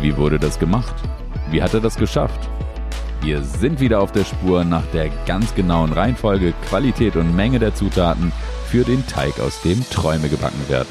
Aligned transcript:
Wie 0.00 0.16
wurde 0.16 0.38
das 0.38 0.58
gemacht? 0.58 0.94
Wie 1.50 1.62
hat 1.62 1.74
er 1.74 1.80
das 1.80 1.96
geschafft? 1.96 2.48
Wir 3.20 3.42
sind 3.42 3.80
wieder 3.80 4.00
auf 4.00 4.12
der 4.12 4.24
Spur 4.24 4.64
nach 4.64 4.86
der 4.94 5.10
ganz 5.26 5.54
genauen 5.54 5.92
Reihenfolge, 5.92 6.54
Qualität 6.68 7.16
und 7.16 7.36
Menge 7.36 7.58
der 7.58 7.74
Zutaten 7.74 8.32
für 8.64 8.82
den 8.82 9.06
Teig, 9.06 9.38
aus 9.40 9.60
dem 9.60 9.84
Träume 9.90 10.30
gebacken 10.30 10.66
werden. 10.68 10.88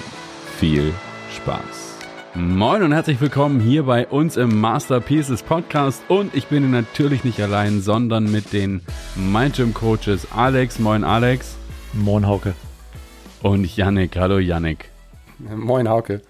Viel 0.60 0.94
Spaß! 1.36 1.98
Moin 2.36 2.84
und 2.84 2.92
herzlich 2.92 3.20
willkommen 3.20 3.60
hier 3.60 3.82
bei 3.82 4.06
uns 4.06 4.38
im 4.38 4.62
Masterpieces 4.62 5.42
Podcast 5.42 6.04
und 6.08 6.36
ich 6.36 6.46
bin 6.46 6.70
natürlich 6.70 7.24
nicht 7.24 7.42
allein, 7.42 7.82
sondern 7.82 8.32
mit 8.32 8.54
den 8.54 8.82
Mind 9.16 9.56
Gym 9.56 9.74
Coaches 9.74 10.28
Alex. 10.36 10.78
Moin 10.78 11.04
Alex. 11.04 11.58
Moin 11.94 12.28
Hauke. 12.28 12.54
Und 13.42 13.76
Yannick. 13.76 14.16
Hallo 14.18 14.38
Yannick. 14.38 14.92
Moin 15.40 15.90
Hauke. 15.90 16.22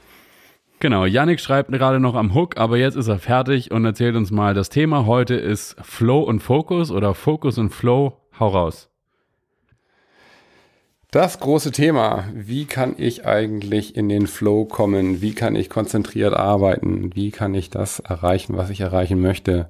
Genau, 0.82 1.04
Yannick 1.04 1.42
schreibt 1.42 1.70
gerade 1.74 2.00
noch 2.00 2.16
am 2.16 2.34
Hook, 2.34 2.56
aber 2.56 2.78
jetzt 2.78 2.96
ist 2.96 3.10
er 3.10 3.20
fertig 3.20 3.72
und 3.72 3.84
erzählt 3.84 4.16
uns 4.16 4.32
mal, 4.32 4.54
das 4.54 4.70
Thema 4.70 5.06
heute 5.06 5.36
ist 5.36 5.76
Flow 5.82 6.22
und 6.22 6.40
Fokus 6.40 6.90
oder 6.90 7.14
Fokus 7.14 7.58
und 7.58 7.72
Flow. 7.72 8.14
Hau 8.40 8.48
raus. 8.48 8.90
Das 11.12 11.42
große 11.42 11.74
Thema, 11.74 12.30
wie 12.34 12.64
kann 12.64 12.96
ich 12.98 13.26
eigentlich 13.26 13.98
in 13.98 14.08
den 14.08 14.26
Flow 14.26 14.64
kommen? 14.64 15.22
Wie 15.22 15.34
kann 15.34 15.58
ich 15.58 15.70
konzentriert 15.70 16.34
arbeiten? 16.34 17.14
Wie 17.14 17.32
kann 17.32 17.54
ich 17.56 17.70
das 17.70 18.00
erreichen, 18.00 18.56
was 18.56 18.70
ich 18.70 18.80
erreichen 18.80 19.20
möchte? 19.20 19.68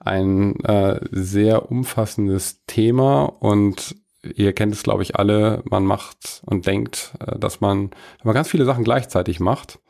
Ein 0.00 0.58
äh, 0.64 1.00
sehr 1.10 1.70
umfassendes 1.70 2.64
Thema 2.66 3.24
und 3.24 3.96
ihr 4.22 4.54
kennt 4.54 4.72
es, 4.72 4.82
glaube 4.82 5.02
ich, 5.02 5.16
alle. 5.16 5.62
Man 5.68 5.84
macht 5.84 6.42
und 6.46 6.66
denkt, 6.66 7.12
äh, 7.20 7.38
dass 7.38 7.60
man, 7.60 7.90
wenn 7.90 8.24
man 8.24 8.34
ganz 8.34 8.48
viele 8.48 8.64
Sachen 8.64 8.84
gleichzeitig 8.84 9.38
macht, 9.38 9.80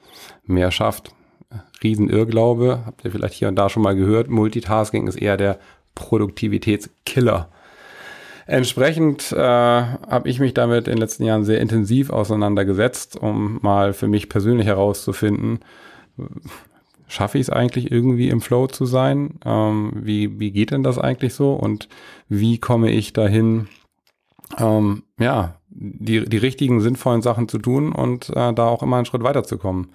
mehr 0.45 0.71
schafft. 0.71 1.15
Riesenirrglaube, 1.83 2.83
habt 2.87 3.05
ihr 3.05 3.11
vielleicht 3.11 3.35
hier 3.35 3.49
und 3.49 3.57
da 3.57 3.69
schon 3.69 3.83
mal 3.83 3.95
gehört. 3.95 4.29
Multitasking 4.29 5.07
ist 5.07 5.17
eher 5.17 5.37
der 5.37 5.59
Produktivitätskiller. 5.95 7.49
Entsprechend 8.47 9.33
äh, 9.33 9.37
habe 9.37 10.29
ich 10.29 10.39
mich 10.39 10.55
damit 10.55 10.87
in 10.87 10.95
den 10.95 11.01
letzten 11.01 11.25
Jahren 11.25 11.45
sehr 11.45 11.61
intensiv 11.61 12.11
auseinandergesetzt, 12.11 13.17
um 13.17 13.59
mal 13.63 13.93
für 13.93 14.07
mich 14.07 14.29
persönlich 14.29 14.67
herauszufinden, 14.67 15.61
schaffe 17.09 17.39
ich 17.39 17.43
es 17.43 17.51
eigentlich 17.51 17.91
irgendwie 17.91 18.29
im 18.29 18.41
Flow 18.41 18.67
zu 18.67 18.87
sein? 18.87 19.39
Ähm, 19.45 19.93
wie, 19.95 20.39
wie 20.39 20.51
geht 20.51 20.71
denn 20.71 20.83
das 20.83 20.99
eigentlich 20.99 21.35
so? 21.35 21.55
Und 21.55 21.89
wie 22.29 22.59
komme 22.59 22.91
ich 22.91 23.13
dahin, 23.13 23.69
ähm, 24.59 25.03
ja, 25.19 25.57
die, 25.69 26.25
die 26.25 26.39
richtigen, 26.39 26.81
sinnvollen 26.81 27.23
Sachen 27.23 27.49
zu 27.49 27.59
tun 27.59 27.93
und 27.93 28.31
äh, 28.31 28.53
da 28.53 28.69
auch 28.69 28.83
immer 28.83 28.97
einen 28.97 29.07
Schritt 29.07 29.23
weiterzukommen? 29.23 29.89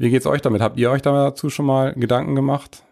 Wie 0.00 0.08
geht's 0.08 0.24
euch 0.24 0.40
damit? 0.40 0.62
Habt 0.62 0.78
ihr 0.78 0.90
euch 0.90 1.02
dazu 1.02 1.50
schon 1.50 1.66
mal 1.66 1.92
Gedanken 1.92 2.34
gemacht? 2.34 2.84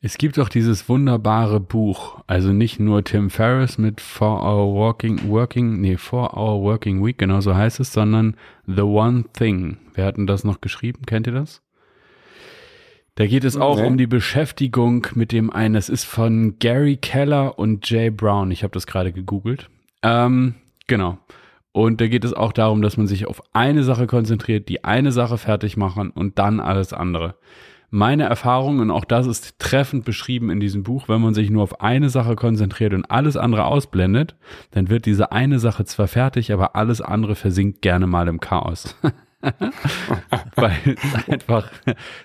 Es 0.00 0.18
gibt 0.18 0.38
auch 0.38 0.48
dieses 0.48 0.88
wunderbare 0.88 1.58
Buch, 1.58 2.22
also 2.28 2.52
nicht 2.52 2.78
nur 2.78 3.02
Tim 3.02 3.28
Ferriss 3.28 3.76
mit 3.76 4.00
Four 4.00 4.40
Hour 4.44 4.72
Working, 4.72 5.28
Working, 5.28 5.80
nee, 5.80 5.96
Four 5.96 6.36
Hour 6.36 6.62
Working 6.62 7.04
Week, 7.04 7.18
genau 7.18 7.40
so 7.40 7.56
heißt 7.56 7.80
es, 7.80 7.92
sondern 7.92 8.36
The 8.68 8.82
One 8.82 9.24
Thing. 9.32 9.78
Wer 9.94 10.06
hat 10.06 10.16
denn 10.16 10.28
das 10.28 10.44
noch 10.44 10.60
geschrieben? 10.60 11.06
Kennt 11.06 11.26
ihr 11.26 11.32
das? 11.32 11.60
Da 13.16 13.26
geht 13.26 13.42
es 13.42 13.56
auch 13.56 13.78
nee. 13.78 13.86
um 13.86 13.98
die 13.98 14.06
Beschäftigung 14.06 15.08
mit 15.16 15.32
dem 15.32 15.50
einen. 15.50 15.74
Es 15.74 15.88
ist 15.88 16.04
von 16.04 16.60
Gary 16.60 16.98
Keller 16.98 17.58
und 17.58 17.90
Jay 17.90 18.10
Brown. 18.10 18.52
Ich 18.52 18.62
habe 18.62 18.74
das 18.74 18.86
gerade 18.86 19.10
gegoogelt. 19.10 19.68
Ähm, 20.04 20.54
genau. 20.86 21.18
Und 21.76 22.00
da 22.00 22.06
geht 22.06 22.24
es 22.24 22.32
auch 22.32 22.52
darum, 22.52 22.82
dass 22.82 22.96
man 22.96 23.08
sich 23.08 23.26
auf 23.26 23.42
eine 23.52 23.82
Sache 23.82 24.06
konzentriert, 24.06 24.68
die 24.68 24.84
eine 24.84 25.10
Sache 25.10 25.38
fertig 25.38 25.76
machen 25.76 26.10
und 26.10 26.38
dann 26.38 26.60
alles 26.60 26.92
andere. 26.92 27.34
Meine 27.90 28.24
Erfahrung, 28.24 28.78
und 28.78 28.92
auch 28.92 29.04
das 29.04 29.26
ist 29.26 29.58
treffend 29.58 30.04
beschrieben 30.04 30.50
in 30.50 30.60
diesem 30.60 30.84
Buch, 30.84 31.08
wenn 31.08 31.20
man 31.20 31.34
sich 31.34 31.50
nur 31.50 31.64
auf 31.64 31.80
eine 31.80 32.10
Sache 32.10 32.36
konzentriert 32.36 32.94
und 32.94 33.10
alles 33.10 33.36
andere 33.36 33.64
ausblendet, 33.64 34.36
dann 34.70 34.88
wird 34.88 35.04
diese 35.04 35.32
eine 35.32 35.58
Sache 35.58 35.84
zwar 35.84 36.06
fertig, 36.06 36.52
aber 36.52 36.76
alles 36.76 37.00
andere 37.00 37.34
versinkt 37.34 37.82
gerne 37.82 38.06
mal 38.06 38.28
im 38.28 38.38
Chaos. 38.38 38.96
Weil 40.54 40.96
einfach 41.26 41.72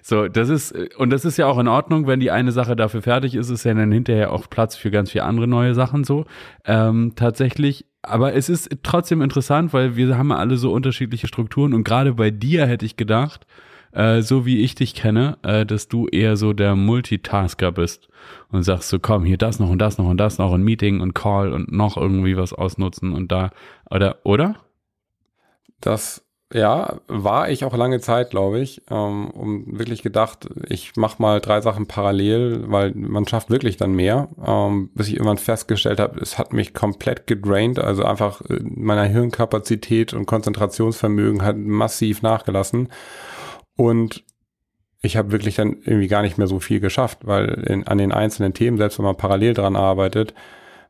so, 0.04 0.28
das 0.28 0.50
ist, 0.50 0.76
und 0.98 1.10
das 1.10 1.26
ist 1.26 1.38
ja 1.38 1.48
auch 1.48 1.58
in 1.58 1.68
Ordnung, 1.68 2.06
wenn 2.06 2.20
die 2.20 2.30
eine 2.30 2.52
Sache 2.52 2.76
dafür 2.76 3.02
fertig 3.02 3.34
ist, 3.34 3.50
ist 3.50 3.64
ja 3.64 3.74
dann 3.74 3.92
hinterher 3.92 4.32
auch 4.32 4.48
Platz 4.48 4.76
für 4.76 4.92
ganz 4.92 5.10
viele 5.10 5.24
andere 5.24 5.48
neue 5.48 5.74
Sachen 5.74 6.04
so. 6.04 6.26
Ähm, 6.66 7.14
tatsächlich 7.16 7.89
aber 8.02 8.34
es 8.34 8.50
ist 8.50 8.70
trotzdem 8.84 9.22
interessant, 9.22 9.74
weil 9.74 9.96
wir 9.96 10.18
haben 10.18 10.32
alle 10.32 10.58
so 10.58 10.72
unterschiedliche 10.72 11.28
Strukturen 11.28 11.74
und 11.74 11.84
gerade 11.84 12.14
bei 12.14 12.32
dir 12.32 12.66
hätte 12.66 12.86
ich 12.86 12.96
gedacht, 12.96 13.46
äh, 13.92 14.22
so 14.22 14.46
wie 14.46 14.62
ich 14.62 14.76
dich 14.76 14.94
kenne, 14.94 15.38
äh, 15.44 15.66
dass 15.66 15.88
du 15.88 16.08
eher 16.08 16.38
so 16.38 16.54
der 16.54 16.76
Multitasker 16.76 17.72
bist 17.72 18.08
und 18.50 18.64
sagst 18.64 18.90
so, 18.90 19.00
komm, 19.00 19.26
hier 19.26 19.38
das 19.38 19.60
noch 19.60 19.70
und 19.70 19.80
das 19.80 19.98
noch 19.98 20.08
und 20.08 20.18
das 20.18 20.38
noch 20.38 20.52
und 20.52 20.64
Meeting 20.64 21.02
und 21.02 21.14
Call 21.14 21.52
und 21.52 21.72
noch 21.72 21.98
irgendwie 21.98 22.38
was 22.38 22.54
ausnutzen 22.54 23.14
und 23.14 23.32
da, 23.32 23.50
oder, 23.90 24.20
oder? 24.24 24.56
Das 25.82 26.26
ja, 26.52 27.00
war 27.08 27.50
ich 27.50 27.64
auch 27.64 27.78
lange 27.78 28.00
Zeit, 28.00 28.32
glaube 28.32 28.60
ich, 28.60 28.82
ähm, 28.90 29.30
um 29.30 29.78
wirklich 29.78 30.02
gedacht, 30.02 30.50
ich 30.68 30.96
mache 30.96 31.22
mal 31.22 31.42
drei 31.42 31.62
Sachen 31.62 31.86
parallel, 31.86 32.64
weil 32.68 32.92
man 32.96 33.28
schafft 33.28 33.52
wirklich 33.52 33.78
dann 33.78 33.94
mehr, 33.94 34.30
ähm, 34.44 34.90
bis 34.96 35.10
ich 35.10 35.14
irgendwann 35.14 35.38
festgestellt 35.38 36.00
habe, 36.00 36.20
es 36.20 36.40
hat 36.40 36.52
mich 36.52 36.74
komplett 36.74 37.28
gedraint, 37.28 37.78
also 37.78 38.04
einfach 38.04 38.42
äh, 38.50 38.60
meiner 38.64 39.04
Hirnkapazität 39.04 40.14
und 40.14 40.26
Konzentrationsvermögen 40.26 41.44
hat 41.44 41.56
massiv 41.58 42.24
nachgelassen. 42.24 42.90
Und 43.76 44.24
ich 45.02 45.18
habe 45.18 45.32
wirklich 45.32 45.56
dann 45.56 45.78
irgendwie 45.84 46.08
gar 46.08 46.24
nicht 46.24 46.40
mehr 46.40 46.48
so 46.48 46.60
viel 46.60 46.80
geschafft, 46.80 47.20
weil 47.28 47.64
in, 47.68 47.86
an 47.86 48.00
den 48.00 48.12
einzelnen 48.12 48.56
Themen, 48.56 48.78
selbst 48.78 48.98
wenn 48.98 49.06
man 49.06 49.18
parallel 49.18 49.54
dran 49.54 49.76
arbeitet, 49.76 50.34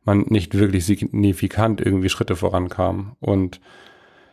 man 0.05 0.21
nicht 0.29 0.57
wirklich 0.57 0.85
signifikant 0.85 1.81
irgendwie 1.81 2.09
Schritte 2.09 2.37
vorankam 2.37 3.17
und 3.19 3.59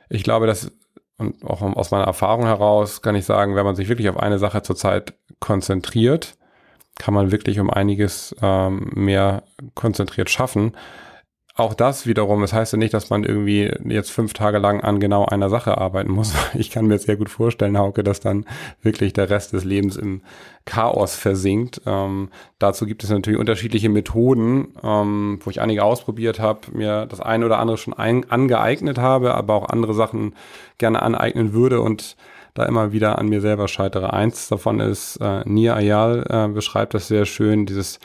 ich 0.08 0.22
glaube, 0.22 0.47
dass 0.47 0.70
und 1.19 1.44
auch 1.44 1.62
aus 1.62 1.91
meiner 1.91 2.04
Erfahrung 2.04 2.44
heraus 2.44 3.03
kann 3.03 3.15
ich 3.15 3.25
sagen, 3.25 3.56
wenn 3.56 3.65
man 3.65 3.77
sich 3.77 3.88
wirklich 3.88 4.09
auf 4.09 4.19
eine 4.19 4.38
Sache 4.38 4.62
zurzeit 4.62 5.15
konzentriert, 5.41 6.37
kann 6.99 7.15
man 7.15 7.32
wirklich 7.32 7.60
um 7.60 7.71
einiges 7.71 8.34
ähm, 8.43 8.91
mehr 8.94 9.43
konzentriert 9.75 10.31
schaffen 10.31 10.76
auch 11.56 11.72
das 11.72 12.06
wiederum, 12.06 12.43
das 12.43 12.53
heißt 12.53 12.75
ja 12.75 12.78
nicht, 12.78 12.93
dass 12.93 13.09
man 13.09 13.25
irgendwie 13.25 13.72
jetzt 13.87 14.12
fünf 14.12 14.34
Tage 14.34 14.59
lang 14.59 14.83
an 14.83 15.00
genau 15.00 15.25
einer 15.25 15.49
Sache 15.49 15.78
arbeiten 15.78 16.12
muss. 16.12 16.34
Ich 16.55 16.71
kann 16.71 16.87
mir 16.87 16.99
sehr 16.99 17.17
gut 17.17 17.31
vorstellen, 17.31 17.78
Hauke, 17.78 18.05
dass 18.05 18.21
dann 18.21 18.44
wirklich 18.83 19.15
der 19.15 19.31
Rest 19.31 19.53
des 19.55 19.65
Lebens 19.65 19.97
im 19.97 20.21
Chaos 20.67 21.17
versinkt. 21.17 21.81
Ähm, 21.87 22.28
dazu 22.59 22.87
gibt 22.87 23.05
es 23.05 23.11
natürlich 23.11 23.41
unterschiedliche 23.41 23.89
Methoden, 23.89 24.69
ähm, 24.83 25.39
wo 25.43 25.50
ich 25.50 25.61
einige 25.61 25.83
ausprobiert 25.83 26.41
habe, 26.41 26.61
mir 26.72 27.06
das 27.06 27.21
eine 27.21 27.47
oder 27.47 27.59
andere 27.59 27.78
schon 27.78 27.94
ein, 27.94 28.31
angeeignet 28.31 28.99
habe, 28.99 29.34
aber 29.34 29.55
auch 29.55 29.69
andere 29.69 29.94
Sachen 29.94 30.34
gerne 30.77 31.03
aneignen 31.03 31.55
würde 31.55 31.81
und 31.81 32.17
da 32.53 32.65
immer 32.65 32.93
wieder 32.93 33.19
an 33.19 33.28
mir 33.28 33.41
selber 33.41 33.69
scheitere. 33.69 34.12
Eins 34.12 34.49
davon 34.49 34.81
ist, 34.81 35.17
äh, 35.17 35.43
Nia 35.47 35.75
Ayal 35.75 36.27
äh, 36.28 36.49
beschreibt 36.49 36.93
das 36.94 37.09
sehr 37.09 37.25
schön, 37.25 37.65
dieses 37.65 37.99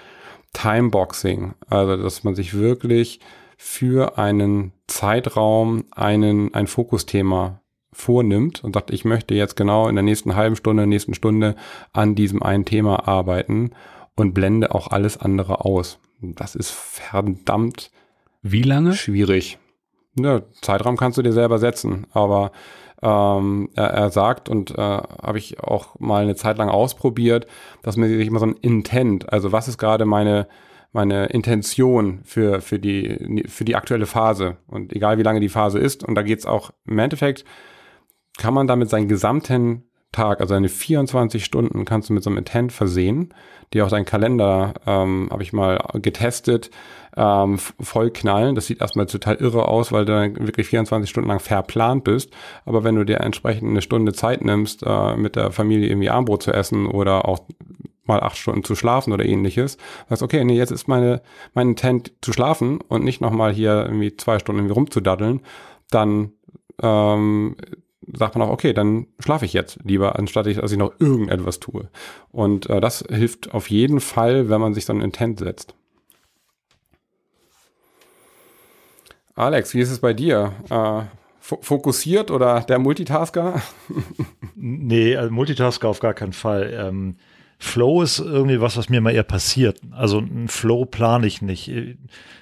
Timeboxing. 0.53 1.53
Also, 1.69 1.97
dass 1.97 2.23
man 2.23 2.35
sich 2.35 2.53
wirklich 2.53 3.19
für 3.63 4.17
einen 4.17 4.73
Zeitraum 4.87 5.85
einen, 5.91 6.51
ein 6.55 6.65
Fokusthema 6.65 7.61
vornimmt 7.93 8.63
und 8.63 8.73
sagt, 8.73 8.89
ich 8.89 9.05
möchte 9.05 9.35
jetzt 9.35 9.55
genau 9.55 9.87
in 9.87 9.93
der 9.93 10.03
nächsten 10.03 10.35
halben 10.35 10.55
Stunde, 10.55 10.87
nächsten 10.87 11.13
Stunde 11.13 11.55
an 11.93 12.15
diesem 12.15 12.41
einen 12.41 12.65
Thema 12.65 13.07
arbeiten 13.07 13.69
und 14.15 14.33
blende 14.33 14.73
auch 14.73 14.87
alles 14.87 15.15
andere 15.15 15.63
aus. 15.63 15.99
Das 16.21 16.55
ist 16.55 16.71
verdammt 16.71 17.91
wie 18.41 18.63
lange 18.63 18.93
schwierig. 18.93 19.59
Ja, 20.15 20.41
Zeitraum 20.63 20.97
kannst 20.97 21.19
du 21.19 21.21
dir 21.21 21.31
selber 21.31 21.59
setzen, 21.59 22.07
aber 22.13 22.53
ähm, 23.03 23.69
er, 23.75 23.91
er 23.91 24.09
sagt 24.09 24.49
und 24.49 24.71
äh, 24.71 24.81
habe 24.81 25.37
ich 25.37 25.59
auch 25.59 25.99
mal 25.99 26.23
eine 26.23 26.35
Zeit 26.35 26.57
lang 26.57 26.69
ausprobiert, 26.69 27.45
dass 27.83 27.95
man 27.95 28.09
sich 28.09 28.25
immer 28.25 28.39
so 28.39 28.47
ein 28.47 28.57
Intent, 28.61 29.31
also 29.31 29.51
was 29.51 29.67
ist 29.67 29.77
gerade 29.77 30.05
meine 30.05 30.47
meine 30.91 31.27
Intention 31.27 32.19
für, 32.23 32.61
für, 32.61 32.79
die, 32.79 33.43
für 33.47 33.65
die 33.65 33.75
aktuelle 33.75 34.05
Phase. 34.05 34.57
Und 34.67 34.93
egal 34.93 35.17
wie 35.17 35.23
lange 35.23 35.39
die 35.39 35.49
Phase 35.49 35.79
ist, 35.79 36.03
und 36.03 36.15
da 36.15 36.21
geht's 36.21 36.45
auch 36.45 36.71
im 36.85 36.99
Endeffekt, 36.99 37.45
kann 38.37 38.53
man 38.53 38.67
damit 38.67 38.89
seinen 38.89 39.07
gesamten 39.07 39.83
Tag, 40.11 40.41
also 40.41 40.55
eine 40.55 40.67
24 40.67 41.45
Stunden, 41.45 41.85
kannst 41.85 42.09
du 42.09 42.13
mit 42.13 42.23
so 42.23 42.29
einem 42.29 42.39
Intent 42.39 42.73
versehen, 42.73 43.33
die 43.73 43.81
auch 43.81 43.87
deinen 43.87 44.03
Kalender, 44.03 44.73
ähm, 44.85 45.29
habe 45.31 45.43
ich 45.43 45.53
mal 45.53 45.81
getestet, 46.01 46.69
ähm, 47.15 47.57
voll 47.57 48.11
knallen. 48.11 48.55
Das 48.55 48.67
sieht 48.67 48.81
erstmal 48.81 49.05
total 49.05 49.35
irre 49.35 49.69
aus, 49.69 49.93
weil 49.93 50.03
du 50.03 50.11
dann 50.11 50.35
wirklich 50.47 50.67
24 50.67 51.09
Stunden 51.09 51.29
lang 51.29 51.39
verplant 51.39 52.03
bist. 52.03 52.31
Aber 52.65 52.83
wenn 52.83 52.95
du 52.95 53.05
dir 53.05 53.21
entsprechend 53.21 53.69
eine 53.69 53.81
Stunde 53.81 54.11
Zeit 54.11 54.43
nimmst, 54.43 54.83
äh, 54.85 55.15
mit 55.15 55.37
der 55.37 55.51
Familie 55.51 55.89
irgendwie 55.89 56.09
Armbrot 56.09 56.43
zu 56.43 56.51
essen 56.51 56.87
oder 56.87 57.25
auch 57.25 57.39
mal 58.05 58.19
acht 58.21 58.37
Stunden 58.37 58.63
zu 58.63 58.75
schlafen 58.75 59.13
oder 59.13 59.25
ähnliches. 59.25 59.77
Sagst, 60.09 60.23
okay, 60.23 60.43
nee, 60.43 60.57
jetzt 60.57 60.71
ist 60.71 60.87
meine, 60.87 61.21
mein 61.53 61.69
Intent 61.69 62.13
zu 62.21 62.33
schlafen 62.33 62.79
und 62.81 63.03
nicht 63.03 63.21
nochmal 63.21 63.53
hier 63.53 63.83
irgendwie 63.85 64.15
zwei 64.17 64.39
Stunden 64.39 64.59
irgendwie 64.59 64.75
rumzudaddeln, 64.75 65.41
dann 65.89 66.31
ähm, 66.81 67.55
sagt 68.13 68.35
man 68.35 68.47
auch, 68.47 68.51
okay, 68.51 68.73
dann 68.73 69.07
schlafe 69.19 69.45
ich 69.45 69.53
jetzt 69.53 69.79
lieber, 69.83 70.17
anstatt 70.17 70.47
ich, 70.47 70.57
dass 70.57 70.71
ich 70.71 70.77
noch 70.77 70.93
irgendetwas 70.99 71.59
tue. 71.59 71.89
Und 72.31 72.69
äh, 72.69 72.81
das 72.81 73.03
hilft 73.09 73.53
auf 73.53 73.69
jeden 73.69 73.99
Fall, 73.99 74.49
wenn 74.49 74.61
man 74.61 74.73
sich 74.73 74.85
so 74.85 74.93
ein 74.93 75.01
Intent 75.01 75.39
setzt. 75.39 75.75
Alex, 79.35 79.73
wie 79.73 79.79
ist 79.79 79.91
es 79.91 79.99
bei 79.99 80.13
dir? 80.13 80.53
Äh, 80.69 81.03
fokussiert 81.39 82.31
oder 82.31 82.61
der 82.61 82.79
Multitasker? 82.79 83.61
nee, 84.55 85.15
also 85.15 85.31
Multitasker 85.31 85.89
auf 85.89 85.99
gar 85.99 86.13
keinen 86.13 86.33
Fall. 86.33 86.73
Ähm, 86.73 87.15
Flow 87.63 88.01
ist 88.01 88.17
irgendwie 88.17 88.59
was, 88.59 88.75
was 88.75 88.89
mir 88.89 89.01
mal 89.01 89.13
eher 89.13 89.21
passiert. 89.21 89.79
Also 89.91 90.17
ein 90.17 90.47
Flow 90.47 90.85
plane 90.85 91.27
ich 91.27 91.43
nicht. 91.43 91.71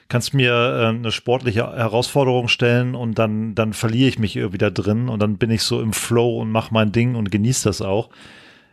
Kannst 0.07 0.33
mir 0.33 0.53
äh, 0.53 0.85
eine 0.87 1.11
sportliche 1.11 1.75
Herausforderung 1.75 2.47
stellen 2.47 2.95
und 2.95 3.19
dann, 3.19 3.53
dann 3.53 3.73
verliere 3.73 4.07
ich 4.07 4.17
mich 4.17 4.37
irgendwie 4.37 4.57
da 4.57 4.69
drin 4.69 5.09
und 5.09 5.21
dann 5.21 5.37
bin 5.37 5.51
ich 5.51 5.63
so 5.63 5.81
im 5.81 5.91
Flow 5.91 6.39
und 6.39 6.49
mache 6.51 6.73
mein 6.73 6.93
Ding 6.93 7.15
und 7.15 7.31
genieße 7.31 7.67
das 7.67 7.81
auch. 7.81 8.09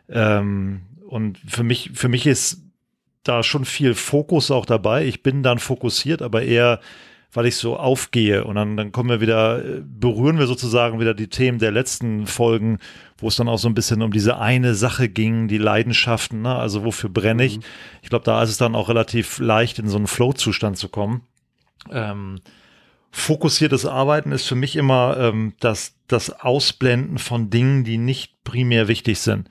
Ähm, 0.08 0.82
und 1.08 1.38
für 1.48 1.64
mich, 1.64 1.90
für 1.94 2.08
mich 2.08 2.28
ist 2.28 2.62
da 3.24 3.42
schon 3.42 3.64
viel 3.64 3.94
Fokus 3.94 4.52
auch 4.52 4.66
dabei. 4.66 5.04
Ich 5.04 5.24
bin 5.24 5.42
dann 5.42 5.58
fokussiert, 5.58 6.22
aber 6.22 6.42
eher 6.42 6.78
weil 7.32 7.46
ich 7.46 7.56
so 7.56 7.76
aufgehe 7.76 8.44
und 8.44 8.54
dann, 8.54 8.76
dann 8.76 8.92
kommen 8.92 9.10
wir 9.10 9.20
wieder, 9.20 9.64
äh, 9.64 9.82
berühren 9.84 10.38
wir 10.38 10.46
sozusagen 10.46 11.00
wieder 11.00 11.14
die 11.14 11.28
Themen 11.28 11.58
der 11.58 11.70
letzten 11.70 12.26
Folgen, 12.26 12.78
wo 13.18 13.28
es 13.28 13.36
dann 13.36 13.48
auch 13.48 13.58
so 13.58 13.68
ein 13.68 13.74
bisschen 13.74 14.02
um 14.02 14.12
diese 14.12 14.38
eine 14.38 14.74
Sache 14.74 15.08
ging, 15.08 15.48
die 15.48 15.58
Leidenschaften, 15.58 16.42
ne? 16.42 16.54
also 16.54 16.84
wofür 16.84 17.10
brenne 17.10 17.44
ich. 17.44 17.58
Mhm. 17.58 17.62
Ich 18.02 18.08
glaube, 18.08 18.24
da 18.24 18.42
ist 18.42 18.50
es 18.50 18.58
dann 18.58 18.74
auch 18.74 18.88
relativ 18.88 19.38
leicht, 19.38 19.78
in 19.78 19.88
so 19.88 19.96
einen 19.96 20.06
Flow-Zustand 20.06 20.78
zu 20.78 20.88
kommen. 20.88 21.22
Ähm, 21.90 22.40
fokussiertes 23.10 23.86
Arbeiten 23.86 24.32
ist 24.32 24.46
für 24.46 24.54
mich 24.54 24.76
immer 24.76 25.16
ähm, 25.18 25.54
das, 25.60 25.94
das 26.08 26.40
Ausblenden 26.40 27.18
von 27.18 27.50
Dingen, 27.50 27.84
die 27.84 27.98
nicht 27.98 28.44
primär 28.44 28.88
wichtig 28.88 29.18
sind. 29.20 29.48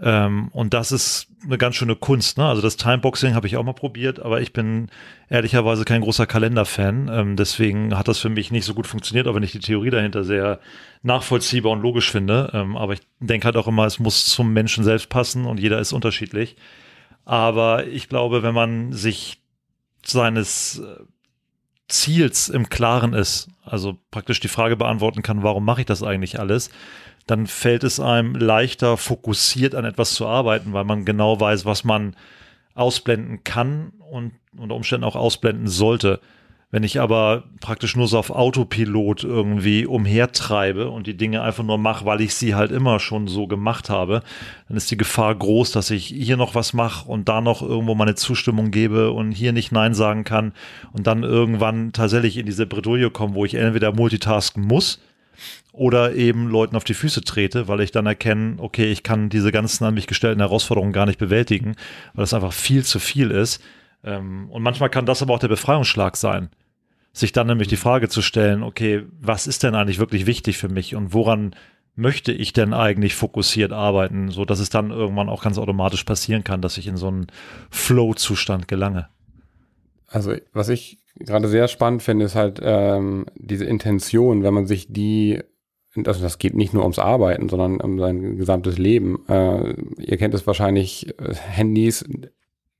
Ähm, 0.00 0.48
und 0.52 0.74
das 0.74 0.92
ist 0.92 1.28
eine 1.44 1.58
ganz 1.58 1.76
schöne 1.76 1.96
Kunst. 1.96 2.38
Ne? 2.38 2.46
Also 2.46 2.60
das 2.60 2.76
Timeboxing 2.76 3.34
habe 3.34 3.46
ich 3.46 3.56
auch 3.56 3.62
mal 3.62 3.72
probiert, 3.72 4.20
aber 4.20 4.40
ich 4.40 4.52
bin 4.52 4.88
ehrlicherweise 5.30 5.84
kein 5.84 6.02
großer 6.02 6.26
Kalenderfan. 6.26 7.08
Ähm, 7.10 7.36
deswegen 7.36 7.96
hat 7.96 8.08
das 8.08 8.18
für 8.18 8.28
mich 8.28 8.50
nicht 8.50 8.64
so 8.64 8.74
gut 8.74 8.86
funktioniert, 8.86 9.26
auch 9.26 9.34
wenn 9.34 9.42
ich 9.42 9.52
die 9.52 9.60
Theorie 9.60 9.90
dahinter 9.90 10.24
sehr 10.24 10.60
nachvollziehbar 11.02 11.72
und 11.72 11.82
logisch 11.82 12.10
finde. 12.10 12.50
Ähm, 12.52 12.76
aber 12.76 12.94
ich 12.94 13.00
denke 13.20 13.46
halt 13.46 13.56
auch 13.56 13.68
immer, 13.68 13.86
es 13.86 13.98
muss 13.98 14.26
zum 14.26 14.52
Menschen 14.52 14.84
selbst 14.84 15.08
passen 15.08 15.46
und 15.46 15.60
jeder 15.60 15.78
ist 15.78 15.92
unterschiedlich. 15.92 16.56
Aber 17.24 17.86
ich 17.86 18.08
glaube, 18.08 18.42
wenn 18.42 18.54
man 18.54 18.92
sich 18.92 19.40
seines 20.04 20.78
äh, 20.78 21.02
Ziels 21.88 22.48
im 22.48 22.68
Klaren 22.68 23.14
ist, 23.14 23.48
also 23.64 23.98
praktisch 24.10 24.40
die 24.40 24.48
Frage 24.48 24.76
beantworten 24.76 25.22
kann, 25.22 25.42
warum 25.42 25.64
mache 25.64 25.80
ich 25.80 25.86
das 25.86 26.02
eigentlich 26.02 26.38
alles, 26.38 26.70
dann 27.26 27.46
fällt 27.46 27.84
es 27.84 27.98
einem 27.98 28.34
leichter, 28.34 28.96
fokussiert 28.96 29.74
an 29.74 29.84
etwas 29.84 30.14
zu 30.14 30.26
arbeiten, 30.26 30.72
weil 30.72 30.84
man 30.84 31.04
genau 31.04 31.40
weiß, 31.40 31.64
was 31.64 31.84
man 31.84 32.14
ausblenden 32.74 33.42
kann 33.42 33.92
und 34.10 34.32
unter 34.56 34.74
Umständen 34.74 35.04
auch 35.04 35.16
ausblenden 35.16 35.66
sollte. 35.66 36.20
Wenn 36.72 36.82
ich 36.82 37.00
aber 37.00 37.44
praktisch 37.60 37.94
nur 37.96 38.08
so 38.08 38.18
auf 38.18 38.30
Autopilot 38.30 39.22
irgendwie 39.22 39.86
umhertreibe 39.86 40.90
und 40.90 41.06
die 41.06 41.16
Dinge 41.16 41.42
einfach 41.42 41.62
nur 41.62 41.78
mache, 41.78 42.04
weil 42.04 42.20
ich 42.20 42.34
sie 42.34 42.56
halt 42.56 42.72
immer 42.72 42.98
schon 42.98 43.28
so 43.28 43.46
gemacht 43.46 43.88
habe, 43.88 44.22
dann 44.68 44.76
ist 44.76 44.90
die 44.90 44.96
Gefahr 44.96 45.34
groß, 45.34 45.70
dass 45.70 45.90
ich 45.90 46.06
hier 46.06 46.36
noch 46.36 46.56
was 46.56 46.72
mache 46.72 47.08
und 47.08 47.28
da 47.28 47.40
noch 47.40 47.62
irgendwo 47.62 47.94
meine 47.94 48.16
Zustimmung 48.16 48.72
gebe 48.72 49.12
und 49.12 49.30
hier 49.30 49.52
nicht 49.52 49.70
Nein 49.70 49.94
sagen 49.94 50.24
kann 50.24 50.52
und 50.92 51.06
dann 51.06 51.22
irgendwann 51.22 51.92
tatsächlich 51.92 52.36
in 52.36 52.46
diese 52.46 52.66
Bredouille 52.66 53.10
komme, 53.10 53.34
wo 53.34 53.44
ich 53.44 53.54
entweder 53.54 53.92
multitasken 53.92 54.64
muss, 54.64 55.00
oder 55.72 56.14
eben 56.14 56.48
Leuten 56.48 56.76
auf 56.76 56.84
die 56.84 56.94
Füße 56.94 57.22
trete, 57.22 57.68
weil 57.68 57.80
ich 57.80 57.92
dann 57.92 58.06
erkenne, 58.06 58.56
okay, 58.58 58.90
ich 58.90 59.02
kann 59.02 59.28
diese 59.28 59.52
ganzen 59.52 59.84
an 59.84 59.94
mich 59.94 60.06
gestellten 60.06 60.40
Herausforderungen 60.40 60.92
gar 60.92 61.06
nicht 61.06 61.18
bewältigen, 61.18 61.76
weil 62.14 62.22
das 62.22 62.34
einfach 62.34 62.52
viel 62.52 62.84
zu 62.84 62.98
viel 62.98 63.30
ist. 63.30 63.62
Ähm, 64.04 64.50
und 64.50 64.62
manchmal 64.62 64.90
kann 64.90 65.06
das 65.06 65.22
aber 65.22 65.34
auch 65.34 65.38
der 65.38 65.48
Befreiungsschlag 65.48 66.16
sein, 66.16 66.48
sich 67.12 67.32
dann 67.32 67.46
nämlich 67.46 67.68
die 67.68 67.76
Frage 67.76 68.08
zu 68.08 68.22
stellen, 68.22 68.62
okay, 68.62 69.04
was 69.20 69.46
ist 69.46 69.62
denn 69.62 69.74
eigentlich 69.74 69.98
wirklich 69.98 70.26
wichtig 70.26 70.58
für 70.58 70.68
mich 70.68 70.94
und 70.94 71.12
woran 71.12 71.54
möchte 71.96 72.30
ich 72.30 72.52
denn 72.52 72.74
eigentlich 72.74 73.14
fokussiert 73.14 73.72
arbeiten, 73.72 74.30
so 74.30 74.44
dass 74.44 74.60
es 74.60 74.68
dann 74.68 74.90
irgendwann 74.90 75.30
auch 75.30 75.42
ganz 75.42 75.56
automatisch 75.56 76.04
passieren 76.04 76.44
kann, 76.44 76.60
dass 76.60 76.76
ich 76.76 76.86
in 76.86 76.98
so 76.98 77.08
einen 77.08 77.26
Flow-Zustand 77.70 78.68
gelange. 78.68 79.08
Also 80.06 80.34
was 80.52 80.68
ich 80.68 80.98
gerade 81.20 81.48
sehr 81.48 81.68
spannend 81.68 82.02
finde, 82.02 82.26
ist 82.26 82.34
halt 82.34 82.60
ähm, 82.62 83.26
diese 83.34 83.64
Intention, 83.64 84.42
wenn 84.42 84.54
man 84.54 84.66
sich 84.66 84.92
die 84.92 85.40
also 86.04 86.22
das 86.22 86.36
geht 86.36 86.54
nicht 86.54 86.74
nur 86.74 86.82
ums 86.82 86.98
Arbeiten, 86.98 87.48
sondern 87.48 87.80
um 87.80 87.98
sein 87.98 88.36
gesamtes 88.36 88.76
Leben. 88.76 89.24
Äh, 89.28 89.72
ihr 89.96 90.18
kennt 90.18 90.34
es 90.34 90.46
wahrscheinlich, 90.46 91.18
äh, 91.18 91.34
Handys 91.34 92.04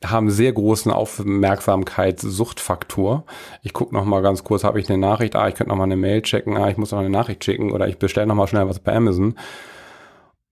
haben 0.04 0.28
sehr 0.30 0.52
großen 0.52 0.92
Aufmerksamkeitssuchtfaktor. 0.92 3.24
Ich 3.62 3.72
gucke 3.72 3.94
noch 3.94 4.04
mal 4.04 4.20
ganz 4.20 4.44
kurz, 4.44 4.62
habe 4.64 4.78
ich 4.78 4.90
eine 4.90 4.98
Nachricht, 4.98 5.34
ah, 5.36 5.48
ich 5.48 5.54
könnte 5.54 5.70
noch 5.70 5.76
mal 5.76 5.84
eine 5.84 5.96
Mail 5.96 6.20
checken, 6.22 6.58
ah, 6.58 6.68
ich 6.68 6.76
muss 6.76 6.92
noch 6.92 6.98
eine 6.98 7.08
Nachricht 7.08 7.42
schicken 7.44 7.72
oder 7.72 7.88
ich 7.88 7.98
bestelle 7.98 8.26
noch 8.26 8.34
mal 8.34 8.46
schnell 8.46 8.68
was 8.68 8.80
bei 8.80 8.94
Amazon. 8.94 9.36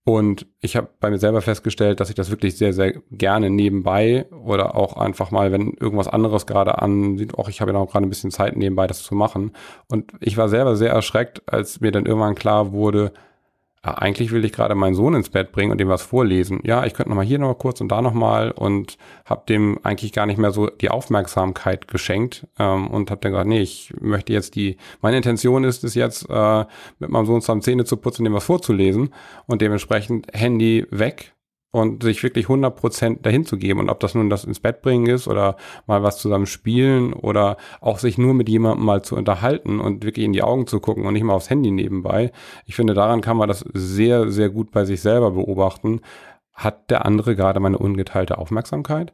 Und 0.06 0.46
ich 0.60 0.76
habe 0.76 0.88
bei 1.00 1.08
mir 1.08 1.18
selber 1.18 1.40
festgestellt, 1.40 1.98
dass 1.98 2.10
ich 2.10 2.14
das 2.14 2.30
wirklich 2.30 2.58
sehr, 2.58 2.74
sehr 2.74 2.92
gerne 3.10 3.48
nebenbei 3.48 4.26
oder 4.44 4.76
auch 4.76 4.98
einfach 4.98 5.30
mal, 5.30 5.50
wenn 5.50 5.72
irgendwas 5.80 6.08
anderes 6.08 6.46
gerade 6.46 6.82
ansieht, 6.82 7.38
auch 7.38 7.48
ich 7.48 7.62
habe 7.62 7.72
ja 7.72 7.78
noch 7.78 7.90
gerade 7.90 8.04
ein 8.06 8.10
bisschen 8.10 8.30
Zeit 8.30 8.54
nebenbei, 8.54 8.86
das 8.86 9.02
zu 9.02 9.14
machen. 9.14 9.52
Und 9.88 10.12
ich 10.20 10.36
war 10.36 10.50
selber 10.50 10.76
sehr 10.76 10.92
erschreckt, 10.92 11.42
als 11.50 11.80
mir 11.80 11.90
dann 11.90 12.04
irgendwann 12.04 12.34
klar 12.34 12.72
wurde, 12.72 13.12
eigentlich 13.84 14.32
will 14.32 14.44
ich 14.44 14.52
gerade 14.52 14.74
meinen 14.74 14.94
Sohn 14.94 15.14
ins 15.14 15.28
Bett 15.28 15.52
bringen 15.52 15.70
und 15.70 15.78
dem 15.78 15.88
was 15.88 16.02
vorlesen. 16.02 16.60
Ja, 16.64 16.86
ich 16.86 16.94
könnte 16.94 17.10
noch 17.10 17.16
mal 17.16 17.24
hier 17.24 17.38
noch 17.38 17.48
mal 17.48 17.54
kurz 17.54 17.80
und 17.80 17.88
da 17.88 18.00
noch 18.00 18.14
mal 18.14 18.50
und 18.50 18.96
habe 19.26 19.42
dem 19.48 19.78
eigentlich 19.82 20.12
gar 20.12 20.24
nicht 20.26 20.38
mehr 20.38 20.52
so 20.52 20.68
die 20.68 20.88
Aufmerksamkeit 20.88 21.86
geschenkt 21.88 22.46
ähm, 22.58 22.88
und 22.88 23.10
habe 23.10 23.20
dann 23.20 23.32
gesagt, 23.32 23.48
nee, 23.48 23.60
ich 23.60 23.92
möchte 24.00 24.32
jetzt 24.32 24.54
die, 24.54 24.78
meine 25.02 25.18
Intention 25.18 25.64
ist 25.64 25.84
es 25.84 25.94
jetzt, 25.94 26.28
äh, 26.30 26.64
mit 26.98 27.10
meinem 27.10 27.26
Sohn 27.26 27.42
zusammen 27.42 27.62
Zähne 27.62 27.84
zu 27.84 27.98
putzen, 27.98 28.24
dem 28.24 28.32
was 28.32 28.44
vorzulesen 28.44 29.10
und 29.46 29.60
dementsprechend 29.60 30.28
Handy 30.32 30.86
weg 30.90 31.33
und 31.74 32.04
sich 32.04 32.22
wirklich 32.22 32.46
100% 32.46 33.22
dahin 33.22 33.44
zu 33.44 33.56
geben. 33.56 33.80
Und 33.80 33.90
ob 33.90 33.98
das 33.98 34.14
nun 34.14 34.30
das 34.30 34.44
ins 34.44 34.60
Bett 34.60 34.80
bringen 34.80 35.06
ist 35.06 35.26
oder 35.26 35.56
mal 35.86 36.04
was 36.04 36.18
zusammen 36.18 36.46
spielen 36.46 37.12
oder 37.12 37.56
auch 37.80 37.98
sich 37.98 38.16
nur 38.16 38.32
mit 38.32 38.48
jemandem 38.48 38.86
mal 38.86 39.02
zu 39.02 39.16
unterhalten 39.16 39.80
und 39.80 40.04
wirklich 40.04 40.24
in 40.24 40.32
die 40.32 40.44
Augen 40.44 40.68
zu 40.68 40.78
gucken 40.78 41.04
und 41.04 41.14
nicht 41.14 41.24
mal 41.24 41.34
aufs 41.34 41.50
Handy 41.50 41.72
nebenbei. 41.72 42.30
Ich 42.64 42.76
finde, 42.76 42.94
daran 42.94 43.22
kann 43.22 43.36
man 43.36 43.48
das 43.48 43.64
sehr, 43.74 44.30
sehr 44.30 44.50
gut 44.50 44.70
bei 44.70 44.84
sich 44.84 45.00
selber 45.00 45.32
beobachten. 45.32 46.00
Hat 46.52 46.90
der 46.90 47.04
andere 47.04 47.34
gerade 47.34 47.58
meine 47.58 47.78
ungeteilte 47.78 48.38
Aufmerksamkeit? 48.38 49.12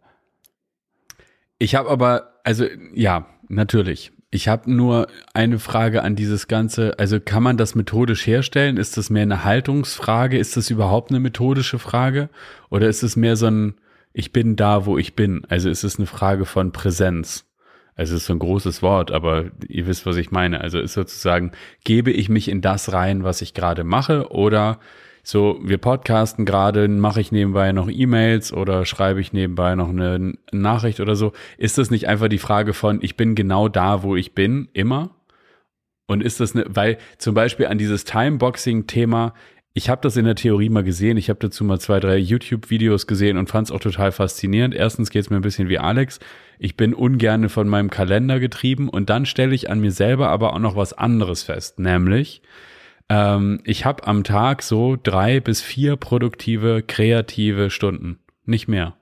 Ich 1.58 1.75
habe 1.75 1.88
aber, 1.88 2.35
also 2.44 2.66
ja, 2.92 3.25
natürlich. 3.49 4.12
Ich 4.32 4.46
habe 4.46 4.72
nur 4.72 5.08
eine 5.34 5.58
Frage 5.58 6.02
an 6.02 6.14
dieses 6.14 6.46
Ganze. 6.46 6.99
Also 7.00 7.18
kann 7.18 7.42
man 7.42 7.56
das 7.56 7.75
methodisch 7.75 8.26
herstellen? 8.26 8.76
Ist 8.76 8.96
das 8.96 9.10
mehr 9.10 9.22
eine 9.22 9.42
Haltungsfrage? 9.42 10.38
Ist 10.38 10.56
das 10.56 10.70
überhaupt 10.70 11.10
eine 11.10 11.18
methodische 11.18 11.80
Frage? 11.80 12.28
Oder 12.68 12.88
ist 12.88 13.02
es 13.02 13.16
mehr 13.16 13.34
so 13.34 13.46
ein, 13.46 13.75
ich 14.12 14.32
bin 14.32 14.54
da, 14.54 14.87
wo 14.87 14.99
ich 14.99 15.16
bin? 15.16 15.42
Also 15.49 15.68
ist 15.68 15.82
es 15.82 15.99
eine 15.99 16.06
Frage 16.06 16.46
von 16.46 16.70
Präsenz? 16.70 17.44
Also 17.96 18.14
es 18.14 18.22
ist 18.22 18.26
so 18.28 18.32
ein 18.32 18.38
großes 18.38 18.82
Wort, 18.82 19.10
aber 19.10 19.46
ihr 19.66 19.87
wisst, 19.88 20.06
was 20.06 20.16
ich 20.16 20.30
meine. 20.30 20.60
Also 20.60 20.78
ist 20.78 20.94
sozusagen, 20.94 21.50
gebe 21.82 22.12
ich 22.12 22.28
mich 22.28 22.49
in 22.49 22.60
das 22.60 22.92
rein, 22.92 23.25
was 23.25 23.42
ich 23.42 23.52
gerade 23.52 23.82
mache? 23.82 24.30
Oder 24.30 24.78
so, 25.30 25.60
wir 25.62 25.78
podcasten 25.78 26.44
gerade, 26.44 26.88
mache 26.88 27.20
ich 27.20 27.30
nebenbei 27.30 27.70
noch 27.70 27.88
E-Mails 27.88 28.52
oder 28.52 28.84
schreibe 28.84 29.20
ich 29.20 29.32
nebenbei 29.32 29.76
noch 29.76 29.88
eine 29.88 30.34
Nachricht 30.50 30.99
oder 30.99 31.14
so. 31.14 31.32
Ist 31.56 31.78
das 31.78 31.90
nicht 31.90 32.08
einfach 32.08 32.28
die 32.28 32.38
Frage 32.38 32.75
von, 32.75 32.99
ich 33.00 33.16
bin 33.16 33.37
genau 33.37 33.68
da, 33.68 34.02
wo 34.02 34.16
ich 34.16 34.34
bin, 34.34 34.68
immer? 34.72 35.14
Und 36.08 36.25
ist 36.25 36.40
das 36.40 36.56
eine, 36.56 36.64
weil 36.68 36.99
zum 37.18 37.34
Beispiel 37.34 37.66
an 37.66 37.78
dieses 37.78 38.04
Timeboxing-Thema, 38.04 39.32
ich 39.72 39.88
habe 39.88 40.00
das 40.02 40.16
in 40.16 40.25
der 40.25 40.34
Theorie 40.34 40.68
mal 40.68 40.82
gesehen, 40.82 41.16
ich 41.16 41.30
habe 41.30 41.38
dazu 41.38 41.62
mal 41.62 41.78
zwei, 41.78 42.00
drei 42.00 42.16
YouTube-Videos 42.16 43.06
gesehen 43.06 43.38
und 43.38 43.49
fand 43.49 43.68
es 43.68 43.72
auch 43.72 43.78
total 43.78 44.10
faszinierend. 44.10 44.75
Erstens 44.75 45.10
geht 45.10 45.22
es 45.22 45.30
mir 45.30 45.37
ein 45.37 45.42
bisschen 45.42 45.68
wie 45.68 45.78
Alex. 45.78 46.18
Ich 46.58 46.76
bin 46.76 46.92
ungerne 46.92 47.49
von 47.49 47.68
meinem 47.68 47.88
Kalender 47.88 48.40
getrieben 48.40 48.88
und 48.88 49.08
dann 49.08 49.26
stelle 49.26 49.54
ich 49.54 49.70
an 49.70 49.80
mir 49.80 49.92
selber 49.92 50.28
aber 50.28 50.54
auch 50.54 50.58
noch 50.58 50.75
was 50.75 50.92
anderes 50.92 51.44
fest, 51.44 51.78
nämlich 51.78 52.42
ähm, 53.11 53.61
ich 53.64 53.85
habe 53.85 54.07
am 54.07 54.25
Tag 54.25 54.62
so 54.62 54.97
drei 55.00 55.40
bis 55.40 55.61
vier 55.61 55.97
produktive, 55.97 56.83
kreative 56.83 57.69
Stunden. 57.69 58.21
Nicht 58.47 58.69
mehr. 58.69 58.95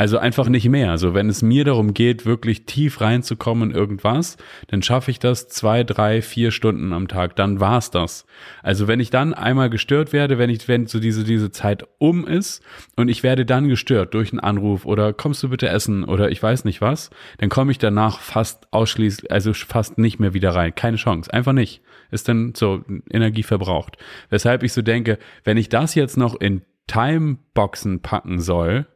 Also 0.00 0.18
einfach 0.18 0.48
nicht 0.48 0.68
mehr. 0.68 0.92
Also 0.92 1.12
wenn 1.12 1.28
es 1.28 1.42
mir 1.42 1.64
darum 1.64 1.92
geht, 1.92 2.24
wirklich 2.24 2.66
tief 2.66 3.00
reinzukommen 3.00 3.70
in 3.70 3.76
irgendwas, 3.76 4.36
dann 4.68 4.80
schaffe 4.80 5.10
ich 5.10 5.18
das 5.18 5.48
zwei, 5.48 5.82
drei, 5.82 6.22
vier 6.22 6.52
Stunden 6.52 6.92
am 6.92 7.08
Tag. 7.08 7.34
Dann 7.34 7.58
war's 7.58 7.90
das. 7.90 8.24
Also 8.62 8.86
wenn 8.86 9.00
ich 9.00 9.10
dann 9.10 9.34
einmal 9.34 9.70
gestört 9.70 10.12
werde, 10.12 10.38
wenn 10.38 10.50
ich, 10.50 10.68
wenn 10.68 10.86
so 10.86 11.00
diese, 11.00 11.24
diese 11.24 11.50
Zeit 11.50 11.84
um 11.98 12.28
ist 12.28 12.62
und 12.94 13.08
ich 13.08 13.24
werde 13.24 13.44
dann 13.44 13.68
gestört 13.68 14.14
durch 14.14 14.32
einen 14.32 14.38
Anruf 14.38 14.86
oder 14.86 15.12
kommst 15.12 15.42
du 15.42 15.48
bitte 15.48 15.68
essen 15.68 16.04
oder 16.04 16.30
ich 16.30 16.40
weiß 16.40 16.64
nicht 16.64 16.80
was, 16.80 17.10
dann 17.38 17.48
komme 17.48 17.72
ich 17.72 17.78
danach 17.78 18.20
fast 18.20 18.72
ausschließlich, 18.72 19.32
also 19.32 19.52
fast 19.52 19.98
nicht 19.98 20.20
mehr 20.20 20.32
wieder 20.32 20.54
rein. 20.54 20.76
Keine 20.76 20.96
Chance. 20.96 21.34
Einfach 21.34 21.52
nicht. 21.52 21.82
Ist 22.12 22.28
dann 22.28 22.54
so 22.54 22.84
Energie 23.10 23.42
verbraucht. 23.42 23.96
Weshalb 24.30 24.62
ich 24.62 24.72
so 24.72 24.80
denke, 24.80 25.18
wenn 25.42 25.56
ich 25.56 25.68
das 25.68 25.96
jetzt 25.96 26.16
noch 26.16 26.40
in 26.40 26.62
Timeboxen 26.86 28.00
packen 28.00 28.40
soll, 28.40 28.86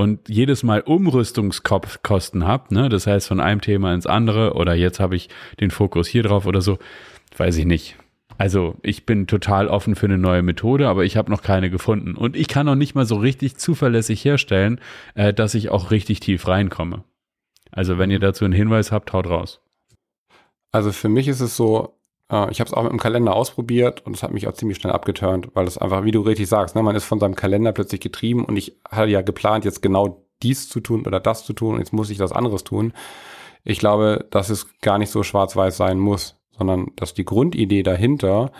und 0.00 0.30
jedes 0.30 0.62
Mal 0.62 0.80
Umrüstungskosten 0.80 2.46
habe, 2.46 2.74
ne, 2.74 2.88
das 2.88 3.06
heißt 3.06 3.28
von 3.28 3.38
einem 3.38 3.60
Thema 3.60 3.92
ins 3.92 4.06
andere 4.06 4.54
oder 4.54 4.72
jetzt 4.74 4.98
habe 4.98 5.14
ich 5.14 5.28
den 5.60 5.70
Fokus 5.70 6.08
hier 6.08 6.22
drauf 6.22 6.46
oder 6.46 6.62
so, 6.62 6.78
weiß 7.36 7.58
ich 7.58 7.66
nicht. 7.66 7.96
Also 8.38 8.76
ich 8.82 9.04
bin 9.04 9.26
total 9.26 9.68
offen 9.68 9.94
für 9.96 10.06
eine 10.06 10.16
neue 10.16 10.42
Methode, 10.42 10.88
aber 10.88 11.04
ich 11.04 11.18
habe 11.18 11.30
noch 11.30 11.42
keine 11.42 11.68
gefunden. 11.68 12.16
Und 12.16 12.34
ich 12.34 12.48
kann 12.48 12.64
noch 12.64 12.76
nicht 12.76 12.94
mal 12.94 13.04
so 13.04 13.16
richtig 13.16 13.58
zuverlässig 13.58 14.24
herstellen, 14.24 14.80
äh, 15.14 15.34
dass 15.34 15.54
ich 15.54 15.68
auch 15.68 15.90
richtig 15.90 16.20
tief 16.20 16.48
reinkomme. 16.48 17.04
Also 17.70 17.98
wenn 17.98 18.10
ihr 18.10 18.20
dazu 18.20 18.46
einen 18.46 18.54
Hinweis 18.54 18.92
habt, 18.92 19.12
haut 19.12 19.26
raus. 19.26 19.60
Also 20.72 20.92
für 20.92 21.10
mich 21.10 21.28
ist 21.28 21.40
es 21.40 21.58
so, 21.58 21.99
äh, 22.30 22.50
ich 22.50 22.60
habe 22.60 22.68
es 22.68 22.74
auch 22.74 22.82
mit 22.82 22.92
dem 22.92 22.98
Kalender 22.98 23.34
ausprobiert 23.34 24.06
und 24.06 24.14
es 24.14 24.22
hat 24.22 24.32
mich 24.32 24.46
auch 24.48 24.54
ziemlich 24.54 24.78
schnell 24.78 24.92
abgeturnt, 24.92 25.48
weil 25.54 25.66
es 25.66 25.78
einfach, 25.78 26.04
wie 26.04 26.12
du 26.12 26.20
richtig 26.20 26.48
sagst, 26.48 26.74
ne, 26.74 26.82
man 26.82 26.96
ist 26.96 27.04
von 27.04 27.20
seinem 27.20 27.34
Kalender 27.34 27.72
plötzlich 27.72 28.00
getrieben 28.00 28.44
und 28.44 28.56
ich 28.56 28.78
hatte 28.88 29.10
ja 29.10 29.22
geplant, 29.22 29.64
jetzt 29.64 29.82
genau 29.82 30.24
dies 30.42 30.68
zu 30.68 30.80
tun 30.80 31.06
oder 31.06 31.20
das 31.20 31.44
zu 31.44 31.52
tun 31.52 31.74
und 31.74 31.80
jetzt 31.80 31.92
muss 31.92 32.10
ich 32.10 32.18
das 32.18 32.32
anderes 32.32 32.64
tun. 32.64 32.92
Ich 33.62 33.78
glaube, 33.78 34.26
dass 34.30 34.48
es 34.48 34.78
gar 34.80 34.98
nicht 34.98 35.10
so 35.10 35.22
schwarz-weiß 35.22 35.76
sein 35.76 35.98
muss, 35.98 36.40
sondern 36.56 36.92
dass 36.96 37.14
die 37.14 37.24
Grundidee 37.24 37.82
dahinter 37.82 38.52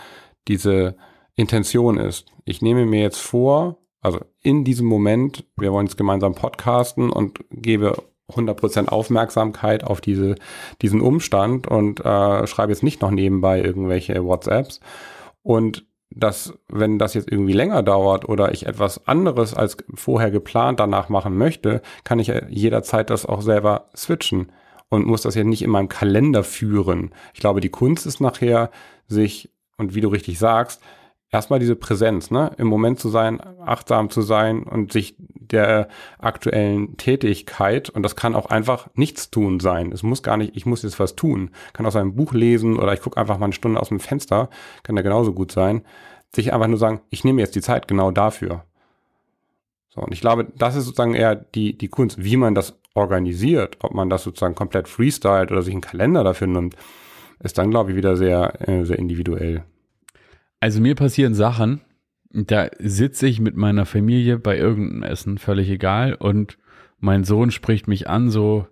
diese 0.46 0.96
Intention 1.36 1.96
ist. 1.96 2.26
Ich 2.44 2.60
nehme 2.60 2.84
mir 2.84 3.00
jetzt 3.00 3.20
vor, 3.20 3.78
also 4.00 4.20
in 4.42 4.64
diesem 4.64 4.86
Moment, 4.86 5.44
wir 5.56 5.72
wollen 5.72 5.86
jetzt 5.86 5.96
gemeinsam 5.96 6.34
podcasten 6.34 7.10
und 7.10 7.40
gebe 7.50 8.02
100% 8.36 8.88
Aufmerksamkeit 8.88 9.84
auf 9.84 10.00
diese, 10.00 10.34
diesen 10.82 11.00
Umstand 11.00 11.66
und 11.66 12.00
äh, 12.00 12.46
schreibe 12.46 12.72
jetzt 12.72 12.82
nicht 12.82 13.02
noch 13.02 13.10
nebenbei 13.10 13.62
irgendwelche 13.62 14.24
WhatsApps. 14.24 14.80
Und 15.42 15.86
dass, 16.10 16.54
wenn 16.68 16.98
das 16.98 17.14
jetzt 17.14 17.30
irgendwie 17.30 17.52
länger 17.52 17.82
dauert 17.82 18.28
oder 18.28 18.52
ich 18.52 18.66
etwas 18.66 19.06
anderes 19.06 19.54
als 19.54 19.76
vorher 19.94 20.30
geplant 20.30 20.80
danach 20.80 21.08
machen 21.08 21.38
möchte, 21.38 21.82
kann 22.02 22.18
ich 22.18 22.32
jederzeit 22.48 23.10
das 23.10 23.26
auch 23.26 23.42
selber 23.42 23.86
switchen 23.96 24.50
und 24.88 25.06
muss 25.06 25.22
das 25.22 25.36
ja 25.36 25.44
nicht 25.44 25.62
in 25.62 25.70
meinem 25.70 25.88
Kalender 25.88 26.42
führen. 26.42 27.12
Ich 27.32 27.40
glaube, 27.40 27.60
die 27.60 27.68
Kunst 27.68 28.06
ist 28.06 28.20
nachher, 28.20 28.70
sich, 29.06 29.50
und 29.76 29.94
wie 29.94 30.00
du 30.00 30.08
richtig 30.08 30.38
sagst, 30.38 30.82
erstmal 31.30 31.60
diese 31.60 31.76
Präsenz, 31.76 32.30
ne, 32.30 32.52
im 32.58 32.66
Moment 32.66 32.98
zu 32.98 33.08
sein, 33.08 33.40
achtsam 33.64 34.10
zu 34.10 34.22
sein 34.22 34.62
und 34.62 34.92
sich 34.92 35.14
der 35.18 35.88
aktuellen 36.18 36.96
Tätigkeit 36.96 37.90
und 37.90 38.02
das 38.02 38.16
kann 38.16 38.34
auch 38.34 38.46
einfach 38.46 38.88
nichts 38.94 39.30
tun 39.30 39.60
sein. 39.60 39.92
Es 39.92 40.02
muss 40.02 40.22
gar 40.22 40.36
nicht, 40.36 40.56
ich 40.56 40.66
muss 40.66 40.82
jetzt 40.82 41.00
was 41.00 41.16
tun. 41.16 41.50
Kann 41.72 41.86
auch 41.86 41.92
sein 41.92 42.08
ein 42.08 42.16
Buch 42.16 42.32
lesen 42.32 42.78
oder 42.78 42.92
ich 42.92 43.00
gucke 43.00 43.16
einfach 43.16 43.38
mal 43.38 43.46
eine 43.46 43.52
Stunde 43.52 43.80
aus 43.80 43.88
dem 43.88 44.00
Fenster, 44.00 44.48
kann 44.82 44.96
da 44.96 45.02
genauso 45.02 45.32
gut 45.32 45.52
sein. 45.52 45.82
Sich 46.32 46.52
einfach 46.52 46.68
nur 46.68 46.78
sagen, 46.78 47.00
ich 47.10 47.24
nehme 47.24 47.40
jetzt 47.40 47.56
die 47.56 47.60
Zeit 47.60 47.88
genau 47.88 48.10
dafür. 48.10 48.64
So, 49.88 50.00
und 50.00 50.12
ich 50.12 50.20
glaube, 50.20 50.46
das 50.56 50.76
ist 50.76 50.84
sozusagen 50.84 51.14
eher 51.14 51.34
die, 51.34 51.76
die 51.76 51.88
Kunst, 51.88 52.22
wie 52.22 52.36
man 52.36 52.54
das 52.54 52.78
organisiert, 52.94 53.78
ob 53.80 53.92
man 53.92 54.08
das 54.08 54.22
sozusagen 54.22 54.54
komplett 54.54 54.86
freestylt 54.88 55.50
oder 55.50 55.62
sich 55.62 55.74
einen 55.74 55.80
Kalender 55.80 56.22
dafür 56.22 56.46
nimmt, 56.46 56.76
ist 57.40 57.58
dann, 57.58 57.70
glaube 57.70 57.90
ich, 57.90 57.96
wieder 57.96 58.16
sehr, 58.16 58.68
äh, 58.68 58.84
sehr 58.84 58.98
individuell. 58.98 59.64
Also 60.60 60.82
mir 60.82 60.94
passieren 60.94 61.34
Sachen, 61.34 61.80
da 62.32 62.68
sitze 62.78 63.26
ich 63.26 63.40
mit 63.40 63.56
meiner 63.56 63.86
Familie 63.86 64.38
bei 64.38 64.58
irgendeinem 64.58 65.02
Essen, 65.02 65.38
völlig 65.38 65.70
egal, 65.70 66.14
und 66.14 66.58
mein 66.98 67.24
Sohn 67.24 67.50
spricht 67.50 67.88
mich 67.88 68.08
an, 68.08 68.30
so, 68.30 68.66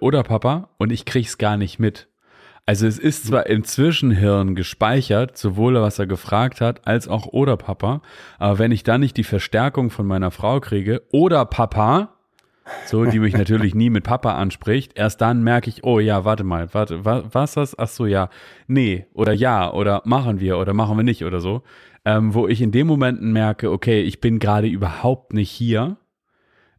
oder 0.00 0.22
Papa, 0.22 0.70
und 0.78 0.92
ich 0.92 1.04
krieg's 1.04 1.36
gar 1.36 1.56
nicht 1.56 1.80
mit. 1.80 2.08
Also 2.64 2.86
es 2.86 3.00
ist 3.00 3.26
zwar 3.26 3.48
im 3.48 3.64
Zwischenhirn 3.64 4.54
gespeichert, 4.54 5.36
sowohl 5.36 5.74
was 5.74 5.98
er 5.98 6.06
gefragt 6.06 6.60
hat, 6.60 6.86
als 6.86 7.08
auch 7.08 7.26
oder 7.26 7.56
Papa, 7.56 8.02
aber 8.38 8.60
wenn 8.60 8.70
ich 8.70 8.84
dann 8.84 9.00
nicht 9.00 9.16
die 9.16 9.24
Verstärkung 9.24 9.90
von 9.90 10.06
meiner 10.06 10.30
Frau 10.30 10.60
kriege, 10.60 11.02
oder 11.10 11.44
Papa, 11.44 12.14
so, 12.86 13.04
die 13.04 13.18
mich 13.18 13.34
natürlich 13.34 13.74
nie 13.74 13.90
mit 13.90 14.04
Papa 14.04 14.34
anspricht. 14.34 14.92
Erst 14.96 15.20
dann 15.20 15.42
merke 15.42 15.70
ich, 15.70 15.84
oh 15.84 15.98
ja, 15.98 16.24
warte 16.24 16.44
mal, 16.44 16.72
warte, 16.72 17.04
wa, 17.04 17.24
was 17.32 17.54
das? 17.54 17.78
Ach 17.78 17.88
so, 17.88 18.06
ja, 18.06 18.28
nee, 18.66 19.06
oder 19.14 19.32
ja, 19.32 19.72
oder 19.72 20.02
machen 20.04 20.40
wir, 20.40 20.58
oder 20.58 20.74
machen 20.74 20.96
wir 20.96 21.04
nicht, 21.04 21.24
oder 21.24 21.40
so. 21.40 21.62
Ähm, 22.04 22.34
wo 22.34 22.48
ich 22.48 22.60
in 22.60 22.72
dem 22.72 22.88
Momenten 22.88 23.32
merke, 23.32 23.70
okay, 23.70 24.02
ich 24.02 24.20
bin 24.20 24.38
gerade 24.38 24.66
überhaupt 24.66 25.32
nicht 25.32 25.50
hier. 25.50 25.96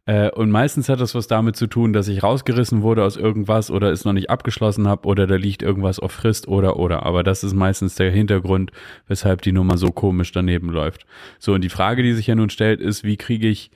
Äh, 0.06 0.30
und 0.30 0.50
meistens 0.50 0.88
hat 0.88 1.00
das 1.00 1.14
was 1.14 1.26
damit 1.26 1.56
zu 1.56 1.66
tun, 1.66 1.94
dass 1.94 2.08
ich 2.08 2.22
rausgerissen 2.22 2.82
wurde 2.82 3.04
aus 3.04 3.16
irgendwas 3.16 3.70
oder 3.70 3.90
es 3.90 4.04
noch 4.04 4.12
nicht 4.12 4.28
abgeschlossen 4.28 4.86
habe 4.86 5.08
oder 5.08 5.26
da 5.26 5.36
liegt 5.36 5.62
irgendwas 5.62 5.98
auf 5.98 6.12
Frist 6.12 6.46
oder 6.46 6.78
oder. 6.78 7.04
Aber 7.04 7.22
das 7.22 7.42
ist 7.42 7.54
meistens 7.54 7.94
der 7.94 8.10
Hintergrund, 8.10 8.70
weshalb 9.06 9.40
die 9.42 9.52
Nummer 9.52 9.78
so 9.78 9.90
komisch 9.92 10.30
daneben 10.30 10.68
läuft. 10.68 11.06
So, 11.38 11.54
und 11.54 11.64
die 11.64 11.70
Frage, 11.70 12.02
die 12.02 12.12
sich 12.12 12.26
ja 12.26 12.34
nun 12.34 12.50
stellt, 12.50 12.80
ist, 12.80 13.02
wie 13.02 13.16
kriege 13.16 13.48
ich 13.48 13.70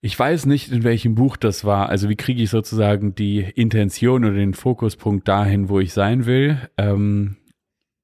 ich 0.00 0.18
weiß 0.18 0.46
nicht, 0.46 0.70
in 0.70 0.84
welchem 0.84 1.14
Buch 1.14 1.36
das 1.36 1.64
war. 1.64 1.88
Also 1.88 2.08
wie 2.08 2.16
kriege 2.16 2.42
ich 2.42 2.50
sozusagen 2.50 3.14
die 3.14 3.40
Intention 3.40 4.24
oder 4.24 4.34
den 4.34 4.54
Fokuspunkt 4.54 5.26
dahin, 5.26 5.68
wo 5.68 5.80
ich 5.80 5.92
sein 5.92 6.26
will. 6.26 6.58
Ähm, 6.76 7.36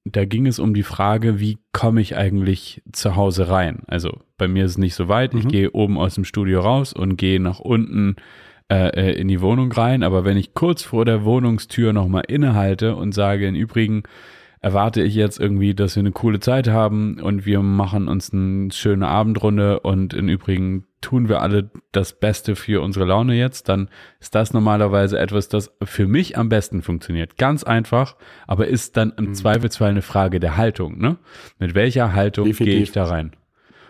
da 0.05 0.25
ging 0.25 0.47
es 0.47 0.59
um 0.59 0.73
die 0.73 0.83
Frage, 0.83 1.39
wie 1.39 1.59
komme 1.71 2.01
ich 2.01 2.17
eigentlich 2.17 2.81
zu 2.91 3.15
Hause 3.15 3.47
rein? 3.49 3.83
Also 3.87 4.19
bei 4.37 4.47
mir 4.47 4.65
ist 4.65 4.71
es 4.71 4.77
nicht 4.77 4.95
so 4.95 5.07
weit. 5.07 5.33
Mhm. 5.33 5.39
Ich 5.39 5.47
gehe 5.47 5.71
oben 5.71 5.97
aus 5.97 6.15
dem 6.15 6.25
Studio 6.25 6.59
raus 6.59 6.93
und 6.93 7.15
gehe 7.15 7.39
nach 7.39 7.59
unten 7.59 8.17
äh, 8.69 8.89
äh, 8.89 9.13
in 9.13 9.27
die 9.27 9.39
Wohnung 9.39 9.71
rein. 9.71 10.03
Aber 10.03 10.25
wenn 10.25 10.35
ich 10.35 10.53
kurz 10.53 10.83
vor 10.83 11.05
der 11.05 11.23
Wohnungstür 11.23 11.93
nochmal 11.93 12.23
innehalte 12.27 12.95
und 12.95 13.13
sage, 13.13 13.47
im 13.47 13.55
Übrigen, 13.55 14.03
erwarte 14.63 15.01
ich 15.01 15.13
jetzt 15.13 15.41
irgendwie, 15.41 15.75
dass 15.75 15.97
wir 15.97 15.99
eine 15.99 16.13
coole 16.13 16.39
Zeit 16.39 16.69
haben 16.69 17.19
und 17.19 17.45
wir 17.45 17.61
machen 17.61 18.07
uns 18.07 18.31
eine 18.31 18.71
schöne 18.71 19.09
Abendrunde 19.09 19.81
und 19.81 20.13
im 20.13 20.29
Übrigen 20.29 20.85
tun 21.01 21.27
wir 21.27 21.41
alle 21.41 21.69
das 21.91 22.17
Beste 22.17 22.55
für 22.55 22.81
unsere 22.81 23.03
Laune 23.03 23.35
jetzt, 23.35 23.67
dann 23.67 23.89
ist 24.21 24.35
das 24.35 24.53
normalerweise 24.53 25.19
etwas, 25.19 25.49
das 25.49 25.75
für 25.83 26.07
mich 26.07 26.37
am 26.37 26.47
besten 26.47 26.81
funktioniert. 26.81 27.37
Ganz 27.37 27.65
einfach, 27.65 28.15
aber 28.47 28.67
ist 28.67 28.95
dann 28.95 29.11
im 29.17 29.25
mhm. 29.25 29.33
Zweifelsfall 29.33 29.89
eine 29.89 30.01
Frage 30.01 30.39
der 30.39 30.55
Haltung. 30.55 30.97
Ne? 30.97 31.17
Mit 31.59 31.75
welcher 31.75 32.13
Haltung 32.13 32.49
gehe 32.49 32.79
ich 32.79 32.93
da 32.93 33.03
rein? 33.03 33.35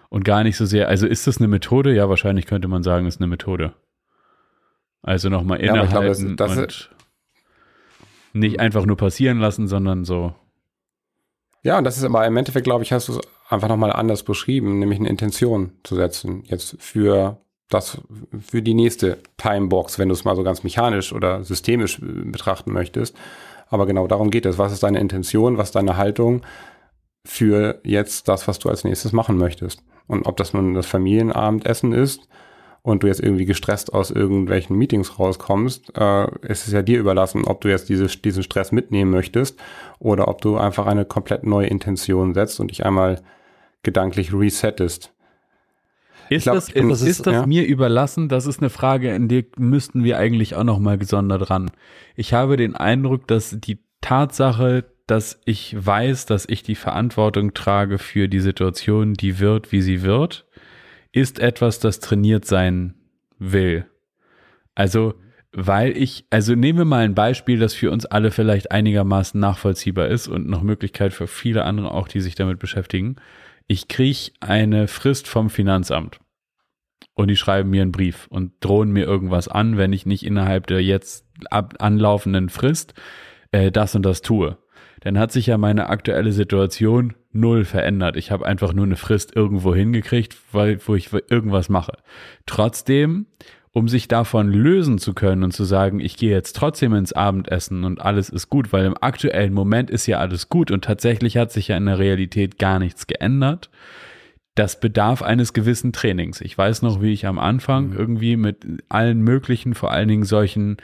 Und 0.10 0.26
gar 0.26 0.44
nicht 0.44 0.58
so 0.58 0.66
sehr, 0.66 0.88
also 0.88 1.06
ist 1.06 1.28
das 1.28 1.38
eine 1.38 1.48
Methode? 1.48 1.94
Ja, 1.94 2.10
wahrscheinlich 2.10 2.48
könnte 2.48 2.68
man 2.68 2.82
sagen, 2.82 3.06
ist 3.06 3.22
eine 3.22 3.28
Methode. 3.28 3.74
Also 5.04 5.30
nochmal 5.30 5.60
innehalten 5.60 5.94
ja, 5.94 6.00
glaube, 6.00 6.08
das, 6.08 6.26
das 6.36 6.58
und 6.58 6.90
nicht 8.34 8.60
einfach 8.60 8.88
nur 8.88 8.98
passieren 8.98 9.38
lassen, 9.38 9.68
sondern 9.68 10.04
so 10.04 10.34
ja, 11.64 11.78
und 11.78 11.84
das 11.86 11.98
ist 11.98 12.04
aber 12.04 12.26
im 12.26 12.38
Endeffekt, 12.38 12.66
glaube 12.66 12.84
ich, 12.84 12.92
hast 12.92 13.08
du 13.08 13.14
es 13.14 13.20
einfach 13.50 13.70
nochmal 13.70 13.92
anders 13.92 14.24
beschrieben, 14.24 14.80
nämlich 14.80 15.00
eine 15.00 15.10
Intention 15.10 15.72
zu 15.84 15.96
setzen, 15.96 16.44
jetzt 16.46 16.76
für 16.80 17.38
das, 17.70 18.02
für 18.40 18.62
die 18.62 18.74
nächste 18.74 19.18
Timebox, 19.38 19.98
wenn 19.98 20.10
du 20.10 20.14
es 20.14 20.26
mal 20.26 20.36
so 20.36 20.44
ganz 20.44 20.64
mechanisch 20.64 21.14
oder 21.14 21.44
systemisch 21.44 22.00
äh, 22.00 22.06
betrachten 22.26 22.72
möchtest. 22.72 23.16
Aber 23.68 23.86
genau 23.86 24.08
darum 24.08 24.30
geht 24.30 24.46
es. 24.46 24.58
Was 24.58 24.72
ist 24.72 24.84
deine 24.84 25.00
Intention? 25.00 25.58
Was 25.58 25.70
ist 25.70 25.76
deine 25.76 25.98
Haltung 25.98 26.42
für 27.26 27.80
jetzt 27.84 28.28
das, 28.28 28.48
was 28.48 28.60
du 28.60 28.70
als 28.70 28.84
nächstes 28.84 29.14
machen 29.14 29.38
möchtest? 29.38 29.84
Und 30.06 30.28
ob 30.28 30.38
das 30.38 30.54
nun 30.54 30.74
das 30.74 30.86
Familienabendessen 30.86 31.94
ist 31.94 32.28
und 32.84 33.02
du 33.02 33.08
jetzt 33.08 33.22
irgendwie 33.22 33.46
gestresst 33.46 33.94
aus 33.94 34.12
irgendwelchen 34.12 34.78
Meetings 34.78 35.18
rauskommst, 35.18 35.98
äh, 35.98 36.28
ist 36.42 36.68
es 36.68 36.74
ja 36.74 36.82
dir 36.82 37.00
überlassen, 37.00 37.46
ob 37.46 37.62
du 37.62 37.70
jetzt 37.70 37.90
diese, 37.90 38.08
diesen 38.08 38.44
Stress 38.44 38.72
mitnehmen 38.72 39.10
möchtest 39.10 39.60
oder 40.00 40.28
ob 40.28 40.42
du 40.42 40.58
einfach 40.58 40.86
eine 40.86 41.06
komplett 41.06 41.46
neue 41.46 41.68
Intention 41.68 42.34
setzt 42.34 42.60
und 42.60 42.72
dich 42.72 42.86
einmal 42.86 43.22
gedanklich 43.84 44.34
resettest. 44.34 45.12
Ist 46.30 46.44
glaub, 46.44 46.56
das, 46.56 46.70
ist, 46.70 46.90
das, 46.90 47.02
ist 47.02 47.28
das 47.28 47.34
ja? 47.34 47.46
mir 47.46 47.66
überlassen? 47.66 48.28
Das 48.28 48.46
ist 48.46 48.60
eine 48.60 48.70
Frage, 48.70 49.14
in 49.14 49.28
die 49.28 49.46
müssten 49.58 50.04
wir 50.04 50.18
eigentlich 50.18 50.56
auch 50.56 50.64
nochmal 50.64 50.98
gesondert 50.98 51.50
ran. 51.50 51.72
Ich 52.16 52.34
habe 52.34 52.58
den 52.58 52.76
Eindruck, 52.76 53.28
dass 53.28 53.58
die 53.60 53.80
Tatsache, 54.02 54.86
dass 55.08 55.40
ich 55.46 55.76
weiß, 55.78 56.26
dass 56.26 56.46
ich 56.48 56.64
die 56.64 56.76
Verantwortung 56.76 57.54
trage 57.54 57.98
für 57.98 58.28
die 58.28 58.40
Situation, 58.40 59.14
die 59.14 59.40
wird, 59.40 59.72
wie 59.72 59.82
sie 59.82 60.02
wird, 60.02 60.46
ist 61.14 61.40
etwas, 61.40 61.80
das 61.80 62.00
trainiert 62.02 62.44
sein 62.44 62.96
will. 63.40 63.86
Also, 64.76 65.14
weil 65.54 65.96
ich, 65.96 66.26
also 66.32 66.56
nehmen 66.56 66.80
wir 66.80 66.86
mal 66.86 67.06
ein 67.06 67.14
Beispiel, 67.16 67.60
das 67.60 67.76
für 67.76 67.92
uns 67.92 68.06
alle 68.06 68.32
vielleicht 68.32 68.72
einigermaßen 68.72 69.40
nachvollziehbar 69.40 70.08
ist 70.08 70.28
und 70.28 70.50
noch 70.50 70.64
Möglichkeit 70.64 71.14
für 71.14 71.28
viele 71.28 71.64
andere 71.64 71.92
auch, 71.92 72.08
die 72.08 72.22
sich 72.22 72.34
damit 72.36 72.58
beschäftigen. 72.60 73.18
Ich 73.68 73.88
kriege 73.88 74.32
eine 74.40 74.88
Frist 74.88 75.28
vom 75.28 75.50
Finanzamt. 75.50 76.20
und 77.16 77.28
die 77.28 77.36
schreiben 77.36 77.70
mir 77.70 77.84
einen 77.84 77.92
Brief 77.92 78.28
und 78.30 78.54
drohen 78.60 78.92
mir 78.92 79.06
irgendwas 79.06 79.48
an, 79.48 79.78
wenn 79.78 79.94
ich 79.94 80.06
nicht 80.06 80.26
innerhalb 80.26 80.68
der 80.68 80.82
jetzt 80.82 81.26
ab 81.52 81.76
anlaufenden 81.80 82.50
Frist 82.50 82.94
äh, 83.52 83.72
das 83.72 83.96
und 83.96 84.04
das 84.04 84.22
tue. 84.22 84.58
Dann 85.02 85.20
hat 85.20 85.32
sich 85.32 85.48
ja 85.48 85.58
meine 85.58 85.90
aktuelle 85.90 86.32
Situation 86.32 87.14
null 87.34 87.66
verändert. 87.66 88.16
Ich 88.18 88.32
habe 88.32 88.46
einfach 88.46 88.74
nur 88.74 88.86
eine 88.86 88.96
Frist 88.96 89.36
irgendwo 89.36 89.74
hingekriegt, 89.76 90.38
weil, 90.52 90.80
wo 90.86 90.96
ich 90.96 91.10
irgendwas 91.30 91.70
mache. 91.70 91.98
Trotzdem, 92.46 93.26
um 93.72 93.88
sich 93.88 94.08
davon 94.08 94.52
lösen 94.52 94.98
zu 95.00 95.14
können 95.14 95.44
und 95.44 95.52
zu 95.52 95.64
sagen, 95.64 96.00
ich 96.00 96.18
gehe 96.18 96.32
jetzt 96.32 96.56
trotzdem 96.56 96.94
ins 96.94 97.14
Abendessen 97.14 97.84
und 97.84 98.02
alles 98.02 98.30
ist 98.30 98.50
gut, 98.50 98.72
weil 98.72 98.86
im 98.86 98.96
aktuellen 99.02 99.54
Moment 99.54 99.90
ist 99.90 100.08
ja 100.08 100.20
alles 100.20 100.50
gut 100.50 100.72
und 100.72 100.84
tatsächlich 100.84 101.38
hat 101.38 101.52
sich 101.52 101.70
ja 101.70 101.78
in 101.78 101.88
der 101.88 102.00
Realität 102.00 102.60
gar 102.60 102.80
nichts 102.80 103.08
geändert 103.08 103.70
das 104.56 104.80
bedarf 104.80 105.22
eines 105.22 105.54
gewissen 105.54 105.94
Trainings. 105.94 106.40
Ich 106.42 106.58
weiß 106.58 106.84
noch, 106.84 107.02
wie 107.02 107.12
ich 107.12 107.26
am 107.26 107.40
Anfang 107.40 107.90
mhm. 107.90 107.98
irgendwie 107.98 108.38
mit 108.38 108.66
allen 108.90 109.22
möglichen, 109.22 109.74
vor 109.74 109.92
allen 109.92 110.08
Dingen 110.08 110.26
solchen 110.26 110.78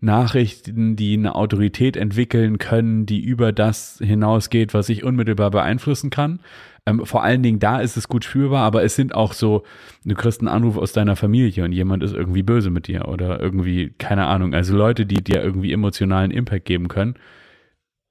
Nachrichten, 0.00 0.96
die 0.96 1.14
eine 1.14 1.34
Autorität 1.34 1.96
entwickeln 1.96 2.58
können, 2.58 3.06
die 3.06 3.20
über 3.20 3.52
das 3.52 3.98
hinausgeht, 4.02 4.72
was 4.72 4.88
ich 4.88 5.04
unmittelbar 5.04 5.50
beeinflussen 5.50 6.10
kann. 6.10 6.40
Ähm, 6.86 7.04
vor 7.04 7.22
allen 7.22 7.42
Dingen 7.42 7.58
da 7.58 7.80
ist 7.80 7.96
es 7.96 8.08
gut 8.08 8.24
spürbar, 8.24 8.62
aber 8.62 8.82
es 8.82 8.96
sind 8.96 9.14
auch 9.14 9.34
so, 9.34 9.64
du 10.04 10.14
kriegst 10.14 10.40
einen 10.40 10.48
Anruf 10.48 10.78
aus 10.78 10.92
deiner 10.92 11.16
Familie 11.16 11.64
und 11.64 11.72
jemand 11.72 12.02
ist 12.02 12.14
irgendwie 12.14 12.42
böse 12.42 12.70
mit 12.70 12.88
dir 12.88 13.08
oder 13.08 13.38
irgendwie, 13.40 13.90
keine 13.98 14.26
Ahnung, 14.26 14.54
also 14.54 14.74
Leute, 14.74 15.04
die 15.04 15.22
dir 15.22 15.42
irgendwie 15.42 15.72
emotionalen 15.72 16.30
Impact 16.30 16.64
geben 16.64 16.88
können 16.88 17.16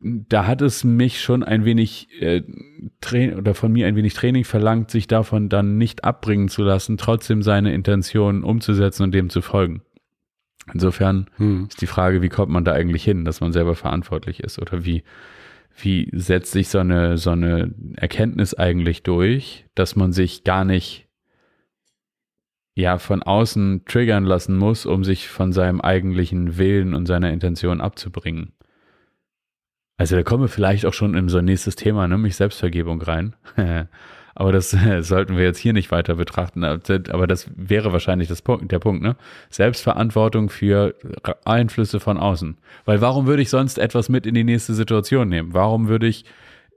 da 0.02 0.48
hat 0.48 0.62
es 0.62 0.84
mich 0.84 1.22
schon 1.22 1.44
ein 1.44 1.66
wenig 1.66 2.08
äh, 2.22 2.42
oder 3.36 3.54
von 3.54 3.72
mir 3.72 3.88
ein 3.88 3.96
wenig 3.96 4.14
Training 4.14 4.46
verlangt, 4.46 4.92
sich 4.92 5.08
davon 5.08 5.50
dann 5.50 5.78
nicht 5.78 6.04
abbringen 6.04 6.48
zu 6.48 6.64
lassen, 6.64 6.98
trotzdem 6.98 7.42
seine 7.42 7.74
Intention 7.74 8.44
umzusetzen 8.44 9.04
und 9.04 9.14
dem 9.14 9.30
zu 9.30 9.42
folgen. 9.42 9.82
Insofern 10.74 11.30
hm. 11.38 11.68
ist 11.70 11.82
die 11.82 11.88
Frage, 11.88 12.22
wie 12.22 12.30
kommt 12.30 12.52
man 12.52 12.66
da 12.66 12.74
eigentlich 12.74 13.04
hin, 13.04 13.26
dass 13.26 13.42
man 13.42 13.52
selber 13.54 13.76
verantwortlich 13.76 14.42
ist 14.42 14.60
oder 14.60 14.86
wie 14.86 15.04
wie 15.82 16.10
setzt 16.14 16.52
sich 16.52 16.68
so 16.70 16.80
eine 16.80 17.18
so 17.18 17.32
eine 17.32 17.74
Erkenntnis 17.96 18.54
eigentlich 18.54 19.04
durch, 19.04 19.66
dass 19.76 19.96
man 19.96 20.12
sich 20.12 20.44
gar 20.44 20.66
nicht 20.66 21.08
ja 22.76 22.98
von 22.98 23.24
außen 23.24 23.84
triggern 23.86 24.26
lassen 24.26 24.58
muss, 24.58 24.86
um 24.86 25.04
sich 25.04 25.28
von 25.28 25.52
seinem 25.54 25.82
eigentlichen 25.82 26.58
Willen 26.58 26.94
und 26.94 27.06
seiner 27.06 27.32
Intention 27.32 27.82
abzubringen. 27.82 28.54
Also 29.98 30.16
da 30.16 30.24
kommen 30.24 30.44
wir 30.44 30.50
vielleicht 30.50 30.86
auch 30.86 30.94
schon 30.94 31.14
in 31.16 31.28
so 31.28 31.40
ein 31.40 31.46
nächstes 31.46 31.76
Thema, 31.76 32.08
nämlich 32.08 32.36
Selbstvergebung 32.36 33.02
rein. 33.02 33.36
aber 34.36 34.52
das 34.52 34.76
sollten 35.02 35.38
wir 35.38 35.44
jetzt 35.44 35.58
hier 35.58 35.74
nicht 35.74 35.92
weiter 35.92 36.16
betrachten. 36.16 36.64
Aber 36.64 37.28
das 37.28 37.50
wäre 37.56 37.92
wahrscheinlich 37.94 38.28
das 38.28 38.42
Punkt, 38.42 38.72
der 38.72 38.80
Punkt, 38.80 39.02
ne? 39.02 39.16
Selbstverantwortung 39.50 40.50
für 40.50 40.96
Einflüsse 41.46 42.00
von 42.00 42.18
außen. 42.18 42.58
Weil 42.86 43.02
warum 43.02 43.28
würde 43.28 43.42
ich 43.42 43.50
sonst 43.50 43.78
etwas 43.78 44.10
mit 44.10 44.26
in 44.26 44.36
die 44.36 44.44
nächste 44.44 44.74
Situation 44.74 45.30
nehmen? 45.30 45.54
Warum 45.54 45.88
würde 45.88 46.08
ich 46.08 46.26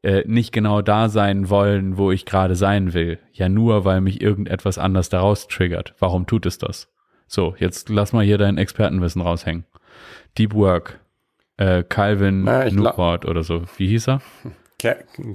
äh, 0.03 0.25
nicht 0.27 0.53
genau 0.53 0.83
da 0.83 1.09
sein 1.09 1.49
wollen, 1.51 1.97
wo 1.97 2.11
ich 2.11 2.25
gerade 2.25 2.57
sein 2.57 2.95
will? 2.95 3.19
Ja, 3.33 3.49
nur 3.49 3.85
weil 3.85 4.01
mich 4.01 4.21
irgendetwas 4.21 4.79
anders 4.79 5.09
daraus 5.09 5.47
triggert. 5.49 5.95
Warum 5.99 6.27
tut 6.27 6.47
es 6.47 6.59
das? 6.59 6.89
So, 7.27 7.55
jetzt 7.59 7.89
lass 7.89 8.13
mal 8.13 8.25
hier 8.25 8.39
dein 8.39 8.59
Expertenwissen 8.59 9.23
raushängen. 9.23 9.65
Deep 10.37 10.55
Work, 10.55 11.01
äh, 11.57 11.83
Calvin 11.83 12.45
Newport 12.45 13.25
oder 13.25 13.43
so. 13.43 13.63
Wie 13.77 13.87
hieß 13.87 14.09
er? 14.09 14.21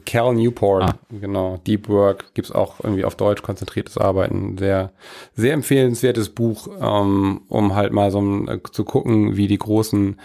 Cal 0.06 0.34
Newport, 0.34 0.84
ah. 0.84 0.96
genau. 1.10 1.58
Deep 1.66 1.88
Work 1.90 2.34
gibt 2.34 2.50
es 2.50 2.54
auch 2.54 2.80
irgendwie 2.84 3.06
auf 3.06 3.16
Deutsch 3.16 3.42
konzentriertes 3.42 3.98
Arbeiten. 3.98 4.58
Sehr, 4.58 4.92
sehr 5.36 5.54
empfehlenswertes 5.54 6.30
Buch, 6.30 6.68
ähm, 6.82 7.42
um 7.48 7.76
halt 7.76 7.94
mal 7.94 8.12
so 8.12 8.20
äh, 8.48 8.60
zu 8.72 8.84
gucken, 8.84 9.38
wie 9.38 9.48
die 9.48 9.58
großen 9.58 10.20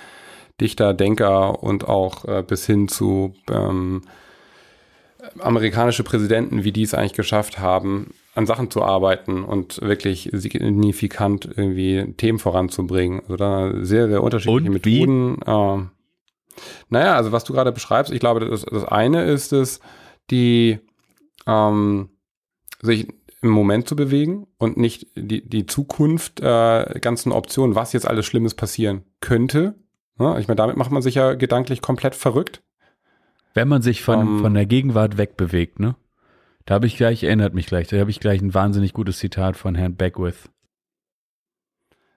Dichter, 0.61 0.95
Denker 0.95 1.63
und 1.63 1.89
auch 1.89 2.25
äh, 2.25 2.43
bis 2.47 2.67
hin 2.67 2.89
zu 2.89 3.35
ähm, 3.51 4.03
amerikanische 5.39 6.03
Präsidenten, 6.03 6.65
wie 6.65 6.73
die 6.73 6.83
es 6.83 6.95
eigentlich 6.95 7.15
geschafft 7.15 7.59
haben, 7.59 8.15
an 8.35 8.47
Sachen 8.47 8.71
zu 8.71 8.83
arbeiten 8.83 9.45
und 9.45 9.81
wirklich 9.83 10.31
signifikant 10.33 11.49
irgendwie 11.57 12.13
Themen 12.17 12.39
voranzubringen. 12.39 13.21
Also 13.21 13.37
da 13.37 13.73
sehr, 13.83 14.09
sehr 14.09 14.23
unterschiedliche 14.23 14.69
und 14.69 14.75
Methoden. 14.75 15.43
Äh, 15.43 16.02
naja, 16.89 17.17
also 17.17 17.33
was 17.33 17.45
du 17.45 17.53
gerade 17.53 17.73
beschreibst, 17.73 18.13
ich 18.13 18.21
glaube, 18.21 18.41
das, 18.41 18.63
das 18.63 18.85
eine 18.85 19.25
ist 19.25 19.53
es, 19.53 19.81
die 20.31 20.79
ähm, 21.47 22.11
sich 22.81 23.09
im 23.43 23.51
Moment 23.51 23.89
zu 23.89 23.97
bewegen 23.97 24.47
und 24.59 24.77
nicht 24.77 25.09
die, 25.17 25.49
die 25.49 25.67
Zukunft, 25.67 26.41
äh, 26.41 26.99
ganzen 27.01 27.33
Optionen, 27.33 27.75
was 27.75 27.93
jetzt 27.93 28.07
alles 28.07 28.25
Schlimmes 28.25 28.55
passieren 28.55 29.03
könnte. 29.21 29.75
Ja, 30.19 30.39
ich 30.39 30.47
meine, 30.47 30.57
damit 30.57 30.77
macht 30.77 30.93
man 30.93 31.03
sich 31.03 31.17
ja 31.17 31.35
gedanklich 31.35 31.83
komplett 31.83 32.15
verrückt. 32.15 32.63
Wenn 33.55 33.69
man 33.69 33.83
sich 33.83 34.03
von, 34.03 34.21
um, 34.21 34.37
ähm, 34.37 34.41
von 34.41 34.55
der 34.55 34.67
Gegenwart 34.67 35.19
wegbewegt, 35.19 35.81
ne? 35.81 35.97
Da 36.65 36.75
habe 36.75 36.87
ich 36.87 36.97
gleich, 36.97 37.25
erinnert 37.25 37.55
mich 37.55 37.67
gleich, 37.67 37.89
da 37.89 37.99
habe 37.99 38.11
ich 38.11 38.21
gleich 38.21 38.41
ein 38.41 38.55
wahnsinnig 38.55 38.93
gutes 38.93 39.19
Zitat 39.19 39.57
von 39.57 39.75
Herrn 39.75 39.97
Beckwith. 39.97 40.49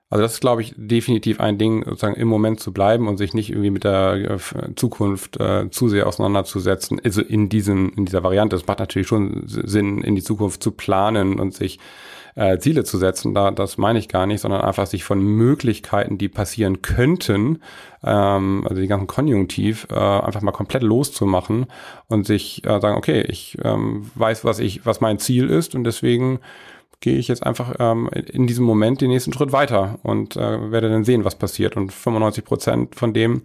Also 0.09 0.21
das 0.21 0.33
ist, 0.33 0.41
glaube 0.41 0.61
ich, 0.61 0.73
definitiv 0.77 1.39
ein 1.39 1.57
Ding, 1.57 1.83
sozusagen 1.83 2.15
im 2.15 2.27
Moment 2.27 2.59
zu 2.59 2.71
bleiben 2.71 3.07
und 3.07 3.17
sich 3.17 3.33
nicht 3.33 3.49
irgendwie 3.49 3.71
mit 3.71 3.83
der 3.83 4.13
äh, 4.37 4.75
Zukunft 4.75 5.39
äh, 5.39 5.69
zu 5.71 5.89
sehr 5.89 6.07
auseinanderzusetzen. 6.07 7.01
Also 7.03 7.21
in 7.21 7.49
diesem, 7.49 7.91
in 7.95 8.05
dieser 8.05 8.23
Variante. 8.23 8.55
Es 8.55 8.67
macht 8.67 8.79
natürlich 8.79 9.07
schon 9.07 9.43
Sinn, 9.47 10.01
in 10.01 10.15
die 10.15 10.23
Zukunft 10.23 10.61
zu 10.61 10.71
planen 10.71 11.39
und 11.39 11.55
sich 11.55 11.79
äh, 12.35 12.59
Ziele 12.59 12.83
zu 12.83 12.97
setzen. 12.97 13.33
Da, 13.33 13.51
das 13.51 13.77
meine 13.77 13.97
ich 13.97 14.07
gar 14.07 14.25
nicht, 14.27 14.41
sondern 14.41 14.61
einfach 14.61 14.85
sich 14.85 15.03
von 15.03 15.19
Möglichkeiten, 15.19 16.17
die 16.17 16.29
passieren 16.29 16.81
könnten, 16.81 17.61
ähm, 18.03 18.65
also 18.69 18.81
die 18.81 18.87
ganzen 18.87 19.07
Konjunktiv, 19.07 19.87
äh, 19.89 19.95
einfach 19.95 20.41
mal 20.41 20.51
komplett 20.51 20.83
loszumachen 20.83 21.65
und 22.07 22.25
sich 22.25 22.63
äh, 22.65 22.79
sagen, 22.79 22.97
okay, 22.97 23.21
ich 23.21 23.57
ähm, 23.63 24.11
weiß, 24.15 24.45
was 24.45 24.59
ich, 24.59 24.85
was 24.85 25.01
mein 25.01 25.17
Ziel 25.17 25.49
ist 25.49 25.75
und 25.75 25.83
deswegen 25.83 26.39
gehe 26.99 27.17
ich 27.17 27.27
jetzt 27.27 27.45
einfach 27.45 27.75
ähm, 27.79 28.09
in 28.13 28.47
diesem 28.47 28.65
Moment 28.65 29.01
den 29.01 29.09
nächsten 29.09 29.33
Schritt 29.33 29.51
weiter 29.51 29.99
und 30.03 30.35
äh, 30.35 30.71
werde 30.71 30.89
dann 30.89 31.03
sehen, 31.03 31.25
was 31.25 31.35
passiert. 31.35 31.77
Und 31.77 31.93
95 31.93 32.45
Prozent 32.45 32.95
von 32.95 33.13
dem 33.13 33.43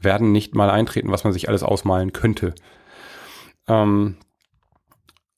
werden 0.00 0.32
nicht 0.32 0.54
mal 0.54 0.70
eintreten, 0.70 1.10
was 1.10 1.24
man 1.24 1.32
sich 1.32 1.48
alles 1.48 1.62
ausmalen 1.62 2.12
könnte. 2.12 2.54
Ähm, 3.68 4.16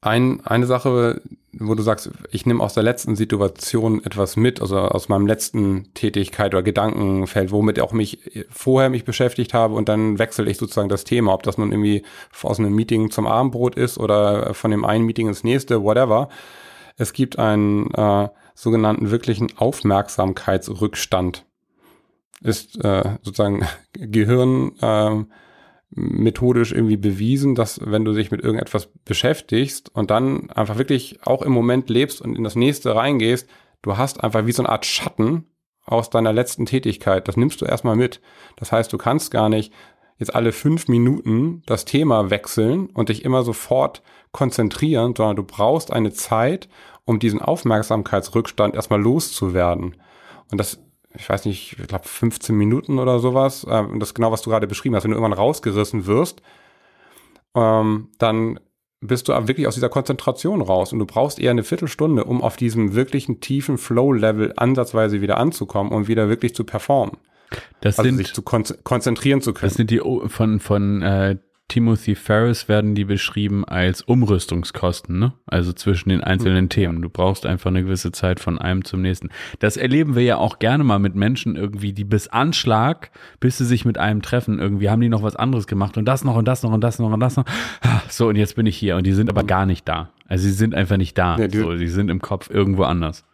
ein, 0.00 0.44
eine 0.44 0.66
Sache, 0.66 1.22
wo 1.52 1.74
du 1.74 1.82
sagst, 1.82 2.10
ich 2.30 2.44
nehme 2.44 2.62
aus 2.62 2.74
der 2.74 2.82
letzten 2.82 3.16
Situation 3.16 4.04
etwas 4.04 4.36
mit, 4.36 4.60
also 4.60 4.78
aus 4.78 5.08
meinem 5.08 5.26
letzten 5.26 5.94
Tätigkeit 5.94 6.52
oder 6.52 6.62
Gedankenfeld, 6.62 7.50
womit 7.52 7.80
auch 7.80 7.92
mich 7.92 8.30
vorher 8.50 8.90
mich 8.90 9.04
beschäftigt 9.04 9.54
habe 9.54 9.74
und 9.74 9.88
dann 9.88 10.18
wechsle 10.18 10.50
ich 10.50 10.58
sozusagen 10.58 10.88
das 10.90 11.04
Thema, 11.04 11.32
ob 11.32 11.42
das 11.42 11.56
nun 11.56 11.72
irgendwie 11.72 12.02
aus 12.42 12.58
einem 12.58 12.74
Meeting 12.74 13.10
zum 13.10 13.26
Abendbrot 13.26 13.76
ist 13.76 13.98
oder 13.98 14.52
von 14.52 14.70
dem 14.70 14.84
einen 14.84 15.06
Meeting 15.06 15.28
ins 15.28 15.44
nächste, 15.44 15.82
whatever. 15.82 16.28
Es 16.96 17.12
gibt 17.12 17.38
einen 17.38 17.92
äh, 17.92 18.28
sogenannten 18.54 19.10
wirklichen 19.10 19.56
Aufmerksamkeitsrückstand. 19.56 21.44
Ist 22.40 22.82
äh, 22.84 23.18
sozusagen 23.22 23.66
Gehirn 23.92 24.72
äh, 24.80 25.24
methodisch 25.90 26.72
irgendwie 26.72 26.96
bewiesen, 26.96 27.54
dass 27.54 27.80
wenn 27.84 28.04
du 28.04 28.12
dich 28.12 28.30
mit 28.30 28.42
irgendetwas 28.42 28.88
beschäftigst 29.04 29.94
und 29.94 30.10
dann 30.10 30.50
einfach 30.50 30.76
wirklich 30.76 31.20
auch 31.24 31.42
im 31.42 31.52
Moment 31.52 31.88
lebst 31.88 32.20
und 32.20 32.36
in 32.36 32.44
das 32.44 32.56
nächste 32.56 32.94
reingehst, 32.94 33.48
du 33.82 33.96
hast 33.96 34.22
einfach 34.22 34.46
wie 34.46 34.52
so 34.52 34.62
eine 34.62 34.70
Art 34.70 34.86
Schatten 34.86 35.46
aus 35.84 36.10
deiner 36.10 36.32
letzten 36.32 36.66
Tätigkeit. 36.66 37.28
Das 37.28 37.36
nimmst 37.36 37.60
du 37.60 37.66
erstmal 37.66 37.96
mit. 37.96 38.20
Das 38.56 38.72
heißt, 38.72 38.92
du 38.92 38.98
kannst 38.98 39.30
gar 39.30 39.48
nicht 39.48 39.72
jetzt 40.18 40.34
alle 40.34 40.52
fünf 40.52 40.88
Minuten 40.88 41.62
das 41.66 41.84
Thema 41.84 42.30
wechseln 42.30 42.86
und 42.86 43.08
dich 43.08 43.24
immer 43.24 43.42
sofort 43.42 44.02
konzentrieren, 44.32 45.14
sondern 45.16 45.36
du 45.36 45.42
brauchst 45.44 45.92
eine 45.92 46.12
Zeit, 46.12 46.68
um 47.04 47.18
diesen 47.18 47.40
Aufmerksamkeitsrückstand 47.40 48.74
erstmal 48.74 49.00
loszuwerden. 49.00 49.96
Und 50.50 50.58
das 50.58 50.80
ich 51.16 51.28
weiß 51.28 51.44
nicht, 51.44 51.76
ich 51.78 51.86
glaube 51.86 52.08
15 52.08 52.56
Minuten 52.56 52.98
oder 52.98 53.18
sowas. 53.18 53.66
Ähm, 53.70 54.00
das 54.00 54.10
ist 54.10 54.14
genau, 54.14 54.32
was 54.32 54.42
du 54.42 54.50
gerade 54.50 54.66
beschrieben 54.66 54.96
hast. 54.96 55.04
Wenn 55.04 55.12
du 55.12 55.16
irgendwann 55.16 55.38
rausgerissen 55.38 56.06
wirst, 56.06 56.42
ähm, 57.54 58.08
dann 58.18 58.58
bist 59.00 59.28
du 59.28 59.32
wirklich 59.32 59.66
aus 59.66 59.74
dieser 59.74 59.90
Konzentration 59.90 60.60
raus 60.60 60.92
und 60.92 60.98
du 60.98 61.06
brauchst 61.06 61.38
eher 61.38 61.50
eine 61.50 61.62
Viertelstunde, 61.62 62.24
um 62.24 62.42
auf 62.42 62.56
diesem 62.56 62.94
wirklichen 62.94 63.40
tiefen 63.40 63.78
Flow-Level 63.78 64.54
ansatzweise 64.56 65.20
wieder 65.20 65.36
anzukommen 65.36 65.92
und 65.92 66.08
wieder 66.08 66.28
wirklich 66.28 66.54
zu 66.54 66.64
performen. 66.64 67.18
Das 67.80 67.98
also 67.98 68.08
sind, 68.08 68.18
sich 68.18 68.32
zu 68.32 68.42
kon 68.42 68.64
konzentrieren 68.82 69.40
zu 69.40 69.52
können. 69.52 69.68
Das 69.68 69.74
sind 69.74 69.90
die 69.90 70.00
von, 70.28 70.60
von 70.60 71.02
äh, 71.02 71.36
Timothy 71.68 72.14
Ferris 72.14 72.68
werden 72.68 72.94
die 72.94 73.04
beschrieben 73.04 73.64
als 73.64 74.02
Umrüstungskosten, 74.02 75.18
ne? 75.18 75.32
Also 75.46 75.72
zwischen 75.72 76.10
den 76.10 76.22
einzelnen 76.22 76.66
mhm. 76.66 76.68
Themen. 76.68 77.02
Du 77.02 77.08
brauchst 77.08 77.46
einfach 77.46 77.70
eine 77.70 77.82
gewisse 77.82 78.12
Zeit 78.12 78.38
von 78.38 78.58
einem 78.58 78.84
zum 78.84 79.00
nächsten. 79.00 79.30
Das 79.60 79.78
erleben 79.78 80.14
wir 80.14 80.22
ja 80.22 80.36
auch 80.36 80.58
gerne 80.58 80.84
mal 80.84 80.98
mit 80.98 81.14
Menschen 81.14 81.56
irgendwie, 81.56 81.94
die 81.94 82.04
bis 82.04 82.28
Anschlag, 82.28 83.10
bis 83.40 83.58
sie 83.58 83.64
sich 83.64 83.86
mit 83.86 83.96
einem 83.96 84.20
treffen, 84.20 84.58
irgendwie 84.58 84.90
haben 84.90 85.00
die 85.00 85.08
noch 85.08 85.22
was 85.22 85.36
anderes 85.36 85.66
gemacht 85.66 85.96
und 85.96 86.04
das 86.04 86.22
noch 86.22 86.36
und 86.36 86.46
das 86.46 86.62
noch 86.62 86.72
und 86.72 86.82
das 86.82 86.98
noch 86.98 87.10
und 87.10 87.20
das 87.20 87.36
noch. 87.36 87.44
So, 88.08 88.28
und 88.28 88.36
jetzt 88.36 88.56
bin 88.56 88.66
ich 88.66 88.76
hier 88.76 88.96
und 88.96 89.06
die 89.06 89.12
sind 89.12 89.30
aber 89.30 89.42
gar 89.44 89.66
nicht 89.66 89.88
da. 89.88 90.10
Also 90.28 90.44
sie 90.44 90.52
sind 90.52 90.74
einfach 90.74 90.98
nicht 90.98 91.16
da. 91.16 91.38
Ja, 91.38 91.48
so, 91.50 91.76
sie 91.76 91.88
sind 91.88 92.10
im 92.10 92.20
Kopf 92.20 92.50
irgendwo 92.50 92.84
anders. 92.84 93.24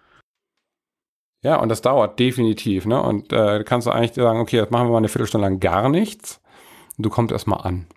Ja, 1.43 1.57
und 1.57 1.71
das 1.71 1.81
dauert 1.81 2.19
definitiv, 2.19 2.85
ne? 2.87 3.03
Und 3.03 3.33
äh, 3.33 3.65
kannst 3.65 3.87
du 3.87 3.91
eigentlich 3.91 4.13
sagen, 4.13 4.41
okay, 4.41 4.57
jetzt 4.57 4.71
machen 4.71 4.89
wir 4.89 4.93
mal 4.93 4.99
eine 4.99 5.09
Viertelstunde 5.09 5.47
lang 5.47 5.59
gar 5.59 5.89
nichts. 5.89 6.41
Und 6.99 7.07
du 7.07 7.11
kommst 7.11 7.33
erstmal 7.33 7.63
an. 7.63 7.87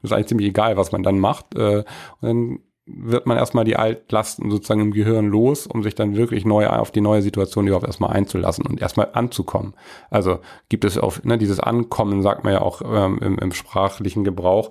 Das 0.00 0.10
ist 0.10 0.12
eigentlich 0.12 0.26
ziemlich 0.28 0.48
egal, 0.48 0.76
was 0.76 0.92
man 0.92 1.02
dann 1.02 1.18
macht. 1.18 1.54
Äh, 1.56 1.84
und 2.20 2.28
dann 2.28 2.58
wird 2.86 3.26
man 3.26 3.38
erstmal 3.38 3.64
die 3.64 3.76
Altlasten 3.76 4.50
sozusagen 4.50 4.80
im 4.80 4.92
Gehirn 4.92 5.26
los, 5.28 5.66
um 5.66 5.82
sich 5.82 5.94
dann 5.94 6.16
wirklich 6.16 6.44
neu 6.44 6.66
auf 6.66 6.90
die 6.90 7.00
neue 7.00 7.22
Situation 7.22 7.66
überhaupt 7.66 7.86
erstmal 7.86 8.10
einzulassen 8.10 8.66
und 8.66 8.80
erstmal 8.80 9.08
anzukommen. 9.14 9.74
Also 10.10 10.40
gibt 10.68 10.84
es 10.84 10.98
auf 10.98 11.24
ne, 11.24 11.38
dieses 11.38 11.60
Ankommen, 11.60 12.22
sagt 12.22 12.44
man 12.44 12.52
ja 12.52 12.60
auch 12.60 12.82
ähm, 12.84 13.18
im, 13.22 13.38
im 13.38 13.52
sprachlichen 13.52 14.24
Gebrauch, 14.24 14.70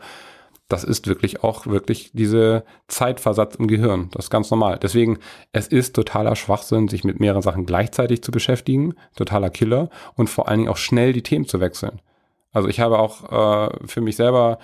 das 0.73 0.83
ist 0.83 1.05
wirklich 1.05 1.43
auch 1.43 1.67
wirklich 1.67 2.09
diese 2.13 2.63
Zeitversatz 2.87 3.53
im 3.55 3.67
Gehirn. 3.67 4.09
Das 4.11 4.25
ist 4.25 4.29
ganz 4.31 4.49
normal. 4.49 4.79
Deswegen, 4.81 5.19
es 5.51 5.67
ist 5.67 5.95
totaler 5.95 6.35
Schwachsinn, 6.35 6.87
sich 6.87 7.03
mit 7.03 7.19
mehreren 7.19 7.43
Sachen 7.43 7.67
gleichzeitig 7.67 8.23
zu 8.23 8.31
beschäftigen, 8.31 8.95
totaler 9.15 9.51
Killer 9.51 9.89
und 10.15 10.31
vor 10.31 10.47
allen 10.47 10.61
Dingen 10.61 10.71
auch 10.71 10.77
schnell 10.77 11.13
die 11.13 11.21
Themen 11.21 11.45
zu 11.45 11.59
wechseln. 11.59 12.01
Also 12.51 12.69
ich 12.69 12.79
habe 12.79 12.97
auch 12.97 13.69
äh, 13.71 13.87
für 13.87 14.01
mich 14.01 14.15
selber 14.15 14.57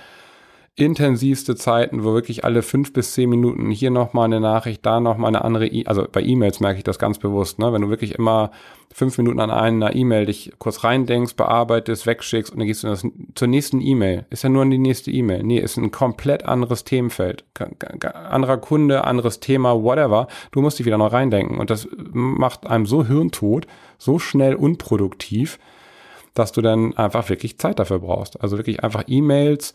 intensivste 0.76 1.56
Zeiten, 1.56 2.04
wo 2.04 2.14
wirklich 2.14 2.46
alle 2.46 2.62
fünf 2.62 2.94
bis 2.94 3.14
zehn 3.14 3.30
Minuten 3.30 3.70
hier 3.70 3.92
nochmal 3.92 4.26
eine 4.26 4.40
Nachricht, 4.40 4.86
da 4.86 5.00
nochmal 5.00 5.30
eine 5.30 5.44
andere, 5.44 5.68
e 5.68 5.86
also 5.86 6.06
bei 6.10 6.22
E-Mails 6.22 6.60
merke 6.60 6.78
ich 6.78 6.84
das 6.84 7.00
ganz 7.00 7.20
bewusst, 7.20 7.60
ne? 7.60 7.74
wenn 7.74 7.82
du 7.82 7.90
wirklich 7.90 8.16
immer 8.16 8.52
fünf 8.92 9.18
Minuten 9.18 9.40
an 9.40 9.52
einer 9.52 9.96
E-Mail 9.96 10.26
dich 10.26 10.54
kurz 10.58 10.84
reindenkst, 10.84 11.36
bearbeitest, 11.36 12.08
wegschickst 12.08 12.52
und 12.52 12.60
dann 12.60 12.68
gehst 12.68 12.84
du 12.84 12.88
das, 12.88 13.06
zur 13.36 13.48
nächsten 13.48 13.82
E-Mail. 13.82 14.26
Ist 14.30 14.44
ja 14.44 14.50
nur 14.50 14.66
die 14.66 14.78
nächste 14.78 15.12
E-Mail. 15.12 15.44
Nee, 15.44 15.60
ist 15.60 15.78
ein 15.78 15.92
komplett 15.92 16.46
anderes 16.46 16.84
Themenfeld. 16.86 17.44
Anderer 18.14 18.58
Kunde, 18.58 19.04
anderes 19.04 19.40
Thema, 19.40 19.84
whatever. 19.84 20.28
Du 20.52 20.62
musst 20.62 20.80
dich 20.80 20.86
wieder 20.86 20.98
noch 20.98 21.14
reindenken 21.14 21.60
und 21.60 21.70
das 21.70 21.88
macht 22.12 22.66
einem 22.66 22.86
so 22.86 23.06
hirntot, 23.06 23.68
so 23.98 24.18
schnell 24.18 24.56
unproduktiv, 24.56 25.60
dass 26.34 26.52
du 26.52 26.62
dann 26.62 26.98
einfach 26.98 27.30
wirklich 27.30 27.60
Zeit 27.60 27.80
dafür 27.80 28.00
brauchst. 28.00 28.42
Also 28.42 28.58
wirklich 28.58 28.84
einfach 28.84 29.04
E-Mails, 29.08 29.74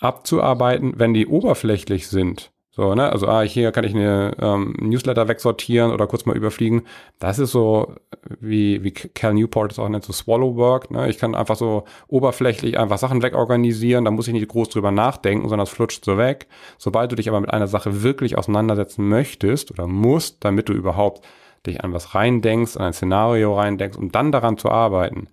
abzuarbeiten, 0.00 0.94
wenn 0.96 1.14
die 1.14 1.26
oberflächlich 1.26 2.08
sind. 2.08 2.52
So, 2.76 2.96
ne? 2.96 3.12
Also, 3.12 3.28
ah, 3.28 3.42
hier 3.42 3.70
kann 3.70 3.84
ich 3.84 3.94
eine 3.94 4.32
ähm, 4.40 4.74
Newsletter 4.80 5.28
wegsortieren 5.28 5.92
oder 5.92 6.08
kurz 6.08 6.26
mal 6.26 6.36
überfliegen. 6.36 6.82
Das 7.20 7.38
ist 7.38 7.52
so, 7.52 7.94
wie, 8.40 8.82
wie 8.82 8.90
Cal 8.90 9.32
Newport 9.32 9.70
es 9.70 9.78
auch 9.78 9.88
nennt, 9.88 10.02
so 10.02 10.12
Swallow 10.12 10.56
Work. 10.56 10.90
Ne? 10.90 11.08
Ich 11.08 11.18
kann 11.18 11.36
einfach 11.36 11.54
so 11.54 11.84
oberflächlich 12.08 12.76
einfach 12.76 12.98
Sachen 12.98 13.22
wegorganisieren, 13.22 14.04
da 14.04 14.10
muss 14.10 14.26
ich 14.26 14.34
nicht 14.34 14.48
groß 14.48 14.70
drüber 14.70 14.90
nachdenken, 14.90 15.48
sondern 15.48 15.68
es 15.68 15.70
flutscht 15.70 16.04
so 16.04 16.18
weg. 16.18 16.48
Sobald 16.76 17.12
du 17.12 17.16
dich 17.16 17.28
aber 17.28 17.40
mit 17.40 17.50
einer 17.50 17.68
Sache 17.68 18.02
wirklich 18.02 18.36
auseinandersetzen 18.36 19.08
möchtest 19.08 19.70
oder 19.70 19.86
musst, 19.86 20.44
damit 20.44 20.68
du 20.68 20.72
überhaupt 20.72 21.24
dich 21.64 21.84
an 21.84 21.92
was 21.92 22.16
reindenkst, 22.16 22.76
an 22.76 22.86
ein 22.86 22.92
Szenario 22.92 23.54
reindenkst, 23.56 23.96
um 23.96 24.10
dann 24.10 24.32
daran 24.32 24.58
zu 24.58 24.68
arbeiten, 24.68 25.28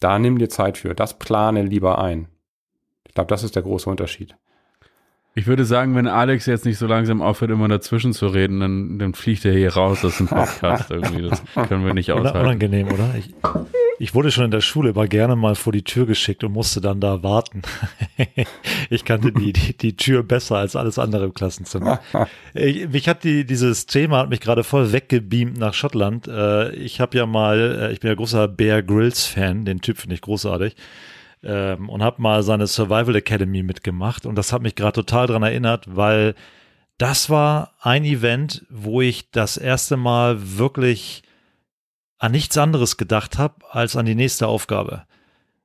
da 0.00 0.18
nimm 0.18 0.38
dir 0.38 0.48
Zeit 0.48 0.76
für. 0.76 0.96
Das 0.96 1.20
plane 1.20 1.62
lieber 1.62 2.00
ein. 2.00 2.26
Ich 3.20 3.26
glaube, 3.26 3.34
das 3.34 3.44
ist 3.44 3.54
der 3.54 3.62
große 3.62 3.90
Unterschied. 3.90 4.34
Ich 5.34 5.46
würde 5.46 5.66
sagen, 5.66 5.94
wenn 5.94 6.06
Alex 6.06 6.46
jetzt 6.46 6.64
nicht 6.64 6.78
so 6.78 6.86
langsam 6.86 7.20
aufhört, 7.20 7.50
immer 7.50 7.68
dazwischen 7.68 8.14
zu 8.14 8.28
reden, 8.28 8.60
dann, 8.60 8.98
dann 8.98 9.12
fliegt 9.12 9.44
er 9.44 9.52
hier 9.52 9.74
raus 9.74 10.02
aus 10.06 10.16
dem 10.16 10.26
Podcast 10.26 10.90
irgendwie. 10.90 11.28
Das 11.28 11.42
können 11.68 11.84
wir 11.84 11.92
nicht 11.92 12.10
aushalten. 12.12 12.38
Unangenehm, 12.38 12.88
oder? 12.88 13.14
Ich, 13.18 13.34
ich 13.98 14.14
wurde 14.14 14.30
schon 14.30 14.46
in 14.46 14.50
der 14.50 14.62
Schule 14.62 14.90
immer 14.90 15.06
gerne 15.06 15.36
mal 15.36 15.54
vor 15.54 15.74
die 15.74 15.84
Tür 15.84 16.06
geschickt 16.06 16.44
und 16.44 16.52
musste 16.52 16.80
dann 16.80 16.98
da 16.98 17.22
warten. 17.22 17.60
ich 18.90 19.04
kannte 19.04 19.32
die, 19.32 19.52
die, 19.52 19.76
die 19.76 19.96
Tür 19.96 20.22
besser 20.22 20.56
als 20.56 20.76
alles 20.76 20.98
andere 20.98 21.26
im 21.26 21.34
Klassenzimmer. 21.34 22.00
Ich, 22.54 22.88
mich 22.88 23.06
hat 23.06 23.22
die, 23.22 23.44
dieses 23.44 23.84
Thema 23.84 24.20
hat 24.20 24.30
mich 24.30 24.40
gerade 24.40 24.64
voll 24.64 24.92
weggebeamt 24.92 25.58
nach 25.58 25.74
Schottland. 25.74 26.26
Äh, 26.26 26.70
ich 26.72 27.00
habe 27.00 27.18
ja 27.18 27.26
mal, 27.26 27.90
äh, 27.90 27.92
ich 27.92 28.00
bin 28.00 28.08
ja 28.08 28.14
großer 28.14 28.48
Bear 28.48 28.82
Grylls 28.82 29.26
Fan, 29.26 29.66
den 29.66 29.82
Typ 29.82 29.98
finde 29.98 30.14
ich 30.14 30.22
großartig 30.22 30.74
ähm, 31.42 31.88
und 31.88 32.02
habe 32.02 32.20
mal 32.22 32.42
seine 32.42 32.66
Survival 32.66 33.16
Academy 33.16 33.62
mitgemacht 33.62 34.26
und 34.26 34.36
das 34.36 34.52
hat 34.52 34.62
mich 34.62 34.74
gerade 34.74 34.92
total 34.92 35.26
dran 35.26 35.42
erinnert, 35.42 35.84
weil 35.96 36.34
das 36.98 37.30
war 37.30 37.72
ein 37.80 38.04
Event, 38.04 38.66
wo 38.68 39.00
ich 39.00 39.30
das 39.30 39.56
erste 39.56 39.96
Mal 39.96 40.58
wirklich 40.58 41.22
an 42.18 42.32
nichts 42.32 42.58
anderes 42.58 42.98
gedacht 42.98 43.38
habe 43.38 43.54
als 43.70 43.96
an 43.96 44.04
die 44.04 44.14
nächste 44.14 44.46
Aufgabe. 44.46 45.04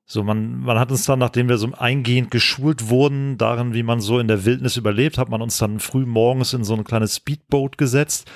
So, 0.05 0.23
man, 0.23 0.59
man 0.59 0.79
hat 0.79 0.91
uns 0.91 1.05
dann, 1.05 1.19
nachdem 1.19 1.49
wir 1.49 1.57
so 1.57 1.69
eingehend 1.73 2.31
geschult 2.31 2.89
wurden, 2.89 3.37
darin, 3.37 3.73
wie 3.73 3.83
man 3.83 3.99
so 3.99 4.19
in 4.19 4.27
der 4.27 4.45
Wildnis 4.45 4.77
überlebt, 4.77 5.17
hat 5.17 5.29
man 5.29 5.41
uns 5.41 5.57
dann 5.57 5.79
früh 5.79 6.05
morgens 6.05 6.53
in 6.53 6.63
so 6.63 6.75
ein 6.75 6.83
kleines 6.83 7.17
Speedboat 7.17 7.77
gesetzt 7.77 8.29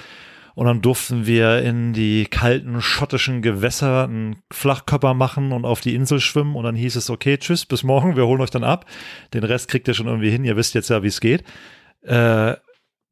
und 0.55 0.65
dann 0.65 0.81
durften 0.81 1.25
wir 1.25 1.62
in 1.62 1.93
die 1.93 2.25
kalten 2.25 2.81
schottischen 2.81 3.41
Gewässer 3.41 4.03
einen 4.03 4.38
Flachkörper 4.51 5.13
machen 5.13 5.51
und 5.51 5.65
auf 5.65 5.81
die 5.81 5.95
Insel 5.95 6.19
schwimmen. 6.19 6.55
Und 6.55 6.63
dann 6.63 6.75
hieß 6.75 6.95
es, 6.95 7.09
okay, 7.09 7.38
tschüss, 7.38 7.65
bis 7.65 7.83
morgen, 7.83 8.15
wir 8.15 8.27
holen 8.27 8.41
euch 8.41 8.49
dann 8.49 8.63
ab. 8.63 8.85
Den 9.33 9.43
Rest 9.43 9.67
kriegt 9.67 9.88
ihr 9.88 9.93
schon 9.93 10.07
irgendwie 10.07 10.31
hin, 10.31 10.43
ihr 10.43 10.57
wisst 10.57 10.73
jetzt 10.73 10.89
ja, 10.89 11.03
wie 11.03 11.07
es 11.07 11.21
geht. 11.21 11.43
Äh, 12.01 12.55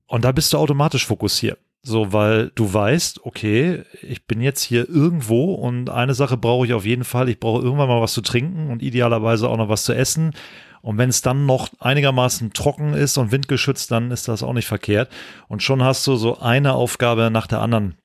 und 0.07 0.25
da 0.25 0.31
bist 0.31 0.53
du 0.53 0.57
automatisch 0.57 1.05
fokussiert. 1.05 1.59
So, 1.83 2.11
weil 2.11 2.51
du 2.55 2.73
weißt, 2.73 3.25
okay, 3.25 3.83
ich 4.01 4.25
bin 4.25 4.41
jetzt 4.41 4.61
hier 4.61 4.89
irgendwo 4.89 5.53
und 5.53 5.89
eine 5.89 6.15
Sache 6.15 6.35
brauche 6.35 6.65
ich 6.65 6.73
auf 6.73 6.85
jeden 6.85 7.05
Fall. 7.05 7.29
Ich 7.29 7.39
brauche 7.39 7.63
irgendwann 7.63 7.87
mal 7.87 8.01
was 8.01 8.13
zu 8.13 8.21
trinken 8.21 8.69
und 8.69 8.81
idealerweise 8.81 9.47
auch 9.47 9.57
noch 9.57 9.69
was 9.69 9.85
zu 9.85 9.93
essen. 9.93 10.33
Und 10.81 10.97
wenn 10.97 11.09
es 11.09 11.21
dann 11.21 11.45
noch 11.45 11.69
einigermaßen 11.79 12.53
trocken 12.53 12.93
ist 12.93 13.17
und 13.17 13.31
windgeschützt, 13.31 13.91
dann 13.91 14.11
ist 14.11 14.27
das 14.27 14.43
auch 14.43 14.53
nicht 14.53 14.67
verkehrt. 14.67 15.11
Und 15.47 15.63
schon 15.63 15.83
hast 15.83 16.05
du 16.07 16.15
so 16.15 16.39
eine 16.39 16.73
Aufgabe 16.73 17.29
nach 17.31 17.47
der 17.47 17.61
anderen, 17.61 17.95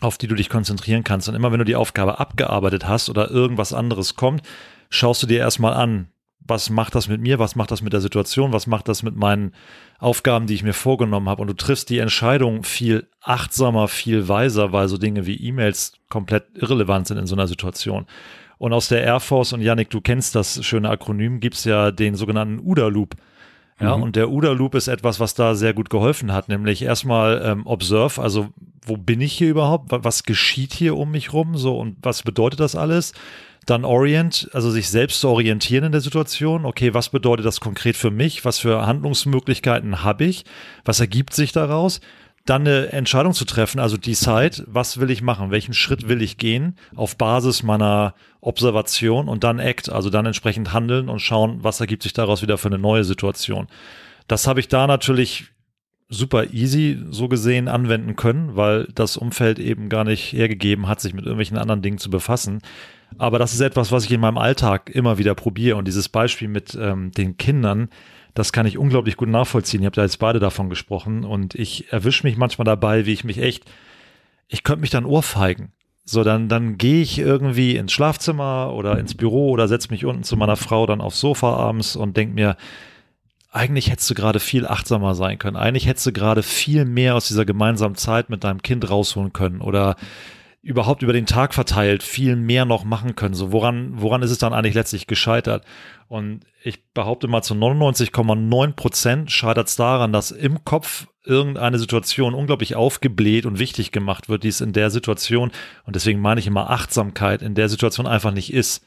auf 0.00 0.18
die 0.18 0.28
du 0.28 0.34
dich 0.34 0.48
konzentrieren 0.48 1.04
kannst. 1.04 1.28
Und 1.28 1.34
immer 1.34 1.52
wenn 1.52 1.58
du 1.58 1.64
die 1.64 1.76
Aufgabe 1.76 2.20
abgearbeitet 2.20 2.86
hast 2.86 3.08
oder 3.08 3.30
irgendwas 3.30 3.72
anderes 3.72 4.16
kommt, 4.16 4.42
schaust 4.88 5.22
du 5.22 5.26
dir 5.26 5.38
erstmal 5.38 5.74
an, 5.74 6.08
was 6.50 6.70
macht 6.70 6.94
das 6.94 7.08
mit 7.08 7.20
mir, 7.20 7.38
was 7.38 7.54
macht 7.54 7.70
das 7.70 7.82
mit 7.82 7.92
der 7.92 8.00
Situation, 8.00 8.52
was 8.52 8.66
macht 8.66 8.88
das 8.88 9.02
mit 9.02 9.14
meinen 9.14 9.54
Aufgaben, 9.98 10.46
die 10.46 10.54
ich 10.54 10.62
mir 10.62 10.72
vorgenommen 10.72 11.28
habe. 11.28 11.42
Und 11.42 11.48
du 11.48 11.54
triffst 11.54 11.90
die 11.90 11.98
Entscheidung 11.98 12.64
viel 12.64 13.08
achtsamer, 13.20 13.88
viel 13.88 14.28
weiser, 14.28 14.72
weil 14.72 14.88
so 14.88 14.98
Dinge 14.98 15.26
wie 15.26 15.36
E-Mails 15.36 15.92
komplett 16.08 16.46
irrelevant 16.54 17.06
sind 17.06 17.18
in 17.18 17.26
so 17.26 17.34
einer 17.34 17.46
Situation. 17.46 18.06
Und 18.60 18.74
aus 18.74 18.88
der 18.88 19.02
Air 19.02 19.20
Force, 19.20 19.54
und 19.54 19.62
Yannick, 19.62 19.88
du 19.88 20.02
kennst 20.02 20.34
das 20.34 20.62
schöne 20.62 20.90
Akronym, 20.90 21.40
gibt's 21.40 21.64
ja 21.64 21.90
den 21.90 22.14
sogenannten 22.14 22.60
UDA-Loop. 22.62 23.14
Ja, 23.80 23.96
mhm. 23.96 24.02
und 24.02 24.16
der 24.16 24.30
UDA-Loop 24.30 24.74
ist 24.74 24.86
etwas, 24.86 25.18
was 25.18 25.32
da 25.32 25.54
sehr 25.54 25.72
gut 25.72 25.88
geholfen 25.88 26.30
hat, 26.34 26.50
nämlich 26.50 26.82
erstmal 26.82 27.40
ähm, 27.42 27.66
Observe, 27.66 28.20
also 28.20 28.48
wo 28.84 28.98
bin 28.98 29.22
ich 29.22 29.32
hier 29.32 29.48
überhaupt? 29.48 29.86
Was 29.88 30.24
geschieht 30.24 30.74
hier 30.74 30.98
um 30.98 31.10
mich 31.10 31.32
rum? 31.32 31.56
So, 31.56 31.78
und 31.78 31.96
was 32.02 32.22
bedeutet 32.22 32.60
das 32.60 32.76
alles? 32.76 33.14
Dann 33.64 33.86
Orient, 33.86 34.50
also 34.52 34.70
sich 34.70 34.90
selbst 34.90 35.20
zu 35.20 35.30
orientieren 35.30 35.84
in 35.84 35.92
der 35.92 36.02
Situation. 36.02 36.66
Okay, 36.66 36.92
was 36.92 37.08
bedeutet 37.08 37.46
das 37.46 37.60
konkret 37.60 37.96
für 37.96 38.10
mich? 38.10 38.44
Was 38.44 38.58
für 38.58 38.86
Handlungsmöglichkeiten 38.86 40.04
habe 40.04 40.24
ich? 40.24 40.44
Was 40.84 41.00
ergibt 41.00 41.32
sich 41.32 41.52
daraus? 41.52 42.02
Dann 42.46 42.62
eine 42.62 42.92
Entscheidung 42.92 43.32
zu 43.32 43.44
treffen, 43.44 43.80
also 43.80 43.96
decide, 43.96 44.64
was 44.66 44.98
will 44.98 45.10
ich 45.10 45.22
machen, 45.22 45.50
welchen 45.50 45.74
Schritt 45.74 46.08
will 46.08 46.22
ich 46.22 46.38
gehen 46.38 46.76
auf 46.96 47.16
Basis 47.16 47.62
meiner 47.62 48.14
Observation 48.40 49.28
und 49.28 49.44
dann 49.44 49.58
act, 49.58 49.90
also 49.90 50.10
dann 50.10 50.26
entsprechend 50.26 50.72
handeln 50.72 51.08
und 51.08 51.20
schauen, 51.20 51.62
was 51.62 51.80
ergibt 51.80 52.02
sich 52.02 52.12
daraus 52.12 52.42
wieder 52.42 52.58
für 52.58 52.68
eine 52.68 52.78
neue 52.78 53.04
Situation. 53.04 53.68
Das 54.26 54.46
habe 54.46 54.60
ich 54.60 54.68
da 54.68 54.86
natürlich 54.86 55.50
super 56.08 56.52
easy 56.52 56.98
so 57.10 57.28
gesehen 57.28 57.68
anwenden 57.68 58.16
können, 58.16 58.56
weil 58.56 58.88
das 58.94 59.16
Umfeld 59.16 59.58
eben 59.58 59.88
gar 59.88 60.04
nicht 60.04 60.32
hergegeben 60.32 60.88
hat, 60.88 61.00
sich 61.00 61.14
mit 61.14 61.24
irgendwelchen 61.24 61.56
anderen 61.56 61.82
Dingen 61.82 61.98
zu 61.98 62.10
befassen. 62.10 62.60
Aber 63.18 63.38
das 63.38 63.54
ist 63.54 63.60
etwas, 63.60 63.92
was 63.92 64.04
ich 64.04 64.12
in 64.12 64.20
meinem 64.20 64.38
Alltag 64.38 64.90
immer 64.90 65.18
wieder 65.18 65.34
probiere. 65.34 65.76
Und 65.76 65.86
dieses 65.86 66.08
Beispiel 66.08 66.48
mit 66.48 66.76
ähm, 66.80 67.12
den 67.12 67.36
Kindern, 67.36 67.88
das 68.34 68.52
kann 68.52 68.66
ich 68.66 68.78
unglaublich 68.78 69.16
gut 69.16 69.28
nachvollziehen. 69.28 69.82
Ihr 69.82 69.86
habt 69.86 69.96
ja 69.96 70.02
jetzt 70.02 70.18
beide 70.18 70.38
davon 70.38 70.70
gesprochen 70.70 71.24
und 71.24 71.54
ich 71.54 71.92
erwische 71.92 72.26
mich 72.26 72.36
manchmal 72.36 72.64
dabei, 72.64 73.06
wie 73.06 73.12
ich 73.12 73.24
mich 73.24 73.38
echt, 73.38 73.64
ich 74.48 74.62
könnte 74.62 74.80
mich 74.80 74.90
dann 74.90 75.04
ohrfeigen. 75.04 75.72
So, 76.04 76.24
dann, 76.24 76.48
dann 76.48 76.76
gehe 76.76 77.02
ich 77.02 77.18
irgendwie 77.18 77.76
ins 77.76 77.92
Schlafzimmer 77.92 78.72
oder 78.74 78.98
ins 78.98 79.14
Büro 79.14 79.50
oder 79.50 79.68
setze 79.68 79.90
mich 79.90 80.04
unten 80.04 80.24
zu 80.24 80.36
meiner 80.36 80.56
Frau 80.56 80.86
dann 80.86 81.00
aufs 81.00 81.20
Sofa 81.20 81.54
abends 81.54 81.94
und 81.94 82.16
denke 82.16 82.34
mir, 82.34 82.56
eigentlich 83.52 83.90
hättest 83.90 84.10
du 84.10 84.14
gerade 84.14 84.40
viel 84.40 84.66
achtsamer 84.66 85.14
sein 85.14 85.38
können. 85.38 85.56
Eigentlich 85.56 85.86
hättest 85.86 86.06
du 86.06 86.12
gerade 86.12 86.42
viel 86.42 86.84
mehr 86.84 87.16
aus 87.16 87.28
dieser 87.28 87.44
gemeinsamen 87.44 87.96
Zeit 87.96 88.30
mit 88.30 88.44
deinem 88.44 88.62
Kind 88.62 88.88
rausholen 88.88 89.32
können 89.32 89.60
oder 89.60 89.96
überhaupt 90.62 91.02
über 91.02 91.12
den 91.12 91.26
Tag 91.26 91.54
verteilt 91.54 92.02
viel 92.02 92.36
mehr 92.36 92.64
noch 92.64 92.84
machen 92.84 93.16
können. 93.16 93.34
So 93.34 93.50
woran, 93.52 93.92
woran 93.94 94.22
ist 94.22 94.30
es 94.30 94.38
dann 94.38 94.52
eigentlich 94.52 94.74
letztlich 94.74 95.06
gescheitert? 95.06 95.64
Und 96.08 96.44
ich 96.62 96.92
behaupte 96.92 97.28
mal 97.28 97.42
zu 97.42 97.54
99,9 97.54 98.72
Prozent 98.72 99.30
scheitert 99.30 99.68
es 99.68 99.76
daran, 99.76 100.12
dass 100.12 100.30
im 100.30 100.64
Kopf 100.64 101.06
irgendeine 101.24 101.78
Situation 101.78 102.34
unglaublich 102.34 102.76
aufgebläht 102.76 103.46
und 103.46 103.58
wichtig 103.58 103.92
gemacht 103.92 104.28
wird, 104.28 104.42
die 104.42 104.48
es 104.48 104.60
in 104.60 104.72
der 104.72 104.90
Situation, 104.90 105.50
und 105.84 105.96
deswegen 105.96 106.20
meine 106.20 106.40
ich 106.40 106.46
immer 106.46 106.70
Achtsamkeit, 106.70 107.42
in 107.42 107.54
der 107.54 107.68
Situation 107.68 108.06
einfach 108.06 108.32
nicht 108.32 108.52
ist. 108.52 108.84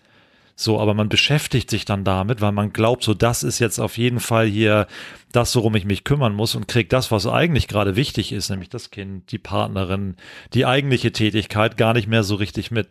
So, 0.56 0.80
aber 0.80 0.94
man 0.94 1.10
beschäftigt 1.10 1.70
sich 1.70 1.86
dann 1.86 2.04
damit, 2.04 2.40
weil 2.42 2.52
man 2.52 2.74
glaubt, 2.74 3.04
so 3.04 3.14
das 3.14 3.42
ist 3.44 3.60
jetzt 3.60 3.80
auf 3.80 3.98
jeden 3.98 4.20
Fall 4.20 4.46
hier 4.46 4.88
das, 5.32 5.56
worum 5.56 5.76
ich 5.76 5.86
mich 5.86 6.04
kümmern 6.04 6.36
muss 6.36 6.54
und 6.54 6.68
kriegt 6.68 6.94
das, 6.94 7.12
was 7.12 7.26
eigentlich 7.26 7.68
gerade 7.68 7.96
wichtig 7.96 8.32
ist, 8.32 8.50
nämlich 8.50 8.70
das 8.70 8.92
Kind, 8.92 9.32
die 9.32 9.40
Partnerin, 9.40 10.16
die 10.54 10.66
eigentliche 10.66 11.12
Tätigkeit 11.12 11.76
gar 11.76 11.94
nicht 11.94 12.08
mehr 12.08 12.24
so 12.24 12.36
richtig 12.36 12.70
mit. 12.70 12.88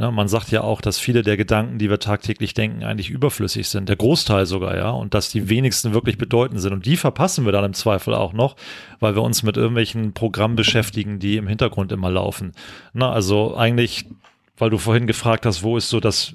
Ne, 0.00 0.10
man 0.10 0.28
sagt 0.28 0.50
ja 0.50 0.62
auch, 0.62 0.80
dass 0.80 0.98
viele 0.98 1.20
der 1.20 1.36
Gedanken, 1.36 1.76
die 1.76 1.90
wir 1.90 1.98
tagtäglich 1.98 2.54
denken, 2.54 2.84
eigentlich 2.84 3.10
überflüssig 3.10 3.68
sind. 3.68 3.86
Der 3.86 3.96
Großteil 3.96 4.46
sogar, 4.46 4.74
ja. 4.74 4.88
Und 4.88 5.12
dass 5.12 5.28
die 5.28 5.50
wenigsten 5.50 5.92
wirklich 5.92 6.16
bedeutend 6.16 6.62
sind. 6.62 6.72
Und 6.72 6.86
die 6.86 6.96
verpassen 6.96 7.44
wir 7.44 7.52
dann 7.52 7.66
im 7.66 7.74
Zweifel 7.74 8.14
auch 8.14 8.32
noch, 8.32 8.56
weil 8.98 9.14
wir 9.14 9.20
uns 9.20 9.42
mit 9.42 9.58
irgendwelchen 9.58 10.14
Programmen 10.14 10.56
beschäftigen, 10.56 11.18
die 11.18 11.36
im 11.36 11.46
Hintergrund 11.46 11.92
immer 11.92 12.10
laufen. 12.10 12.52
Na, 12.94 13.12
also 13.12 13.54
eigentlich, 13.58 14.06
weil 14.56 14.70
du 14.70 14.78
vorhin 14.78 15.06
gefragt 15.06 15.44
hast, 15.44 15.62
wo 15.62 15.76
ist 15.76 15.90
so 15.90 16.00
das, 16.00 16.32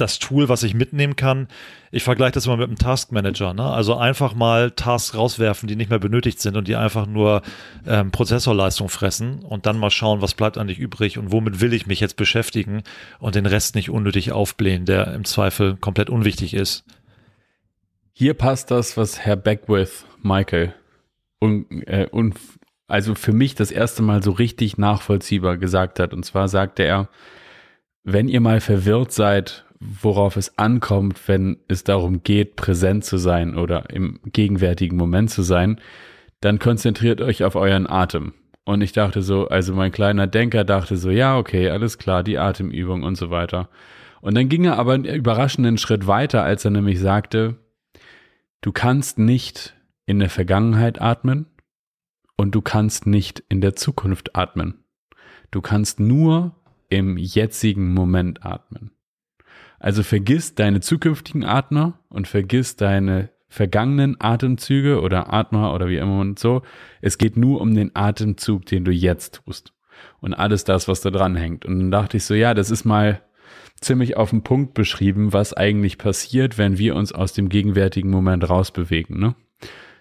das 0.00 0.18
Tool, 0.18 0.48
was 0.48 0.62
ich 0.62 0.74
mitnehmen 0.74 1.16
kann. 1.16 1.48
Ich 1.90 2.02
vergleiche 2.02 2.32
das 2.32 2.46
immer 2.46 2.56
mit 2.56 2.68
einem 2.68 2.78
Task 2.78 3.12
Manager. 3.12 3.54
Ne? 3.54 3.64
Also 3.64 3.96
einfach 3.96 4.34
mal 4.34 4.70
Tasks 4.70 5.16
rauswerfen, 5.16 5.68
die 5.68 5.76
nicht 5.76 5.90
mehr 5.90 5.98
benötigt 5.98 6.40
sind 6.40 6.56
und 6.56 6.68
die 6.68 6.76
einfach 6.76 7.06
nur 7.06 7.42
ähm, 7.86 8.10
Prozessorleistung 8.10 8.88
fressen 8.88 9.40
und 9.40 9.66
dann 9.66 9.78
mal 9.78 9.90
schauen, 9.90 10.22
was 10.22 10.34
bleibt 10.34 10.58
eigentlich 10.58 10.78
übrig 10.78 11.18
und 11.18 11.32
womit 11.32 11.60
will 11.60 11.72
ich 11.72 11.86
mich 11.86 12.00
jetzt 12.00 12.16
beschäftigen 12.16 12.82
und 13.18 13.34
den 13.34 13.46
Rest 13.46 13.74
nicht 13.74 13.90
unnötig 13.90 14.32
aufblähen, 14.32 14.84
der 14.84 15.14
im 15.14 15.24
Zweifel 15.24 15.76
komplett 15.76 16.10
unwichtig 16.10 16.54
ist. 16.54 16.84
Hier 18.12 18.34
passt 18.34 18.70
das, 18.70 18.96
was 18.96 19.20
Herr 19.20 19.36
Beckwith, 19.36 20.04
Michael, 20.22 20.74
und, 21.38 21.70
äh, 21.86 22.08
und 22.10 22.34
also 22.88 23.14
für 23.14 23.32
mich 23.32 23.54
das 23.54 23.70
erste 23.70 24.02
Mal 24.02 24.22
so 24.22 24.32
richtig 24.32 24.78
nachvollziehbar 24.78 25.56
gesagt 25.58 26.00
hat. 26.00 26.14
Und 26.14 26.24
zwar 26.24 26.48
sagte 26.48 26.82
er, 26.82 27.08
wenn 28.02 28.28
ihr 28.28 28.40
mal 28.40 28.60
verwirrt 28.60 29.12
seid, 29.12 29.66
worauf 29.80 30.36
es 30.36 30.58
ankommt, 30.58 31.28
wenn 31.28 31.58
es 31.68 31.84
darum 31.84 32.22
geht, 32.22 32.56
präsent 32.56 33.04
zu 33.04 33.16
sein 33.16 33.56
oder 33.56 33.90
im 33.90 34.20
gegenwärtigen 34.24 34.96
Moment 34.96 35.30
zu 35.30 35.42
sein, 35.42 35.80
dann 36.40 36.58
konzentriert 36.58 37.20
euch 37.20 37.44
auf 37.44 37.54
euren 37.54 37.88
Atem. 37.88 38.32
Und 38.64 38.82
ich 38.82 38.92
dachte 38.92 39.22
so, 39.22 39.48
also 39.48 39.74
mein 39.74 39.92
kleiner 39.92 40.26
Denker 40.26 40.64
dachte 40.64 40.96
so, 40.96 41.10
ja, 41.10 41.38
okay, 41.38 41.70
alles 41.70 41.96
klar, 41.98 42.22
die 42.22 42.38
Atemübung 42.38 43.02
und 43.02 43.16
so 43.16 43.30
weiter. 43.30 43.70
Und 44.20 44.36
dann 44.36 44.48
ging 44.48 44.64
er 44.64 44.78
aber 44.78 44.92
einen 44.92 45.04
überraschenden 45.04 45.78
Schritt 45.78 46.06
weiter, 46.06 46.42
als 46.42 46.64
er 46.64 46.72
nämlich 46.72 47.00
sagte, 47.00 47.56
du 48.60 48.72
kannst 48.72 49.18
nicht 49.18 49.74
in 50.06 50.18
der 50.18 50.28
Vergangenheit 50.28 51.00
atmen 51.00 51.46
und 52.36 52.54
du 52.54 52.60
kannst 52.60 53.06
nicht 53.06 53.42
in 53.48 53.60
der 53.60 53.74
Zukunft 53.74 54.36
atmen. 54.36 54.84
Du 55.50 55.60
kannst 55.60 55.98
nur 55.98 56.54
im 56.88 57.16
jetzigen 57.16 57.94
Moment 57.94 58.44
atmen. 58.44 58.90
Also 59.78 60.02
vergiss 60.02 60.54
deine 60.54 60.80
zukünftigen 60.80 61.44
Atmer 61.44 61.98
und 62.08 62.26
vergiss 62.28 62.76
deine 62.76 63.30
vergangenen 63.48 64.16
Atemzüge 64.20 65.00
oder 65.00 65.32
Atmer 65.32 65.72
oder 65.74 65.88
wie 65.88 65.96
immer 65.96 66.20
und 66.20 66.38
so. 66.38 66.62
Es 67.00 67.18
geht 67.18 67.36
nur 67.36 67.60
um 67.60 67.74
den 67.74 67.94
Atemzug, 67.94 68.66
den 68.66 68.84
du 68.84 68.92
jetzt 68.92 69.42
tust. 69.44 69.72
Und 70.20 70.34
alles 70.34 70.64
das, 70.64 70.86
was 70.86 71.00
da 71.00 71.10
dran 71.10 71.34
hängt. 71.34 71.64
Und 71.64 71.78
dann 71.78 71.90
dachte 71.90 72.18
ich 72.18 72.24
so, 72.24 72.34
ja, 72.34 72.54
das 72.54 72.70
ist 72.70 72.84
mal 72.84 73.22
ziemlich 73.80 74.16
auf 74.16 74.30
den 74.30 74.42
Punkt 74.42 74.74
beschrieben, 74.74 75.32
was 75.32 75.54
eigentlich 75.54 75.98
passiert, 75.98 76.58
wenn 76.58 76.78
wir 76.78 76.94
uns 76.94 77.12
aus 77.12 77.32
dem 77.32 77.48
gegenwärtigen 77.48 78.10
Moment 78.10 78.48
rausbewegen. 78.48 79.18
Ne? 79.18 79.34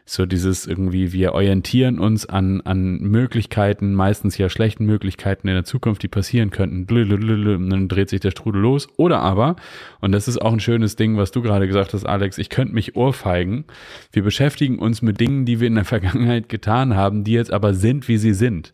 So 0.09 0.25
dieses 0.25 0.65
irgendwie, 0.65 1.11
wir 1.11 1.33
orientieren 1.33 1.99
uns 1.99 2.25
an, 2.25 2.61
an 2.61 2.99
Möglichkeiten, 2.99 3.93
meistens 3.93 4.37
ja 4.37 4.49
schlechten 4.49 4.85
Möglichkeiten 4.85 5.49
in 5.49 5.53
der 5.53 5.65
Zukunft, 5.65 6.01
die 6.01 6.07
passieren 6.07 6.49
könnten. 6.49 6.87
Und 6.89 7.69
dann 7.69 7.87
dreht 7.89 8.09
sich 8.09 8.21
der 8.21 8.31
Strudel 8.31 8.61
los. 8.61 8.87
Oder 8.95 9.19
aber, 9.19 9.57
und 9.99 10.13
das 10.13 10.29
ist 10.29 10.41
auch 10.41 10.53
ein 10.53 10.61
schönes 10.61 10.95
Ding, 10.95 11.17
was 11.17 11.31
du 11.31 11.41
gerade 11.41 11.67
gesagt 11.67 11.93
hast, 11.93 12.05
Alex, 12.05 12.37
ich 12.37 12.49
könnte 12.49 12.73
mich 12.73 12.95
ohrfeigen. 12.95 13.65
Wir 14.13 14.23
beschäftigen 14.23 14.79
uns 14.79 15.01
mit 15.01 15.19
Dingen, 15.19 15.43
die 15.45 15.59
wir 15.59 15.67
in 15.67 15.75
der 15.75 15.85
Vergangenheit 15.97 16.47
getan 16.47 16.95
haben, 16.95 17.25
die 17.25 17.33
jetzt 17.33 17.51
aber 17.51 17.73
sind, 17.73 18.07
wie 18.07 18.17
sie 18.17 18.33
sind. 18.33 18.73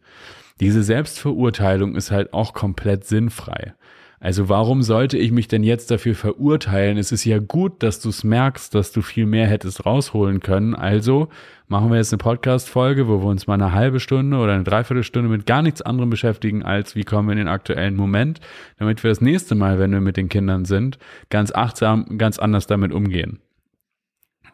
Diese 0.60 0.84
Selbstverurteilung 0.84 1.96
ist 1.96 2.12
halt 2.12 2.32
auch 2.32 2.54
komplett 2.54 3.06
sinnfrei. 3.06 3.74
Also 4.23 4.47
warum 4.47 4.83
sollte 4.83 5.17
ich 5.17 5.33
mich 5.33 5.49
denn 5.49 5.63
jetzt 5.63 5.91
dafür 5.91 6.15
verurteilen? 6.15 6.97
Es 6.97 7.12
ist 7.12 7.25
ja 7.25 7.39
gut, 7.39 7.83
dass 7.83 7.99
du 7.99 8.07
es 8.07 8.23
merkst, 8.23 8.73
dass 8.73 8.93
du 8.93 9.01
viel 9.01 9.25
mehr 9.25 9.47
hättest 9.47 9.86
rausholen 9.86 10.39
können. 10.39 10.75
Also 10.75 11.27
machen 11.67 11.89
wir 11.89 11.97
jetzt 11.97 12.13
eine 12.13 12.19
Podcast-Folge, 12.19 13.09
wo 13.09 13.19
wir 13.19 13.25
uns 13.25 13.47
mal 13.47 13.55
eine 13.55 13.73
halbe 13.73 13.99
Stunde 13.99 14.38
oder 14.38 14.53
eine 14.53 14.63
Dreiviertelstunde 14.63 15.27
mit 15.27 15.45
gar 15.45 15.62
nichts 15.62 15.81
anderem 15.81 16.09
beschäftigen, 16.09 16.63
als 16.63 16.95
wie 16.95 17.03
kommen 17.03 17.27
wir 17.27 17.33
in 17.33 17.39
den 17.39 17.47
aktuellen 17.49 17.97
Moment, 17.97 18.39
damit 18.79 19.03
wir 19.03 19.09
das 19.09 19.19
nächste 19.19 19.55
Mal, 19.55 19.77
wenn 19.77 19.91
wir 19.91 19.99
mit 19.99 20.15
den 20.15 20.29
Kindern 20.29 20.63
sind, 20.63 20.99
ganz 21.29 21.51
achtsam, 21.53 22.17
ganz 22.17 22.39
anders 22.39 22.65
damit 22.65 22.93
umgehen. 22.93 23.41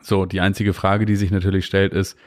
So, 0.02 0.26
die 0.26 0.42
einzige 0.42 0.74
Frage, 0.74 1.06
die 1.06 1.16
sich 1.16 1.30
natürlich 1.30 1.68
stellt, 1.68 1.94
ist, 1.94 2.18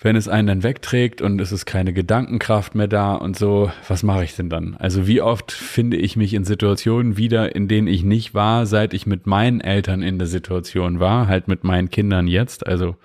wenn 0.00 0.14
es 0.14 0.28
einen 0.28 0.46
dann 0.46 0.62
wegträgt 0.62 1.20
und 1.20 1.40
es 1.40 1.50
ist 1.50 1.66
keine 1.66 1.92
Gedankenkraft 1.92 2.74
mehr 2.76 2.86
da 2.86 3.14
und 3.14 3.36
so, 3.36 3.72
was 3.88 4.04
mache 4.04 4.24
ich 4.24 4.36
denn 4.36 4.48
dann? 4.48 4.76
Also 4.76 5.08
wie 5.08 5.20
oft 5.20 5.50
finde 5.50 5.96
ich 5.96 6.16
mich 6.16 6.34
in 6.34 6.44
Situationen 6.44 7.16
wieder, 7.16 7.54
in 7.56 7.66
denen 7.66 7.88
ich 7.88 8.04
nicht 8.04 8.32
war, 8.32 8.66
seit 8.66 8.94
ich 8.94 9.06
mit 9.06 9.26
meinen 9.26 9.60
Eltern 9.60 10.02
in 10.02 10.18
der 10.18 10.28
Situation 10.28 11.00
war, 11.00 11.26
halt 11.26 11.48
mit 11.48 11.64
meinen 11.64 11.90
Kindern 11.90 12.28
jetzt, 12.28 12.66
also 12.66 12.96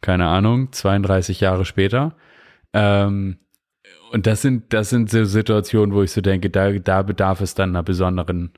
keine 0.00 0.26
Ahnung, 0.26 0.70
32 0.70 1.40
Jahre 1.40 1.64
später. 1.64 2.14
Ähm, 2.72 3.38
und 4.12 4.28
das 4.28 4.40
sind, 4.40 4.72
das 4.72 4.88
sind 4.88 5.10
so 5.10 5.24
Situationen, 5.24 5.96
wo 5.96 6.02
ich 6.02 6.12
so 6.12 6.20
denke, 6.20 6.48
da, 6.48 6.70
da 6.72 7.02
bedarf 7.02 7.40
es 7.40 7.54
dann 7.54 7.70
einer 7.70 7.82
besonderen 7.82 8.52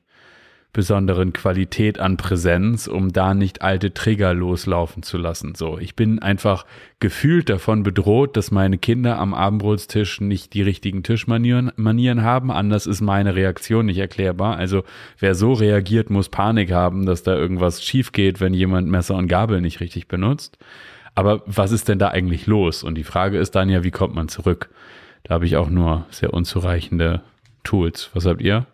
besonderen 0.73 1.33
Qualität 1.33 1.99
an 1.99 2.17
Präsenz, 2.17 2.87
um 2.87 3.13
da 3.13 3.35
nicht 3.35 3.63
alte 3.63 3.95
Trigger 3.95 4.35
loslaufen 4.35 5.03
zu 5.03 5.17
lassen. 5.17 5.55
So, 5.55 5.79
ich 5.79 5.97
bin 5.97 6.19
einfach 6.19 6.67
gefühlt 7.01 7.49
davon 7.49 7.83
bedroht, 7.83 8.37
dass 8.37 8.51
meine 8.51 8.77
Kinder 8.77 9.19
am 9.19 9.33
Abendbrotstisch 9.33 10.21
nicht 10.21 10.53
die 10.53 10.63
richtigen 10.63 11.03
Tischmanieren 11.03 11.73
Manieren 11.77 12.23
haben. 12.23 12.51
Anders 12.51 12.87
ist 12.87 13.01
meine 13.01 13.35
Reaktion 13.35 13.87
nicht 13.87 13.99
erklärbar. 13.99 14.57
Also 14.57 14.85
wer 15.19 15.35
so 15.35 15.55
reagiert, 15.55 16.11
muss 16.11 16.29
Panik 16.29 16.71
haben, 16.71 17.07
dass 17.07 17.23
da 17.23 17.35
irgendwas 17.35 17.83
schief 17.83 18.13
geht, 18.13 18.41
wenn 18.41 18.53
jemand 18.53 18.89
Messer 18.89 19.17
und 19.17 19.29
Gabel 19.29 19.61
nicht 19.61 19.81
richtig 19.81 20.07
benutzt. 20.07 20.59
Aber 21.15 21.43
was 21.47 21.73
ist 21.73 21.89
denn 21.89 21.99
da 21.99 22.09
eigentlich 22.09 22.47
los? 22.47 22.85
Und 22.85 22.95
die 22.95 23.05
Frage 23.05 23.39
ist 23.39 23.57
dann 23.57 23.71
ja, 23.71 23.83
wie 23.83 23.91
kommt 23.91 24.15
man 24.15 24.29
zurück? 24.29 24.69
Da 25.25 25.35
habe 25.35 25.47
ich 25.47 25.57
auch 25.57 25.71
nur 25.71 26.07
sehr 26.11 26.33
unzureichende 26.33 27.23
Tools. 27.65 28.11
Was 28.15 28.27
habt 28.27 28.41
ihr? 28.43 28.67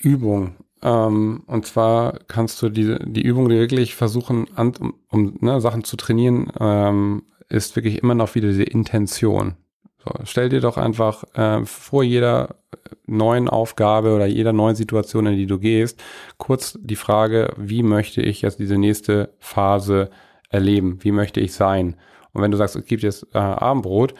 Übung. 0.00 0.56
Ähm, 0.82 1.42
und 1.46 1.66
zwar 1.66 2.18
kannst 2.28 2.62
du 2.62 2.68
die, 2.68 2.96
die 3.04 3.22
Übung, 3.22 3.48
die 3.48 3.56
wirklich 3.56 3.94
versuchen, 3.94 4.46
an, 4.54 4.74
um, 4.78 4.94
um 5.08 5.38
ne, 5.40 5.60
Sachen 5.60 5.84
zu 5.84 5.96
trainieren, 5.96 6.52
ähm, 6.60 7.22
ist 7.48 7.76
wirklich 7.76 8.02
immer 8.02 8.14
noch 8.14 8.34
wieder 8.34 8.48
diese 8.48 8.64
Intention. 8.64 9.56
So, 10.04 10.12
stell 10.24 10.48
dir 10.48 10.60
doch 10.60 10.76
einfach 10.76 11.24
äh, 11.34 11.64
vor 11.64 12.04
jeder 12.04 12.56
neuen 13.06 13.48
Aufgabe 13.48 14.14
oder 14.14 14.26
jeder 14.26 14.52
neuen 14.52 14.76
Situation, 14.76 15.26
in 15.26 15.36
die 15.36 15.46
du 15.46 15.58
gehst, 15.58 16.00
kurz 16.36 16.78
die 16.80 16.96
Frage, 16.96 17.52
wie 17.56 17.82
möchte 17.82 18.22
ich 18.22 18.42
jetzt 18.42 18.58
diese 18.58 18.78
nächste 18.78 19.34
Phase 19.38 20.10
erleben? 20.50 20.98
Wie 21.02 21.12
möchte 21.12 21.40
ich 21.40 21.52
sein? 21.52 21.96
Und 22.32 22.42
wenn 22.42 22.50
du 22.50 22.56
sagst, 22.56 22.76
es 22.76 22.84
gibt 22.84 23.02
jetzt 23.02 23.26
äh, 23.34 23.38
Abendbrot, 23.38 24.14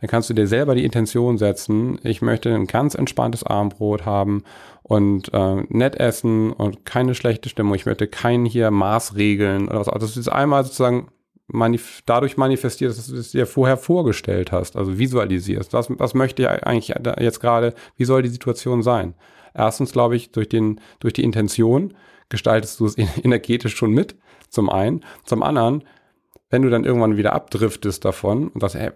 dann 0.00 0.10
kannst 0.10 0.28
du 0.28 0.34
dir 0.34 0.48
selber 0.48 0.74
die 0.74 0.84
Intention 0.84 1.38
setzen, 1.38 1.98
ich 2.02 2.22
möchte 2.22 2.52
ein 2.52 2.66
ganz 2.66 2.96
entspanntes 2.96 3.44
Abendbrot 3.44 4.04
haben 4.04 4.42
und 4.82 5.32
äh, 5.32 5.62
nett 5.68 5.96
essen 5.96 6.52
und 6.52 6.84
keine 6.84 7.14
schlechte 7.14 7.48
Stimmung. 7.48 7.74
Ich 7.74 7.86
möchte 7.86 8.06
keinen 8.06 8.44
hier 8.44 8.70
Maßregeln 8.70 9.68
oder 9.68 9.80
was. 9.80 9.88
Also 9.88 10.06
das 10.06 10.16
ist 10.16 10.28
einmal 10.28 10.64
sozusagen 10.64 11.08
manif 11.46 12.02
dadurch 12.06 12.36
manifestiert, 12.36 12.96
dass 12.96 13.06
du 13.06 13.16
es 13.16 13.32
dir 13.32 13.46
vorher 13.46 13.76
vorgestellt 13.76 14.52
hast, 14.52 14.76
also 14.76 14.98
visualisierst. 14.98 15.72
Was, 15.72 15.88
was 15.90 16.14
möchte 16.14 16.42
ich 16.42 16.48
eigentlich 16.48 16.94
jetzt 17.20 17.40
gerade, 17.40 17.74
wie 17.96 18.04
soll 18.04 18.22
die 18.22 18.28
Situation 18.28 18.82
sein? 18.82 19.14
Erstens 19.54 19.92
glaube 19.92 20.16
ich, 20.16 20.32
durch, 20.32 20.48
den, 20.48 20.80
durch 21.00 21.12
die 21.12 21.24
Intention 21.24 21.94
gestaltest 22.28 22.80
du 22.80 22.86
es 22.86 22.96
energetisch 23.22 23.76
schon 23.76 23.92
mit, 23.92 24.16
zum 24.48 24.70
einen. 24.70 25.04
Zum 25.24 25.42
anderen, 25.42 25.84
wenn 26.50 26.62
du 26.62 26.70
dann 26.70 26.84
irgendwann 26.84 27.16
wieder 27.16 27.34
abdriftest 27.34 28.04
davon 28.04 28.48
und 28.48 28.60
sagst, 28.60 28.76
hey, 28.76 28.90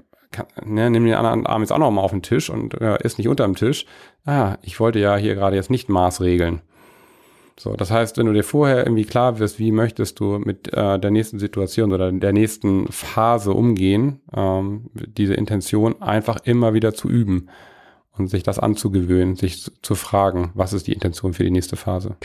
ne, 0.65 0.91
nimm 0.91 1.05
den 1.05 1.15
anderen 1.15 1.47
Arm 1.47 1.63
jetzt 1.63 1.73
auch 1.73 1.79
noch 1.79 1.91
mal 1.91 2.03
auf 2.03 2.11
den 2.11 2.23
Tisch 2.23 2.51
und 2.51 2.81
äh, 2.81 3.03
ist 3.03 3.19
nicht 3.19 3.29
unterm 3.29 3.55
Tisch. 3.55 3.87
Ah, 4.25 4.57
ich 4.63 4.81
wollte 4.81 4.99
ja 4.99 5.17
hier 5.17 5.35
gerade 5.35 5.57
jetzt 5.57 5.71
nicht 5.71 5.89
Maßregeln. 5.89 6.63
So, 7.59 7.75
das 7.75 7.91
heißt, 7.91 8.19
wenn 8.19 8.27
du 8.27 8.35
dir 8.35 8.45
vorher 8.45 8.79
irgendwie 8.79 9.07
klar 9.07 9.39
wirst, 9.39 9.59
wie 9.59 9.73
möchtest 9.73 10.21
du 10.21 10.39
mit 10.39 10.73
äh, 10.75 10.99
der 10.99 11.11
nächsten 11.11 11.39
Situation 11.39 11.93
oder 11.93 12.13
der 12.13 12.33
nächsten 12.33 12.93
Phase 12.93 13.53
umgehen, 13.53 14.21
ähm, 14.35 14.91
diese 14.93 15.35
Intention 15.35 16.03
einfach 16.03 16.39
immer 16.45 16.75
wieder 16.75 16.93
zu 16.93 17.09
üben 17.09 17.49
und 18.13 18.29
sich 18.29 18.43
das 18.43 18.59
anzugewöhnen, 18.59 19.37
sich 19.37 19.63
zu, 19.63 19.71
zu 19.81 19.95
fragen, 19.95 20.51
was 20.55 20.75
ist 20.75 20.87
die 20.87 20.93
Intention 20.93 21.33
für 21.33 21.45
die 21.45 21.51
nächste 21.51 21.77
Phase. 21.77 22.17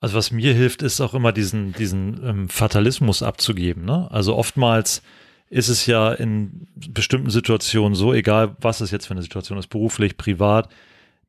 Also 0.00 0.16
was 0.16 0.32
mir 0.32 0.52
hilft, 0.52 0.82
ist 0.82 1.00
auch 1.00 1.14
immer 1.14 1.30
diesen, 1.30 1.72
diesen 1.74 2.20
ähm, 2.24 2.48
Fatalismus 2.48 3.22
abzugeben. 3.22 3.84
Ne? 3.84 4.08
Also 4.10 4.34
oftmals 4.34 5.02
ist 5.50 5.68
es 5.68 5.84
ja 5.86 6.12
in 6.12 6.68
bestimmten 6.74 7.30
Situationen 7.30 7.94
so, 7.94 8.14
egal 8.14 8.56
was 8.60 8.80
es 8.80 8.92
jetzt 8.92 9.06
für 9.06 9.14
eine 9.14 9.22
Situation 9.22 9.58
ist, 9.58 9.66
beruflich, 9.66 10.16
privat, 10.16 10.72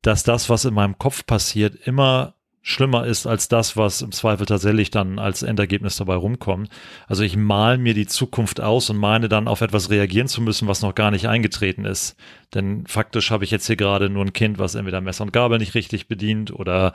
dass 0.03 0.23
das, 0.23 0.49
was 0.49 0.63
in 0.65 0.73
meinem 0.73 0.97
Kopf 0.97 1.25
passiert, 1.25 1.75
immer 1.87 2.35
schlimmer 2.63 3.05
ist 3.07 3.25
als 3.25 3.47
das, 3.47 3.75
was 3.75 4.01
im 4.01 4.11
Zweifel 4.11 4.45
tatsächlich 4.45 4.91
dann 4.91 5.17
als 5.17 5.41
Endergebnis 5.41 5.95
dabei 5.97 6.15
rumkommt. 6.15 6.69
Also 7.07 7.23
ich 7.23 7.35
mal 7.35 7.77
mir 7.77 7.95
die 7.95 8.05
Zukunft 8.05 8.61
aus 8.61 8.89
und 8.89 8.97
meine 8.97 9.29
dann 9.29 9.47
auf 9.47 9.61
etwas 9.61 9.89
reagieren 9.89 10.27
zu 10.27 10.41
müssen, 10.41 10.67
was 10.67 10.81
noch 10.81 10.93
gar 10.93 11.09
nicht 11.09 11.27
eingetreten 11.27 11.85
ist. 11.85 12.15
Denn 12.53 12.85
faktisch 12.85 13.31
habe 13.31 13.43
ich 13.43 13.51
jetzt 13.51 13.65
hier 13.65 13.77
gerade 13.77 14.09
nur 14.09 14.23
ein 14.23 14.33
Kind, 14.33 14.59
was 14.59 14.75
entweder 14.75 15.01
Messer 15.01 15.23
und 15.23 15.33
Gabel 15.33 15.57
nicht 15.57 15.73
richtig 15.73 16.07
bedient 16.07 16.51
oder 16.51 16.93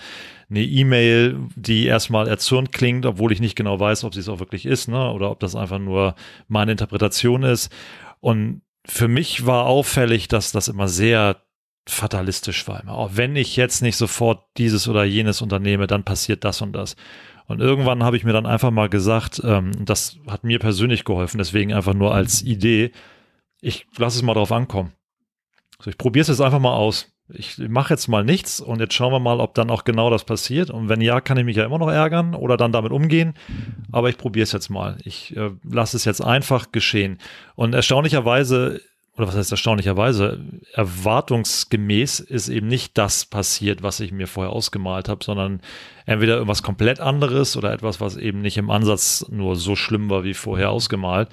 eine 0.49 0.63
E-Mail, 0.63 1.41
die 1.57 1.87
erstmal 1.87 2.29
erzürnt 2.29 2.71
klingt, 2.73 3.05
obwohl 3.05 3.33
ich 3.33 3.41
nicht 3.41 3.57
genau 3.57 3.81
weiß, 3.81 4.05
ob 4.05 4.15
sie 4.15 4.21
es 4.21 4.29
auch 4.29 4.39
wirklich 4.39 4.67
ist, 4.67 4.89
ne? 4.89 5.11
oder 5.11 5.33
ob 5.33 5.41
das 5.41 5.57
einfach 5.57 5.81
nur 5.81 6.15
meine 6.47 6.73
Interpretation 6.73 7.43
ist. 7.43 7.73
Und 8.21 8.63
für 8.87 9.09
mich 9.09 9.47
war 9.47 9.67
auffällig, 9.67 10.29
dass 10.29 10.53
das 10.53 10.69
immer 10.69 10.87
sehr 10.87 11.37
fatalistisch 11.89 12.67
war. 12.67 12.83
Immer, 12.83 12.99
oh, 12.99 13.11
wenn 13.13 13.37
ich 13.37 13.57
jetzt 13.57 13.83
nicht 13.83 13.97
sofort 13.97 14.45
dieses 14.57 14.89
oder 14.89 15.05
jenes 15.05 15.41
unternehme, 15.41 15.87
dann 15.87 16.05
passiert 16.05 16.45
das 16.45 16.61
und 16.63 16.73
das. 16.73 16.97
Und 17.47 17.61
irgendwann 17.61 18.03
habe 18.03 18.17
ich 18.17 18.25
mir 18.25 18.33
dann 18.33 18.47
einfach 18.47 18.73
mal 18.73 18.89
gesagt, 18.89 19.41
ähm, 19.45 19.73
das 19.85 20.19
hat 20.27 20.43
mir 20.43 20.59
persönlich 20.59 21.05
geholfen, 21.05 21.39
deswegen 21.39 21.73
einfach 21.73 21.95
nur 21.95 22.13
als 22.13 22.43
Idee, 22.43 22.91
ich 23.61 23.87
lasse 23.97 24.19
es 24.19 24.23
mal 24.23 24.35
drauf 24.35 24.53
ankommen. 24.53 24.93
So, 25.81 25.91
ich 25.91 25.99
probiere 25.99 26.23
es 26.23 26.29
jetzt 26.29 26.41
einfach 26.41 26.59
mal 26.59 26.75
aus. 26.75 27.13
Ich 27.29 27.59
mache 27.59 27.93
jetzt 27.93 28.07
mal 28.07 28.23
nichts 28.23 28.61
und 28.61 28.79
jetzt 28.79 28.95
schauen 28.95 29.13
wir 29.13 29.19
mal, 29.19 29.41
ob 29.41 29.55
dann 29.55 29.71
auch 29.71 29.83
genau 29.83 30.11
das 30.11 30.25
passiert. 30.25 30.71
Und 30.71 30.89
wenn 30.89 31.01
ja, 31.01 31.21
kann 31.21 31.37
ich 31.39 31.45
mich 31.45 31.57
ja 31.57 31.65
immer 31.65 31.79
noch 31.79 31.91
ärgern 31.91 32.35
oder 32.37 32.57
dann 32.57 32.71
damit 32.71 32.93
umgehen. 32.93 33.35
Aber 33.91 34.09
ich 34.09 34.17
probiere 34.17 34.45
es 34.45 34.53
jetzt 34.53 34.71
mal. 34.71 34.99
Ich 35.03 35.37
äh, 35.37 35.51
lasse 35.65 35.97
es 35.97 36.05
jetzt 36.05 36.21
einfach 36.21 36.71
geschehen. 36.71 37.19
Und 37.57 37.75
erstaunlicherweise 37.75 38.81
oder 39.17 39.29
was 39.29 39.37
heißt 39.37 39.51
erstaunlicherweise, 39.51 40.45
erwartungsgemäß 40.75 42.21
ist 42.21 42.49
eben 42.49 42.67
nicht 42.67 42.99
das 42.99 43.25
passiert, 43.25 43.83
was 43.83 44.01
ich 44.01 44.13
mir 44.13 44.27
vorher 44.27 44.53
ausgemalt 44.53 45.09
habe, 45.09 45.25
sondern 45.25 45.61
entweder 46.05 46.35
irgendwas 46.35 46.63
komplett 46.63 47.01
anderes 47.01 47.57
oder 47.57 47.73
etwas, 47.73 48.01
was 48.01 48.17
eben 48.17 48.43
nicht 48.43 48.59
im 48.59 48.71
Ansatz 48.71 49.27
nur 49.31 49.57
so 49.57 49.75
schlimm 49.75 50.11
war 50.11 50.23
wie 50.25 50.35
vorher 50.35 50.71
ausgemalt. 50.71 51.29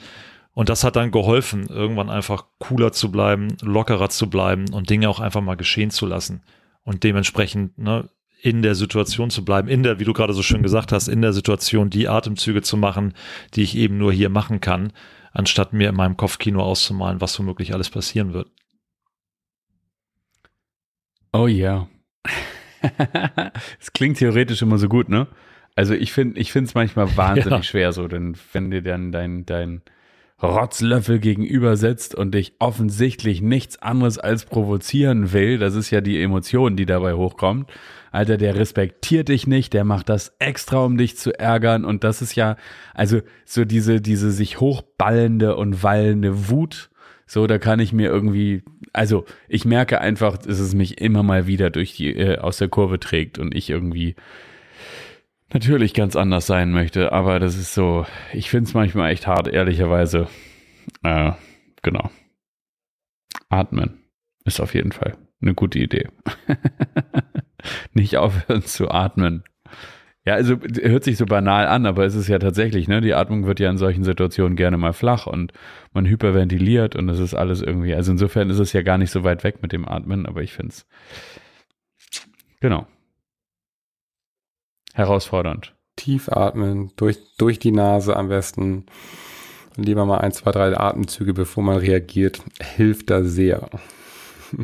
Und 0.53 0.69
das 0.69 0.83
hat 0.83 0.95
dann 0.95 1.11
geholfen, 1.11 1.67
irgendwann 1.67 2.09
einfach 2.09 2.45
cooler 2.59 2.93
zu 2.93 3.11
bleiben, 3.11 3.57
lockerer 3.61 4.09
zu 4.09 4.29
bleiben 4.29 4.71
und 4.71 4.89
Dinge 4.89 5.09
auch 5.09 5.19
einfach 5.19 5.41
mal 5.41 5.55
geschehen 5.55 5.89
zu 5.89 6.05
lassen. 6.05 6.41
Und 6.83 7.03
dementsprechend 7.03 7.77
ne, 7.77 8.07
in 8.41 8.61
der 8.61 8.75
Situation 8.75 9.29
zu 9.29 9.43
bleiben, 9.43 9.67
in 9.67 9.83
der, 9.83 9.99
wie 9.99 10.03
du 10.05 10.13
gerade 10.13 10.33
so 10.33 10.43
schön 10.43 10.63
gesagt 10.63 10.91
hast, 10.91 11.07
in 11.07 11.21
der 11.21 11.33
Situation 11.33 11.89
die 11.89 12.07
Atemzüge 12.07 12.61
zu 12.61 12.77
machen, 12.77 13.13
die 13.55 13.63
ich 13.63 13.75
eben 13.75 13.97
nur 13.97 14.13
hier 14.13 14.29
machen 14.29 14.61
kann 14.61 14.93
anstatt 15.33 15.73
mir 15.73 15.89
in 15.89 15.95
meinem 15.95 16.15
Kopfkino 16.15 16.61
auszumalen, 16.61 17.19
was 17.19 17.37
womöglich 17.37 17.73
alles 17.73 17.89
passieren 17.89 18.33
wird. 18.33 18.49
Oh 21.33 21.47
ja. 21.47 21.87
Es 23.79 23.93
klingt 23.93 24.17
theoretisch 24.17 24.61
immer 24.61 24.77
so 24.77 24.89
gut, 24.89 25.07
ne? 25.07 25.27
Also 25.75 25.93
ich 25.93 26.11
finde, 26.11 26.39
ich 26.39 26.51
finde 26.51 26.67
es 26.67 26.75
manchmal 26.75 27.15
wahnsinnig 27.17 27.51
ja. 27.51 27.63
schwer 27.63 27.91
so, 27.93 28.07
denn 28.07 28.37
wenn 28.51 28.71
dir 28.71 28.81
dann 28.81 29.11
dein, 29.11 29.45
dein 29.45 29.81
Rotzlöffel 30.41 31.19
gegenüber 31.19 31.77
sitzt 31.77 32.15
und 32.15 32.33
dich 32.33 32.53
offensichtlich 32.59 33.41
nichts 33.41 33.81
anderes 33.81 34.17
als 34.17 34.45
provozieren 34.45 35.31
will, 35.31 35.57
das 35.57 35.75
ist 35.75 35.89
ja 35.91 36.01
die 36.01 36.21
Emotion, 36.21 36.75
die 36.75 36.85
dabei 36.85 37.13
hochkommt, 37.13 37.71
Alter, 38.13 38.37
der 38.37 38.55
respektiert 38.55 39.29
dich 39.29 39.47
nicht, 39.47 39.73
der 39.73 39.83
macht 39.85 40.07
das 40.07 40.35
extra, 40.37 40.85
um 40.85 40.97
dich 40.97 41.17
zu 41.17 41.37
ärgern. 41.37 41.83
Und 41.83 42.03
das 42.03 42.21
ist 42.21 42.35
ja, 42.35 42.57
also 42.93 43.21
so 43.43 43.65
diese, 43.65 44.01
diese 44.01 44.29
sich 44.29 44.59
hochballende 44.59 45.55
und 45.55 45.81
wallende 45.81 46.47
Wut. 46.47 46.91
So, 47.25 47.47
da 47.47 47.57
kann 47.57 47.79
ich 47.79 47.91
mir 47.91 48.11
irgendwie, 48.11 48.61
also 48.93 49.25
ich 49.47 49.65
merke 49.65 49.99
einfach, 49.99 50.37
dass 50.37 50.59
es 50.59 50.75
mich 50.75 51.01
immer 51.01 51.23
mal 51.23 51.47
wieder 51.47 51.71
durch 51.71 51.95
die, 51.95 52.15
äh, 52.15 52.37
aus 52.37 52.57
der 52.57 52.67
Kurve 52.67 52.99
trägt 52.99 53.39
und 53.39 53.55
ich 53.55 53.71
irgendwie 53.71 54.15
natürlich 55.53 55.93
ganz 55.93 56.15
anders 56.15 56.45
sein 56.45 56.71
möchte. 56.71 57.11
Aber 57.11 57.39
das 57.39 57.57
ist 57.57 57.73
so, 57.73 58.05
ich 58.33 58.49
finde 58.49 58.67
es 58.67 58.73
manchmal 58.73 59.11
echt 59.11 59.27
hart, 59.27 59.47
ehrlicherweise. 59.47 60.27
Äh, 61.03 61.31
genau. 61.81 62.09
Atmen 63.49 64.03
ist 64.45 64.59
auf 64.59 64.73
jeden 64.73 64.91
Fall 64.91 65.17
eine 65.41 65.53
gute 65.53 65.79
Idee. 65.79 66.07
nicht 67.93 68.17
aufhören 68.17 68.63
zu 68.63 68.89
atmen. 68.89 69.43
Ja, 70.25 70.35
also 70.35 70.57
hört 70.81 71.03
sich 71.03 71.17
so 71.17 71.25
banal 71.25 71.67
an, 71.67 71.85
aber 71.85 72.05
es 72.05 72.15
ist 72.15 72.29
ja 72.29 72.39
tatsächlich, 72.39 72.87
ne? 72.87 73.01
Die 73.01 73.13
Atmung 73.13 73.45
wird 73.45 73.59
ja 73.59 73.69
in 73.69 73.77
solchen 73.77 74.05
Situationen 74.05 74.55
gerne 74.55 74.77
mal 74.77 74.93
flach 74.93 75.27
und 75.27 75.51
man 75.91 76.05
hyperventiliert 76.05 76.95
und 76.95 77.07
das 77.07 77.19
ist 77.19 77.33
alles 77.33 77.61
irgendwie. 77.61 77.93
Also 77.93 78.13
insofern 78.13 78.49
ist 78.49 78.59
es 78.59 78.71
ja 78.71 78.83
gar 78.83 78.97
nicht 78.97 79.11
so 79.11 79.25
weit 79.25 79.43
weg 79.43 79.61
mit 79.61 79.73
dem 79.73 79.85
Atmen, 79.85 80.25
aber 80.25 80.41
ich 80.41 80.53
finde 80.53 80.69
es 80.69 80.87
genau 82.61 82.87
herausfordernd. 84.93 85.75
Tief 85.95 86.29
atmen, 86.29 86.91
durch, 86.95 87.19
durch 87.37 87.59
die 87.59 87.71
Nase 87.71 88.15
am 88.15 88.29
besten. 88.29 88.85
Lieber 89.75 90.05
mal 90.05 90.19
ein, 90.19 90.31
zwei, 90.31 90.51
drei 90.51 90.77
Atemzüge, 90.77 91.33
bevor 91.33 91.63
man 91.63 91.77
reagiert, 91.77 92.41
hilft 92.75 93.09
da 93.09 93.23
sehr. 93.23 93.69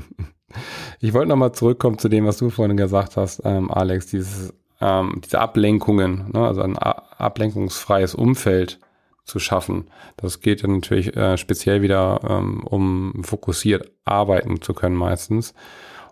Ich 1.00 1.14
wollte 1.14 1.30
nochmal 1.30 1.52
zurückkommen 1.52 2.00
zu 2.00 2.10
dem, 2.10 2.26
was 2.26 2.38
du 2.38 2.50
vorhin 2.50 2.76
gesagt 2.76 3.18
hast, 3.18 3.42
ähm, 3.46 3.70
Alex, 3.70 4.08
dieses, 4.08 4.54
ähm, 4.82 5.22
diese 5.24 5.40
Ablenkungen, 5.40 6.32
ne? 6.34 6.48
also 6.48 6.62
ein 6.62 6.76
ablenkungsfreies 6.76 8.16
Umfeld 8.16 8.80
zu 9.26 9.40
schaffen. 9.40 9.90
Das 10.18 10.42
geht 10.42 10.64
dann 10.64 10.74
natürlich 10.74 11.16
äh, 11.16 11.38
speziell 11.38 11.82
wieder, 11.82 12.20
ähm, 12.28 12.64
um 12.64 13.24
fokussiert 13.24 13.92
arbeiten 14.06 14.62
zu 14.62 14.74
können 14.74 14.96
meistens. 14.96 15.54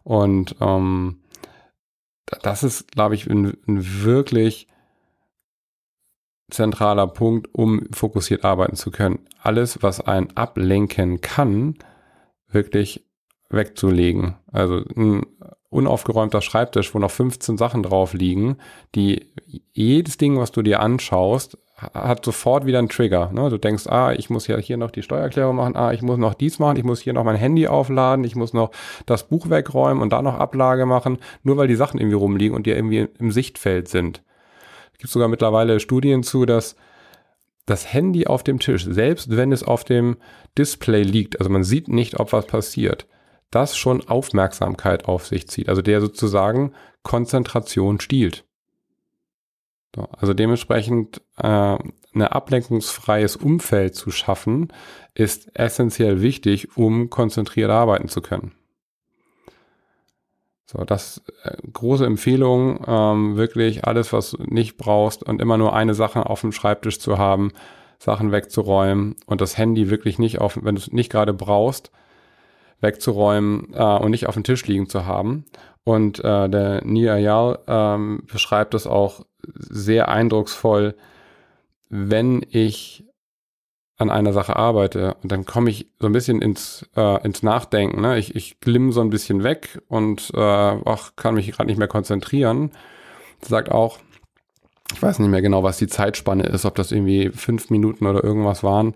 Und 0.03 0.55
ähm, 0.61 1.17
das 2.41 2.63
ist, 2.63 2.91
glaube 2.91 3.15
ich, 3.15 3.27
ein, 3.27 3.57
ein 3.67 4.03
wirklich 4.03 4.67
zentraler 6.49 7.07
Punkt, 7.07 7.53
um 7.53 7.87
fokussiert 7.91 8.45
arbeiten 8.45 8.75
zu 8.75 8.91
können. 8.91 9.19
Alles, 9.41 9.83
was 9.83 10.01
einen 10.01 10.35
ablenken 10.35 11.21
kann, 11.21 11.75
wirklich 12.47 13.05
wegzulegen. 13.49 14.35
Also 14.51 14.83
ein 14.95 15.25
unaufgeräumter 15.69 16.41
Schreibtisch, 16.41 16.93
wo 16.93 16.99
noch 16.99 17.11
15 17.11 17.57
Sachen 17.57 17.83
drauf 17.83 18.13
liegen, 18.13 18.57
die 18.95 19.33
jedes 19.73 20.17
Ding, 20.17 20.37
was 20.37 20.51
du 20.51 20.61
dir 20.61 20.79
anschaust, 20.79 21.57
hat 21.77 22.25
sofort 22.25 22.65
wieder 22.65 22.79
einen 22.79 22.89
Trigger. 22.89 23.29
Ne? 23.31 23.49
Du 23.49 23.57
denkst, 23.57 23.85
ah, 23.87 24.11
ich 24.11 24.31
muss 24.31 24.47
ja 24.47 24.57
hier 24.57 24.77
noch 24.77 24.89
die 24.89 25.03
Steuererklärung 25.03 25.57
machen, 25.57 25.75
ah, 25.75 25.93
ich 25.93 26.01
muss 26.01 26.17
noch 26.17 26.33
dies 26.33 26.57
machen, 26.57 26.77
ich 26.77 26.83
muss 26.83 27.01
hier 27.01 27.13
noch 27.13 27.23
mein 27.23 27.35
Handy 27.35 27.67
aufladen, 27.67 28.25
ich 28.25 28.35
muss 28.35 28.53
noch 28.53 28.71
das 29.05 29.27
Buch 29.27 29.49
wegräumen 29.49 30.01
und 30.01 30.11
da 30.11 30.23
noch 30.23 30.39
Ablage 30.39 30.87
machen, 30.87 31.19
nur 31.43 31.57
weil 31.57 31.67
die 31.67 31.75
Sachen 31.75 31.99
irgendwie 31.99 32.15
rumliegen 32.15 32.55
und 32.55 32.65
die 32.65 32.71
irgendwie 32.71 33.07
im 33.19 33.31
Sichtfeld 33.31 33.89
sind. 33.89 34.23
Es 34.93 34.97
gibt 34.97 35.13
sogar 35.13 35.27
mittlerweile 35.27 35.79
Studien 35.79 36.23
zu, 36.23 36.47
dass 36.47 36.75
das 37.67 37.93
Handy 37.93 38.25
auf 38.25 38.43
dem 38.43 38.59
Tisch, 38.59 38.85
selbst 38.89 39.35
wenn 39.37 39.51
es 39.51 39.61
auf 39.61 39.83
dem 39.83 40.17
Display 40.57 41.03
liegt, 41.03 41.39
also 41.39 41.51
man 41.51 41.63
sieht 41.63 41.89
nicht, 41.89 42.19
ob 42.19 42.33
was 42.33 42.47
passiert, 42.47 43.05
das 43.51 43.77
schon 43.77 44.07
Aufmerksamkeit 44.07 45.05
auf 45.05 45.27
sich 45.27 45.47
zieht, 45.47 45.69
also 45.69 45.83
der 45.83 46.01
sozusagen 46.01 46.73
Konzentration 47.03 47.99
stiehlt. 47.99 48.46
So, 49.97 50.07
also 50.15 50.35
dementsprechend 50.35 51.21
äh, 51.37 51.47
ein 52.13 52.21
ablenkungsfreies 52.21 53.35
Umfeld 53.35 53.95
zu 53.95 54.11
schaffen, 54.11 54.71
ist 55.15 55.49
essentiell 55.55 56.21
wichtig, 56.21 56.77
um 56.77 57.09
konzentriert 57.09 57.71
arbeiten 57.71 58.07
zu 58.07 58.21
können. 58.21 58.51
So, 60.67 60.83
das 60.83 61.23
äh, 61.41 61.57
große 61.73 62.05
Empfehlung, 62.05 62.85
ähm, 62.85 63.37
wirklich 63.37 63.85
alles, 63.85 64.13
was 64.13 64.31
du 64.31 64.43
nicht 64.43 64.77
brauchst 64.77 65.23
und 65.23 65.41
immer 65.41 65.57
nur 65.57 65.73
eine 65.73 65.95
Sache 65.95 66.27
auf 66.27 66.41
dem 66.41 66.51
Schreibtisch 66.51 66.99
zu 66.99 67.17
haben, 67.17 67.51
Sachen 67.97 68.31
wegzuräumen 68.31 69.15
und 69.25 69.41
das 69.41 69.57
Handy 69.57 69.89
wirklich 69.89 70.19
nicht 70.19 70.39
auf, 70.39 70.59
wenn 70.61 70.75
du 70.75 70.81
es 70.81 70.91
nicht 70.91 71.11
gerade 71.11 71.33
brauchst, 71.33 71.91
wegzuräumen 72.81 73.73
äh, 73.73 73.97
und 73.97 74.11
nicht 74.11 74.27
auf 74.27 74.35
dem 74.35 74.43
Tisch 74.43 74.65
liegen 74.67 74.89
zu 74.89 75.05
haben. 75.05 75.45
Und 75.83 76.19
äh, 76.19 76.49
der 76.49 76.83
Nia 76.85 77.13
Ayal 77.13 77.59
ähm, 77.67 78.23
beschreibt 78.31 78.73
das 78.73 78.87
auch 78.87 79.25
sehr 79.41 80.09
eindrucksvoll, 80.09 80.95
wenn 81.89 82.45
ich 82.49 83.05
an 83.97 84.11
einer 84.11 84.31
Sache 84.31 84.55
arbeite 84.55 85.15
und 85.23 85.31
dann 85.31 85.45
komme 85.45 85.71
ich 85.71 85.87
so 85.99 86.05
ein 86.05 86.13
bisschen 86.13 86.41
ins, 86.41 86.87
äh, 86.95 87.23
ins 87.23 87.41
Nachdenken. 87.41 88.01
Ne? 88.01 88.19
Ich, 88.19 88.35
ich 88.35 88.59
glimm 88.59 88.91
so 88.91 89.01
ein 89.01 89.09
bisschen 89.09 89.43
weg 89.43 89.81
und 89.87 90.31
äh, 90.35 90.39
ach, 90.39 91.15
kann 91.15 91.33
mich 91.33 91.51
gerade 91.51 91.67
nicht 91.67 91.79
mehr 91.79 91.87
konzentrieren. 91.87 92.71
Sagt 93.41 93.71
auch, 93.71 93.97
ich 94.93 95.01
weiß 95.01 95.19
nicht 95.19 95.29
mehr 95.29 95.41
genau, 95.41 95.63
was 95.63 95.77
die 95.77 95.87
Zeitspanne 95.87 96.43
ist, 96.43 96.65
ob 96.65 96.75
das 96.75 96.91
irgendwie 96.91 97.29
fünf 97.29 97.69
Minuten 97.71 98.05
oder 98.05 98.23
irgendwas 98.23 98.63
waren 98.63 98.93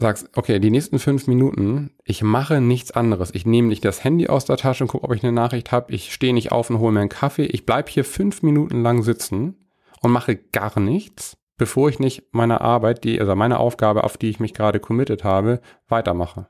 sagst, 0.00 0.30
okay, 0.34 0.58
die 0.58 0.70
nächsten 0.70 0.98
fünf 0.98 1.26
Minuten, 1.26 1.90
ich 2.04 2.22
mache 2.22 2.60
nichts 2.60 2.90
anderes. 2.90 3.34
Ich 3.34 3.46
nehme 3.46 3.68
nicht 3.68 3.84
das 3.84 4.02
Handy 4.02 4.28
aus 4.28 4.46
der 4.46 4.56
Tasche 4.56 4.84
und 4.84 4.88
gucke, 4.88 5.04
ob 5.04 5.14
ich 5.14 5.22
eine 5.22 5.32
Nachricht 5.32 5.72
habe. 5.72 5.92
Ich 5.92 6.12
stehe 6.12 6.34
nicht 6.34 6.52
auf 6.52 6.70
und 6.70 6.78
hole 6.78 6.92
mir 6.92 7.00
einen 7.00 7.08
Kaffee. 7.08 7.44
Ich 7.44 7.66
bleibe 7.66 7.90
hier 7.90 8.04
fünf 8.04 8.42
Minuten 8.42 8.82
lang 8.82 9.02
sitzen 9.02 9.56
und 10.00 10.10
mache 10.10 10.36
gar 10.36 10.80
nichts, 10.80 11.36
bevor 11.56 11.88
ich 11.88 11.98
nicht 11.98 12.24
meine 12.32 12.60
Arbeit, 12.60 13.04
die, 13.04 13.20
also 13.20 13.34
meine 13.36 13.60
Aufgabe, 13.60 14.04
auf 14.04 14.16
die 14.16 14.30
ich 14.30 14.40
mich 14.40 14.54
gerade 14.54 14.80
committed 14.80 15.22
habe, 15.22 15.60
weitermache. 15.88 16.48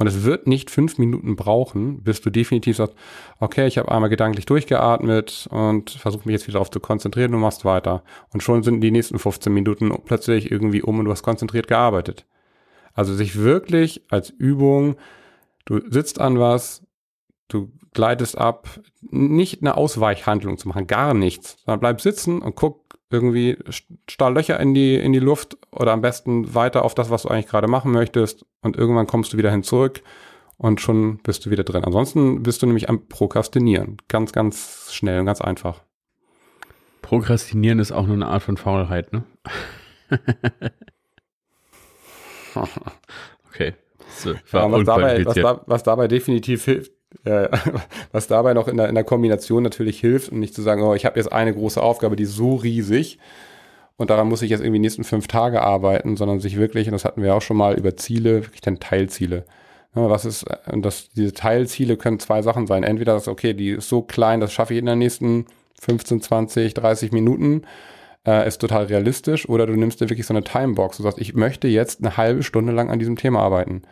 Und 0.00 0.06
es 0.06 0.24
wird 0.24 0.46
nicht 0.46 0.70
fünf 0.70 0.96
Minuten 0.96 1.36
brauchen, 1.36 2.02
bis 2.02 2.22
du 2.22 2.30
definitiv 2.30 2.78
sagst, 2.78 2.94
okay, 3.38 3.66
ich 3.66 3.76
habe 3.76 3.92
einmal 3.92 4.08
gedanklich 4.08 4.46
durchgeatmet 4.46 5.46
und 5.50 5.90
versuche 5.90 6.22
mich 6.24 6.32
jetzt 6.32 6.46
wieder 6.46 6.54
darauf 6.54 6.70
zu 6.70 6.80
konzentrieren 6.80 7.34
und 7.34 7.42
machst 7.42 7.66
weiter. 7.66 8.02
Und 8.32 8.42
schon 8.42 8.62
sind 8.62 8.80
die 8.80 8.90
nächsten 8.90 9.18
15 9.18 9.52
Minuten 9.52 9.92
plötzlich 10.06 10.50
irgendwie 10.50 10.80
um 10.80 10.98
und 10.98 11.04
du 11.04 11.10
hast 11.10 11.22
konzentriert 11.22 11.68
gearbeitet. 11.68 12.24
Also 12.94 13.12
sich 13.14 13.36
wirklich 13.36 14.06
als 14.08 14.30
Übung, 14.30 14.96
du 15.66 15.82
sitzt 15.90 16.18
an 16.18 16.40
was, 16.40 16.82
du 17.48 17.70
gleitest 17.92 18.38
ab, 18.38 18.80
nicht 19.02 19.60
eine 19.60 19.76
Ausweichhandlung 19.76 20.56
zu 20.56 20.66
machen, 20.68 20.86
gar 20.86 21.12
nichts, 21.12 21.58
sondern 21.66 21.80
bleib 21.80 22.00
sitzen 22.00 22.40
und 22.40 22.54
guck 22.54 22.79
irgendwie 23.10 23.58
stahl 24.08 24.34
Löcher 24.34 24.58
in 24.60 24.74
die, 24.74 24.94
in 24.94 25.12
die 25.12 25.18
Luft 25.18 25.58
oder 25.72 25.92
am 25.92 26.00
besten 26.00 26.54
weiter 26.54 26.84
auf 26.84 26.94
das, 26.94 27.10
was 27.10 27.22
du 27.22 27.28
eigentlich 27.28 27.48
gerade 27.48 27.68
machen 27.68 27.92
möchtest 27.92 28.46
und 28.62 28.76
irgendwann 28.76 29.06
kommst 29.06 29.32
du 29.32 29.36
wieder 29.36 29.50
hin 29.50 29.62
zurück 29.62 30.02
und 30.56 30.80
schon 30.80 31.18
bist 31.18 31.44
du 31.44 31.50
wieder 31.50 31.64
drin. 31.64 31.84
Ansonsten 31.84 32.42
bist 32.42 32.62
du 32.62 32.66
nämlich 32.66 32.88
am 32.88 33.08
Prokrastinieren. 33.08 33.96
Ganz, 34.08 34.32
ganz 34.32 34.90
schnell 34.92 35.20
und 35.20 35.26
ganz 35.26 35.40
einfach. 35.40 35.82
Prokrastinieren 37.02 37.78
ist 37.78 37.92
auch 37.92 38.06
nur 38.06 38.16
eine 38.16 38.28
Art 38.28 38.42
von 38.42 38.56
Faulheit, 38.56 39.12
ne? 39.12 39.24
okay. 43.48 43.74
So, 44.16 44.32
ja, 44.32 44.70
was, 44.70 44.84
dabei, 44.84 45.24
was, 45.24 45.34
da, 45.34 45.62
was 45.66 45.82
dabei 45.82 46.08
definitiv 46.08 46.64
hilft, 46.64 46.92
ja, 47.24 47.48
was 48.12 48.26
dabei 48.26 48.54
noch 48.54 48.68
in 48.68 48.76
der, 48.76 48.88
in 48.88 48.94
der 48.94 49.04
Kombination 49.04 49.62
natürlich 49.62 50.00
hilft 50.00 50.30
und 50.30 50.38
nicht 50.40 50.54
zu 50.54 50.62
sagen, 50.62 50.82
oh, 50.82 50.94
ich 50.94 51.04
habe 51.04 51.18
jetzt 51.18 51.32
eine 51.32 51.52
große 51.54 51.82
Aufgabe, 51.82 52.16
die 52.16 52.24
ist 52.24 52.36
so 52.36 52.54
riesig 52.54 53.18
und 54.00 54.08
daran 54.08 54.28
muss 54.28 54.40
ich 54.40 54.48
jetzt 54.48 54.60
irgendwie 54.60 54.78
die 54.78 54.86
nächsten 54.86 55.04
fünf 55.04 55.28
Tage 55.28 55.60
arbeiten, 55.60 56.16
sondern 56.16 56.40
sich 56.40 56.56
wirklich, 56.56 56.88
und 56.88 56.92
das 56.92 57.04
hatten 57.04 57.22
wir 57.22 57.34
auch 57.34 57.42
schon 57.42 57.58
mal 57.58 57.74
über 57.74 57.98
Ziele, 57.98 58.44
wirklich 58.44 58.62
dann 58.62 58.80
Teilziele. 58.80 59.44
Ja, 59.94 60.08
was 60.08 60.24
ist, 60.24 60.46
und 60.72 60.86
das, 60.86 61.10
diese 61.10 61.34
Teilziele 61.34 61.98
können 61.98 62.18
zwei 62.18 62.40
Sachen 62.40 62.66
sein. 62.66 62.82
Entweder 62.82 63.12
das, 63.12 63.28
okay, 63.28 63.52
die 63.52 63.72
ist 63.72 63.90
so 63.90 64.00
klein, 64.00 64.40
das 64.40 64.54
schaffe 64.54 64.72
ich 64.72 64.80
in 64.80 64.86
den 64.86 65.00
nächsten 65.00 65.44
15, 65.82 66.22
20, 66.22 66.72
30 66.72 67.12
Minuten, 67.12 67.64
äh, 68.26 68.48
ist 68.48 68.62
total 68.62 68.84
realistisch, 68.84 69.46
oder 69.50 69.66
du 69.66 69.74
nimmst 69.74 70.00
dir 70.00 70.08
wirklich 70.08 70.26
so 70.26 70.32
eine 70.32 70.44
Timebox 70.44 70.98
und 70.98 71.02
sagst, 71.02 71.18
ich 71.18 71.34
möchte 71.34 71.68
jetzt 71.68 72.00
eine 72.00 72.16
halbe 72.16 72.42
Stunde 72.42 72.72
lang 72.72 72.88
an 72.88 73.00
diesem 73.00 73.16
Thema 73.16 73.40
arbeiten. 73.40 73.82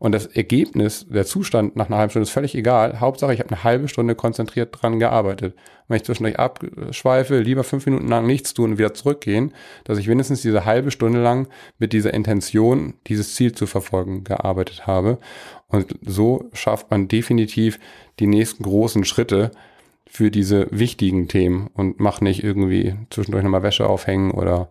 Und 0.00 0.12
das 0.12 0.24
Ergebnis, 0.24 1.06
der 1.10 1.26
Zustand 1.26 1.76
nach 1.76 1.88
einer 1.88 1.98
halben 1.98 2.08
Stunde 2.10 2.22
ist 2.22 2.30
völlig 2.30 2.54
egal. 2.54 3.00
Hauptsache, 3.00 3.34
ich 3.34 3.40
habe 3.40 3.50
eine 3.50 3.64
halbe 3.64 3.86
Stunde 3.86 4.14
konzentriert 4.14 4.70
dran 4.72 4.98
gearbeitet. 4.98 5.54
wenn 5.88 5.98
ich 5.98 6.04
zwischendurch 6.04 6.38
abschweife, 6.38 7.38
lieber 7.40 7.64
fünf 7.64 7.84
Minuten 7.84 8.08
lang 8.08 8.26
nichts 8.26 8.54
tun 8.54 8.72
und 8.72 8.78
wieder 8.78 8.94
zurückgehen, 8.94 9.52
dass 9.84 9.98
ich 9.98 10.08
wenigstens 10.08 10.40
diese 10.40 10.64
halbe 10.64 10.90
Stunde 10.90 11.22
lang 11.22 11.48
mit 11.78 11.92
dieser 11.92 12.14
Intention, 12.14 12.94
dieses 13.08 13.34
Ziel 13.34 13.52
zu 13.52 13.66
verfolgen, 13.66 14.24
gearbeitet 14.24 14.86
habe. 14.86 15.18
Und 15.68 15.94
so 16.00 16.48
schafft 16.54 16.90
man 16.90 17.08
definitiv 17.08 17.78
die 18.20 18.26
nächsten 18.26 18.62
großen 18.62 19.04
Schritte 19.04 19.50
für 20.06 20.30
diese 20.30 20.66
wichtigen 20.70 21.28
Themen 21.28 21.68
und 21.74 22.00
macht 22.00 22.22
nicht 22.22 22.42
irgendwie 22.42 22.94
zwischendurch 23.10 23.44
nochmal 23.44 23.62
Wäsche 23.62 23.86
aufhängen 23.86 24.30
oder 24.30 24.70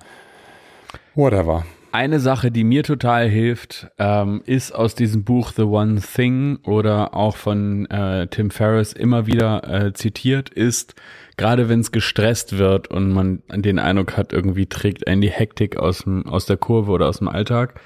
whatever. 1.13 1.65
Eine 1.91 2.19
Sache, 2.19 2.51
die 2.51 2.63
mir 2.63 2.83
total 2.83 3.27
hilft, 3.27 3.87
ähm, 3.97 4.43
ist 4.45 4.73
aus 4.73 4.93
diesem 4.93 5.23
Buch 5.23 5.51
The 5.55 5.63
One 5.63 5.99
Thing 5.99 6.59
oder 6.63 7.15
auch 7.15 7.35
von 7.35 7.87
äh, 7.87 8.27
Tim 8.27 8.51
Ferriss 8.51 8.93
immer 8.93 9.25
wieder 9.25 9.67
äh, 9.67 9.93
zitiert, 9.93 10.49
ist, 10.49 10.93
gerade 11.35 11.67
wenn 11.67 11.79
es 11.79 11.91
gestresst 11.91 12.59
wird 12.59 12.89
und 12.89 13.11
man 13.11 13.41
den 13.49 13.79
Eindruck 13.79 14.17
hat, 14.17 14.33
irgendwie 14.33 14.67
trägt 14.67 15.07
einen 15.07 15.21
die 15.21 15.31
Hektik 15.31 15.77
aus, 15.77 16.03
dem, 16.03 16.27
aus 16.27 16.45
der 16.45 16.57
Kurve 16.57 16.91
oder 16.91 17.07
aus 17.07 17.17
dem 17.17 17.27
Alltag, 17.27 17.81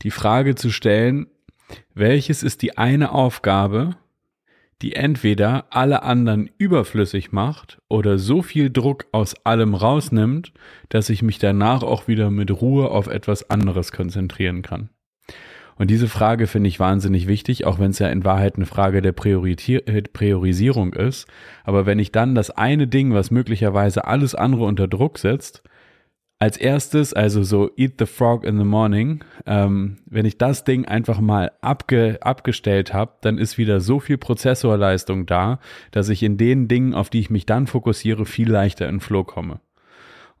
die 0.00 0.10
Frage 0.10 0.54
zu 0.54 0.70
stellen, 0.70 1.26
welches 1.94 2.42
ist 2.42 2.62
die 2.62 2.78
eine 2.78 3.12
Aufgabe, 3.12 3.96
die 4.82 4.94
entweder 4.94 5.66
alle 5.70 6.02
anderen 6.02 6.50
überflüssig 6.58 7.32
macht 7.32 7.80
oder 7.88 8.18
so 8.18 8.42
viel 8.42 8.70
Druck 8.70 9.06
aus 9.12 9.34
allem 9.44 9.74
rausnimmt, 9.74 10.52
dass 10.88 11.08
ich 11.08 11.22
mich 11.22 11.38
danach 11.38 11.82
auch 11.82 12.08
wieder 12.08 12.30
mit 12.30 12.50
Ruhe 12.50 12.90
auf 12.90 13.06
etwas 13.06 13.48
anderes 13.48 13.92
konzentrieren 13.92 14.62
kann. 14.62 14.90
Und 15.76 15.90
diese 15.90 16.08
Frage 16.08 16.46
finde 16.46 16.68
ich 16.68 16.80
wahnsinnig 16.80 17.26
wichtig, 17.26 17.64
auch 17.64 17.78
wenn 17.78 17.92
es 17.92 17.98
ja 17.98 18.08
in 18.08 18.24
Wahrheit 18.24 18.56
eine 18.56 18.66
Frage 18.66 19.00
der 19.00 19.14
äh, 19.16 20.02
Priorisierung 20.02 20.92
ist. 20.92 21.26
Aber 21.64 21.86
wenn 21.86 21.98
ich 21.98 22.12
dann 22.12 22.34
das 22.34 22.50
eine 22.50 22.86
Ding, 22.86 23.14
was 23.14 23.30
möglicherweise 23.30 24.04
alles 24.04 24.34
andere 24.34 24.64
unter 24.64 24.86
Druck 24.86 25.18
setzt, 25.18 25.62
als 26.42 26.56
erstes, 26.56 27.14
also 27.14 27.44
so 27.44 27.70
Eat 27.76 28.00
the 28.00 28.06
Frog 28.06 28.42
in 28.42 28.58
the 28.58 28.64
Morning, 28.64 29.20
ähm, 29.46 29.98
wenn 30.06 30.26
ich 30.26 30.38
das 30.38 30.64
Ding 30.64 30.86
einfach 30.86 31.20
mal 31.20 31.52
abge, 31.60 32.18
abgestellt 32.20 32.92
habe, 32.92 33.12
dann 33.20 33.38
ist 33.38 33.58
wieder 33.58 33.80
so 33.80 34.00
viel 34.00 34.18
Prozessorleistung 34.18 35.26
da, 35.26 35.60
dass 35.92 36.08
ich 36.08 36.20
in 36.24 36.38
den 36.38 36.66
Dingen, 36.66 36.94
auf 36.94 37.10
die 37.10 37.20
ich 37.20 37.30
mich 37.30 37.46
dann 37.46 37.68
fokussiere, 37.68 38.26
viel 38.26 38.50
leichter 38.50 38.88
in 38.88 38.98
Flow 38.98 39.22
komme. 39.22 39.60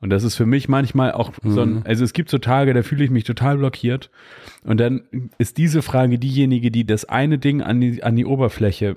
Und 0.00 0.10
das 0.10 0.24
ist 0.24 0.34
für 0.34 0.44
mich 0.44 0.68
manchmal 0.68 1.12
auch 1.12 1.30
so 1.44 1.60
ein, 1.60 1.74
mhm. 1.74 1.82
also 1.84 2.02
es 2.02 2.12
gibt 2.12 2.30
so 2.30 2.38
Tage, 2.38 2.74
da 2.74 2.82
fühle 2.82 3.04
ich 3.04 3.10
mich 3.10 3.22
total 3.22 3.58
blockiert. 3.58 4.10
Und 4.64 4.80
dann 4.80 5.04
ist 5.38 5.56
diese 5.56 5.82
Frage 5.82 6.18
diejenige, 6.18 6.72
die 6.72 6.84
das 6.84 7.04
eine 7.04 7.38
Ding 7.38 7.62
an 7.62 7.80
die, 7.80 8.02
an 8.02 8.16
die 8.16 8.26
Oberfläche 8.26 8.96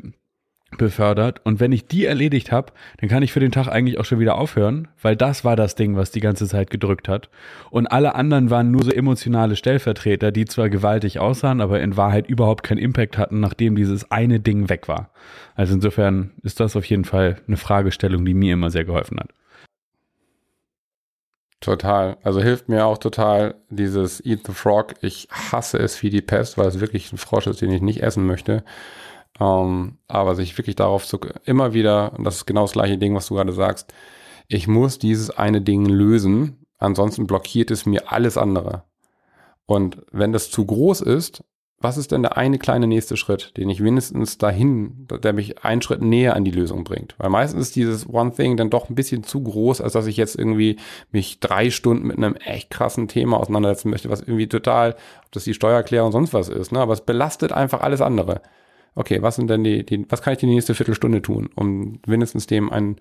befördert. 0.77 1.41
Und 1.43 1.59
wenn 1.59 1.71
ich 1.71 1.87
die 1.87 2.05
erledigt 2.05 2.51
habe, 2.51 2.73
dann 2.99 3.09
kann 3.09 3.23
ich 3.23 3.31
für 3.31 3.39
den 3.39 3.51
Tag 3.51 3.67
eigentlich 3.67 3.99
auch 3.99 4.05
schon 4.05 4.19
wieder 4.19 4.37
aufhören, 4.37 4.87
weil 5.01 5.15
das 5.15 5.43
war 5.43 5.55
das 5.55 5.75
Ding, 5.75 5.95
was 5.95 6.11
die 6.11 6.19
ganze 6.19 6.47
Zeit 6.47 6.69
gedrückt 6.69 7.07
hat. 7.07 7.29
Und 7.69 7.87
alle 7.87 8.15
anderen 8.15 8.49
waren 8.49 8.71
nur 8.71 8.83
so 8.83 8.91
emotionale 8.91 9.55
Stellvertreter, 9.55 10.31
die 10.31 10.45
zwar 10.45 10.69
gewaltig 10.69 11.19
aussahen, 11.19 11.61
aber 11.61 11.81
in 11.81 11.97
Wahrheit 11.97 12.27
überhaupt 12.27 12.63
keinen 12.63 12.79
Impact 12.79 13.17
hatten, 13.17 13.39
nachdem 13.39 13.75
dieses 13.75 14.11
eine 14.11 14.39
Ding 14.39 14.69
weg 14.69 14.87
war. 14.87 15.11
Also 15.55 15.73
insofern 15.73 16.31
ist 16.43 16.59
das 16.59 16.75
auf 16.75 16.85
jeden 16.85 17.05
Fall 17.05 17.37
eine 17.47 17.57
Fragestellung, 17.57 18.25
die 18.25 18.33
mir 18.33 18.53
immer 18.53 18.69
sehr 18.69 18.85
geholfen 18.85 19.19
hat. 19.19 19.29
Total. 21.65 22.17
Also 22.21 22.41
hilft 22.41 22.69
mir 22.69 22.85
auch 22.85 22.99
total 22.99 23.55
dieses 23.69 24.23
Eat 24.23 24.45
the 24.45 24.53
Frog. 24.53 24.93
Ich 25.01 25.27
hasse 25.31 25.79
es 25.79 26.03
wie 26.03 26.11
die 26.11 26.21
Pest, 26.21 26.59
weil 26.59 26.67
es 26.67 26.79
wirklich 26.79 27.11
ein 27.11 27.17
Frosch 27.17 27.47
ist, 27.47 27.61
den 27.61 27.71
ich 27.71 27.81
nicht 27.81 28.03
essen 28.03 28.27
möchte. 28.27 28.63
Ähm, 29.39 29.97
aber 30.07 30.35
sich 30.35 30.57
wirklich 30.57 30.75
darauf 30.75 31.05
zu, 31.05 31.19
immer 31.43 31.73
wieder, 31.73 32.13
und 32.17 32.23
das 32.23 32.37
ist 32.37 32.45
genau 32.45 32.61
das 32.61 32.71
gleiche 32.71 32.97
Ding, 32.97 33.15
was 33.15 33.27
du 33.27 33.35
gerade 33.35 33.53
sagst, 33.53 33.93
ich 34.47 34.67
muss 34.67 34.99
dieses 34.99 35.29
eine 35.29 35.61
Ding 35.61 35.85
lösen, 35.85 36.65
ansonsten 36.77 37.27
blockiert 37.27 37.71
es 37.71 37.85
mir 37.85 38.11
alles 38.11 38.37
andere. 38.37 38.83
Und 39.65 39.97
wenn 40.11 40.31
das 40.31 40.51
zu 40.51 40.65
groß 40.65 41.01
ist, 41.01 41.43
was 41.79 41.97
ist 41.97 42.11
denn 42.11 42.21
der 42.21 42.37
eine 42.37 42.57
kleine 42.57 42.87
nächste 42.87 43.17
Schritt, 43.17 43.57
den 43.57 43.69
ich 43.69 43.83
wenigstens 43.83 44.37
dahin, 44.37 45.07
der 45.21 45.33
mich 45.33 45.63
einen 45.63 45.81
Schritt 45.81 46.01
näher 46.01 46.35
an 46.35 46.45
die 46.45 46.51
Lösung 46.51 46.83
bringt? 46.83 47.15
Weil 47.17 47.29
meistens 47.29 47.67
ist 47.67 47.75
dieses 47.75 48.07
One 48.07 48.31
Thing 48.31 48.55
dann 48.55 48.69
doch 48.69 48.89
ein 48.89 48.95
bisschen 48.95 49.23
zu 49.23 49.43
groß, 49.43 49.81
als 49.81 49.93
dass 49.93 50.07
ich 50.07 50.15
jetzt 50.15 50.35
irgendwie 50.35 50.77
mich 51.11 51.39
drei 51.41 51.69
Stunden 51.69 52.07
mit 52.07 52.17
einem 52.17 52.35
echt 52.35 52.69
krassen 52.69 53.07
Thema 53.07 53.39
auseinandersetzen 53.39 53.89
möchte, 53.89 54.09
was 54.09 54.21
irgendwie 54.21 54.47
total, 54.47 54.95
ob 55.25 55.31
das 55.33 55.43
die 55.43 55.53
Steuererklärung 55.53 56.11
sonst 56.11 56.33
was 56.33 56.47
ist, 56.47 56.71
ne? 56.71 56.79
Aber 56.79 56.93
es 56.93 57.01
belastet 57.01 57.51
einfach 57.51 57.81
alles 57.81 58.01
andere 58.01 58.41
okay, 58.95 59.21
was 59.21 59.35
sind 59.35 59.49
denn 59.49 59.63
die, 59.63 59.85
die, 59.85 60.05
was 60.09 60.21
kann 60.21 60.33
ich 60.33 60.39
die 60.39 60.47
nächste 60.47 60.73
Viertelstunde 60.73 61.21
tun, 61.21 61.49
um 61.55 61.99
mindestens 62.07 62.47
dem 62.47 62.71
einen 62.71 62.97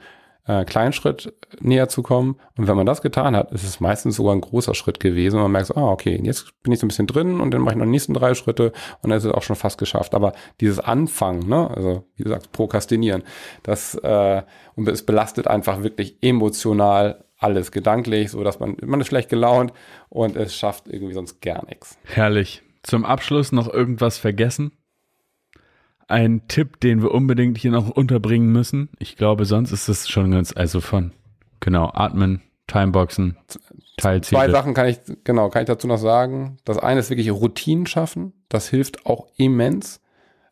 äh, 0.46 0.64
kleinen 0.64 0.92
Schritt 0.92 1.32
näher 1.60 1.88
zu 1.88 2.02
kommen. 2.02 2.36
Und 2.56 2.68
wenn 2.68 2.76
man 2.76 2.86
das 2.86 3.02
getan 3.02 3.34
hat, 3.36 3.52
ist 3.52 3.64
es 3.64 3.80
meistens 3.80 4.16
sogar 4.16 4.34
ein 4.34 4.40
großer 4.40 4.74
Schritt 4.74 5.00
gewesen. 5.00 5.36
Und 5.36 5.42
man 5.42 5.52
merkt 5.52 5.68
so, 5.68 5.74
ah, 5.76 5.90
okay, 5.90 6.20
jetzt 6.22 6.52
bin 6.62 6.72
ich 6.72 6.80
so 6.80 6.86
ein 6.86 6.88
bisschen 6.88 7.06
drin 7.06 7.40
und 7.40 7.52
dann 7.52 7.62
mache 7.62 7.74
ich 7.74 7.78
noch 7.78 7.86
die 7.86 7.90
nächsten 7.90 8.14
drei 8.14 8.34
Schritte 8.34 8.72
und 9.02 9.10
dann 9.10 9.18
ist 9.18 9.24
es 9.24 9.32
auch 9.32 9.42
schon 9.42 9.56
fast 9.56 9.78
geschafft. 9.78 10.14
Aber 10.14 10.32
dieses 10.60 10.80
Anfangen, 10.80 11.48
ne, 11.48 11.70
also 11.70 12.04
wie 12.16 12.24
du 12.24 12.28
sagst, 12.28 12.52
Prokrastinieren, 12.52 13.22
das 13.62 13.94
äh, 13.94 14.42
und 14.74 14.88
es 14.88 15.06
belastet 15.06 15.46
einfach 15.46 15.82
wirklich 15.82 16.18
emotional 16.20 17.24
alles 17.38 17.72
gedanklich, 17.72 18.30
so 18.30 18.42
dass 18.42 18.60
man, 18.60 18.76
man 18.82 19.00
ist 19.00 19.08
schlecht 19.08 19.28
gelaunt 19.28 19.72
und 20.08 20.36
es 20.36 20.54
schafft 20.56 20.88
irgendwie 20.88 21.14
sonst 21.14 21.40
gar 21.40 21.64
nichts. 21.66 21.98
Herrlich. 22.04 22.62
Zum 22.82 23.04
Abschluss 23.04 23.52
noch 23.52 23.72
irgendwas 23.72 24.18
vergessen? 24.18 24.72
Ein 26.08 26.46
Tipp, 26.48 26.80
den 26.80 27.02
wir 27.02 27.12
unbedingt 27.12 27.58
hier 27.58 27.70
noch 27.70 27.90
unterbringen 27.90 28.52
müssen. 28.52 28.88
Ich 28.98 29.16
glaube, 29.16 29.44
sonst 29.44 29.72
ist 29.72 29.88
es 29.88 30.08
schon 30.08 30.30
ganz, 30.30 30.52
also 30.56 30.80
von, 30.80 31.12
genau, 31.60 31.90
atmen, 31.92 32.42
Timeboxen, 32.66 33.36
Teilziele. 33.96 34.40
Zwei 34.40 34.50
Sachen 34.50 34.74
kann 34.74 34.88
ich, 34.88 34.98
genau, 35.24 35.50
kann 35.50 35.62
ich 35.62 35.66
dazu 35.66 35.86
noch 35.86 35.98
sagen. 35.98 36.56
Das 36.64 36.78
eine 36.78 37.00
ist 37.00 37.10
wirklich 37.10 37.30
Routinen 37.30 37.86
schaffen. 37.86 38.32
Das 38.48 38.68
hilft 38.68 39.06
auch 39.06 39.26
immens. 39.36 40.00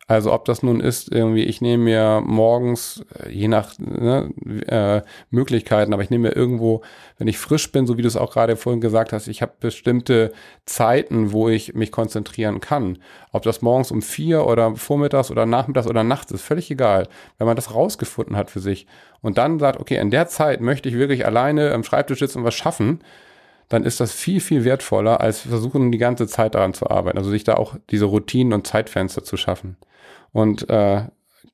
Also 0.05 0.33
ob 0.33 0.43
das 0.45 0.63
nun 0.63 0.81
ist, 0.81 1.09
irgendwie, 1.11 1.43
ich 1.43 1.61
nehme 1.61 1.83
mir 1.85 2.21
morgens, 2.25 3.05
äh, 3.23 3.29
je 3.29 3.47
nach 3.47 3.73
ne, 3.79 4.33
äh, 4.67 5.01
Möglichkeiten, 5.29 5.93
aber 5.93 6.03
ich 6.03 6.09
nehme 6.09 6.27
mir 6.27 6.35
irgendwo, 6.35 6.81
wenn 7.17 7.29
ich 7.29 7.37
frisch 7.37 7.71
bin, 7.71 7.87
so 7.87 7.97
wie 7.97 8.01
du 8.01 8.09
es 8.09 8.17
auch 8.17 8.33
gerade 8.33 8.57
vorhin 8.57 8.81
gesagt 8.81 9.13
hast, 9.13 9.27
ich 9.27 9.41
habe 9.41 9.53
bestimmte 9.61 10.33
Zeiten, 10.65 11.31
wo 11.31 11.47
ich 11.47 11.73
mich 11.73 11.91
konzentrieren 11.93 12.59
kann. 12.59 12.97
Ob 13.31 13.43
das 13.43 13.61
morgens 13.61 13.91
um 13.91 14.01
vier 14.01 14.45
oder 14.45 14.75
vormittags 14.75 15.31
oder 15.31 15.45
nachmittags 15.45 15.87
oder 15.87 16.03
nachts 16.03 16.33
ist, 16.33 16.41
völlig 16.41 16.69
egal. 16.69 17.07
Wenn 17.37 17.47
man 17.47 17.55
das 17.55 17.73
rausgefunden 17.73 18.35
hat 18.35 18.51
für 18.51 18.59
sich 18.59 18.87
und 19.21 19.37
dann 19.37 19.57
sagt, 19.57 19.79
okay, 19.79 19.97
in 19.97 20.11
der 20.11 20.27
Zeit 20.27 20.59
möchte 20.59 20.89
ich 20.89 20.95
wirklich 20.95 21.25
alleine 21.25 21.71
am 21.71 21.83
Schreibtisch 21.85 22.19
sitzen 22.19 22.39
und 22.39 22.43
was 22.43 22.55
schaffen, 22.55 22.99
dann 23.69 23.85
ist 23.85 24.01
das 24.01 24.11
viel, 24.11 24.41
viel 24.41 24.65
wertvoller, 24.65 25.21
als 25.21 25.39
versuchen, 25.39 25.93
die 25.93 25.97
ganze 25.97 26.27
Zeit 26.27 26.55
daran 26.55 26.73
zu 26.73 26.89
arbeiten. 26.89 27.17
Also 27.17 27.29
sich 27.29 27.45
da 27.45 27.55
auch 27.55 27.75
diese 27.89 28.05
Routinen 28.05 28.51
und 28.51 28.67
Zeitfenster 28.67 29.23
zu 29.23 29.37
schaffen. 29.37 29.77
Und 30.33 30.69
äh, 30.69 31.07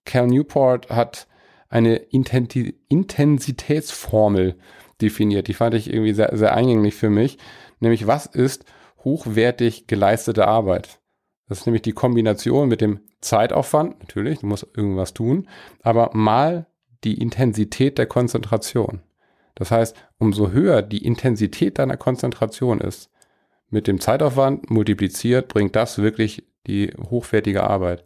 Cal 0.05 0.27
Newport 0.27 0.89
hat 0.89 1.27
eine 1.69 1.95
Intensitätsformel 1.95 4.55
definiert. 5.01 5.47
Die 5.47 5.53
fand 5.53 5.75
ich 5.75 5.93
irgendwie 5.93 6.13
sehr, 6.13 6.35
sehr 6.35 6.55
eingänglich 6.55 6.95
für 6.95 7.11
mich. 7.11 7.37
Nämlich, 7.79 8.07
was 8.07 8.25
ist 8.25 8.65
hochwertig 9.03 9.85
geleistete 9.85 10.47
Arbeit? 10.47 10.99
Das 11.47 11.59
ist 11.59 11.67
nämlich 11.67 11.83
die 11.83 11.93
Kombination 11.93 12.67
mit 12.67 12.81
dem 12.81 13.01
Zeitaufwand, 13.21 13.99
natürlich, 13.99 14.39
du 14.39 14.47
musst 14.47 14.67
irgendwas 14.75 15.13
tun, 15.13 15.47
aber 15.81 16.11
mal 16.13 16.67
die 17.03 17.19
Intensität 17.19 17.97
der 17.97 18.05
Konzentration. 18.05 19.01
Das 19.55 19.71
heißt, 19.71 19.95
umso 20.19 20.51
höher 20.51 20.81
die 20.81 21.03
Intensität 21.03 21.79
deiner 21.79 21.97
Konzentration 21.97 22.79
ist, 22.79 23.09
mit 23.69 23.87
dem 23.87 23.99
Zeitaufwand 23.99 24.69
multipliziert, 24.69 25.47
bringt 25.47 25.75
das 25.75 25.97
wirklich 25.97 26.43
die 26.65 26.93
hochwertige 27.09 27.63
Arbeit. 27.63 28.05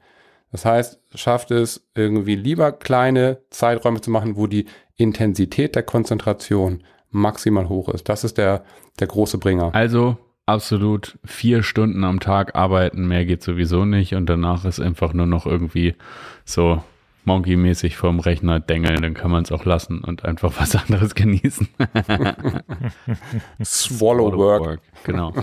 Das 0.54 0.66
heißt, 0.66 1.00
schafft 1.16 1.50
es 1.50 1.90
irgendwie 1.96 2.36
lieber 2.36 2.72
kleine 2.72 3.40
Zeiträume 3.50 4.02
zu 4.02 4.12
machen, 4.12 4.38
wo 4.38 4.46
die 4.46 4.68
Intensität 4.96 5.76
der 5.76 5.82
Konzentration 5.82 6.84
maximal 7.10 7.70
hoch 7.70 7.90
ist. 7.90 8.08
Das 8.08 8.24
ist 8.24 8.38
der, 8.38 8.64
der 9.00 9.08
große 9.08 9.40
Bringer. 9.40 9.74
Also 9.74 10.16
absolut 10.46 11.18
vier 11.26 11.64
Stunden 11.64 12.04
am 12.04 12.20
Tag 12.20 12.56
arbeiten, 12.56 13.08
mehr 13.08 13.26
geht 13.26 13.42
sowieso 13.42 13.84
nicht 13.86 14.14
und 14.14 14.28
danach 14.28 14.64
ist 14.64 14.80
einfach 14.80 15.14
nur 15.14 15.26
noch 15.26 15.48
irgendwie 15.48 15.96
so 16.46 16.84
Monkey-mäßig 17.26 17.96
vorm 17.96 18.20
Rechner 18.20 18.60
dengeln, 18.60 19.02
dann 19.02 19.14
kann 19.14 19.32
man 19.32 19.44
es 19.44 19.52
auch 19.52 19.66
lassen 19.66 20.00
und 20.00 20.26
einfach 20.26 20.54
was 20.60 20.76
anderes 20.76 21.16
genießen. 21.16 21.68
Swallow 23.64 24.36
work. 24.38 24.82
Genau. 25.06 25.34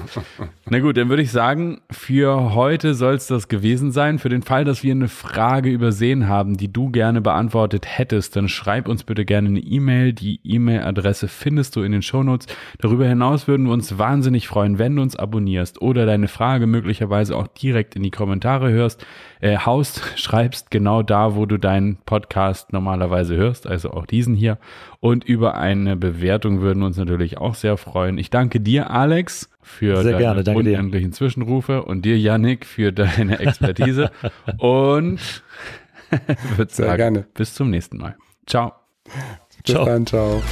Na 0.68 0.78
gut, 0.78 0.96
dann 0.96 1.08
würde 1.08 1.22
ich 1.22 1.30
sagen, 1.30 1.80
für 1.90 2.54
heute 2.54 2.94
soll 2.94 3.14
es 3.14 3.26
das 3.26 3.48
gewesen 3.48 3.92
sein. 3.92 4.18
Für 4.18 4.28
den 4.28 4.42
Fall, 4.42 4.64
dass 4.64 4.82
wir 4.82 4.92
eine 4.92 5.08
Frage 5.08 5.70
übersehen 5.70 6.28
haben, 6.28 6.56
die 6.56 6.72
du 6.72 6.90
gerne 6.90 7.20
beantwortet 7.20 7.86
hättest, 7.86 8.36
dann 8.36 8.48
schreib 8.48 8.88
uns 8.88 9.04
bitte 9.04 9.24
gerne 9.24 9.48
eine 9.48 9.60
E-Mail. 9.60 10.12
Die 10.12 10.40
E-Mail-Adresse 10.44 11.28
findest 11.28 11.76
du 11.76 11.82
in 11.82 11.92
den 11.92 12.02
Shownotes. 12.02 12.46
Darüber 12.78 13.06
hinaus 13.06 13.48
würden 13.48 13.66
wir 13.66 13.72
uns 13.72 13.98
wahnsinnig 13.98 14.48
freuen, 14.48 14.78
wenn 14.78 14.96
du 14.96 15.02
uns 15.02 15.16
abonnierst 15.16 15.82
oder 15.82 16.06
deine 16.06 16.28
Frage 16.28 16.66
möglicherweise 16.66 17.36
auch 17.36 17.46
direkt 17.46 17.96
in 17.96 18.02
die 18.02 18.10
Kommentare 18.10 18.70
hörst, 18.70 19.06
äh, 19.40 19.58
haust, 19.58 20.02
schreibst, 20.16 20.70
genau 20.70 21.02
da, 21.02 21.34
wo 21.34 21.46
du 21.46 21.58
deinen 21.70 21.98
Podcast 22.04 22.72
normalerweise 22.72 23.36
hörst, 23.36 23.66
also 23.66 23.92
auch 23.92 24.06
diesen 24.06 24.34
hier. 24.34 24.58
Und 24.98 25.22
über 25.22 25.54
eine 25.54 25.96
Bewertung 25.96 26.60
würden 26.60 26.80
wir 26.80 26.86
uns 26.86 26.96
natürlich 26.96 27.38
auch 27.38 27.54
sehr 27.54 27.76
freuen. 27.76 28.18
Ich 28.18 28.28
danke 28.28 28.60
dir, 28.60 28.90
Alex, 28.90 29.48
für 29.62 30.02
sehr 30.02 30.18
deine 30.18 30.42
gerne, 30.42 30.58
unendlichen 30.58 31.12
Zwischenrufe 31.12 31.84
und 31.84 32.04
dir, 32.04 32.18
Yannick, 32.18 32.66
für 32.66 32.92
deine 32.92 33.38
Expertise. 33.38 34.10
und 34.58 35.42
würde 36.56 36.72
sagen, 36.72 36.96
gerne. 36.96 37.26
bis 37.34 37.54
zum 37.54 37.70
nächsten 37.70 37.98
Mal. 37.98 38.16
Ciao. 38.46 38.72
Bis 39.64 39.74
ciao. 39.74 39.84
dann, 39.84 40.06
ciao. 40.06 40.42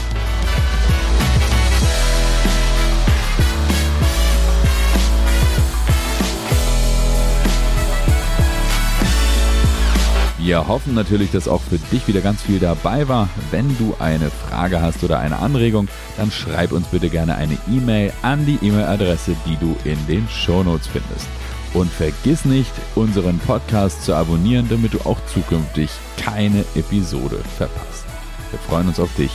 Wir 10.39 10.68
hoffen 10.68 10.95
natürlich, 10.95 11.32
dass 11.32 11.49
auch 11.49 11.61
für 11.61 11.78
dich 11.78 12.07
wieder 12.07 12.20
ganz 12.20 12.43
viel 12.43 12.61
dabei 12.61 13.09
war. 13.09 13.28
Wenn 13.51 13.76
du 13.76 13.97
eine 13.99 14.30
Frage 14.30 14.80
hast 14.80 15.03
oder 15.03 15.18
eine 15.18 15.41
Anregung, 15.41 15.89
dann 16.16 16.30
schreib 16.30 16.70
uns 16.70 16.86
bitte 16.86 17.11
gerne 17.11 17.34
eine 17.34 17.59
E-Mail 17.68 18.12
an 18.22 18.47
die 18.47 18.59
E-Mail-Adresse, 18.62 19.34
die 19.47 19.57
du 19.57 19.76
in 19.84 19.99
den 20.07 20.28
Shownotes 20.28 20.86
findest. 20.86 21.26
Und 21.74 21.91
vergiss 21.91 22.45
nicht, 22.45 22.70
unseren 22.95 23.39
Podcast 23.41 24.05
zu 24.05 24.14
abonnieren, 24.14 24.68
damit 24.70 24.95
du 24.95 25.01
auch 25.01 25.18
zukünftig 25.26 25.91
keine 26.16 26.61
Episode 26.76 27.41
verpasst. 27.57 28.05
Wir 28.51 28.61
freuen 28.61 28.89
uns 28.89 29.01
auf 29.01 29.14
dich 29.16 29.32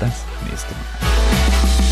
das 0.00 0.24
nächste 0.48 0.74
Mal. 0.74 1.89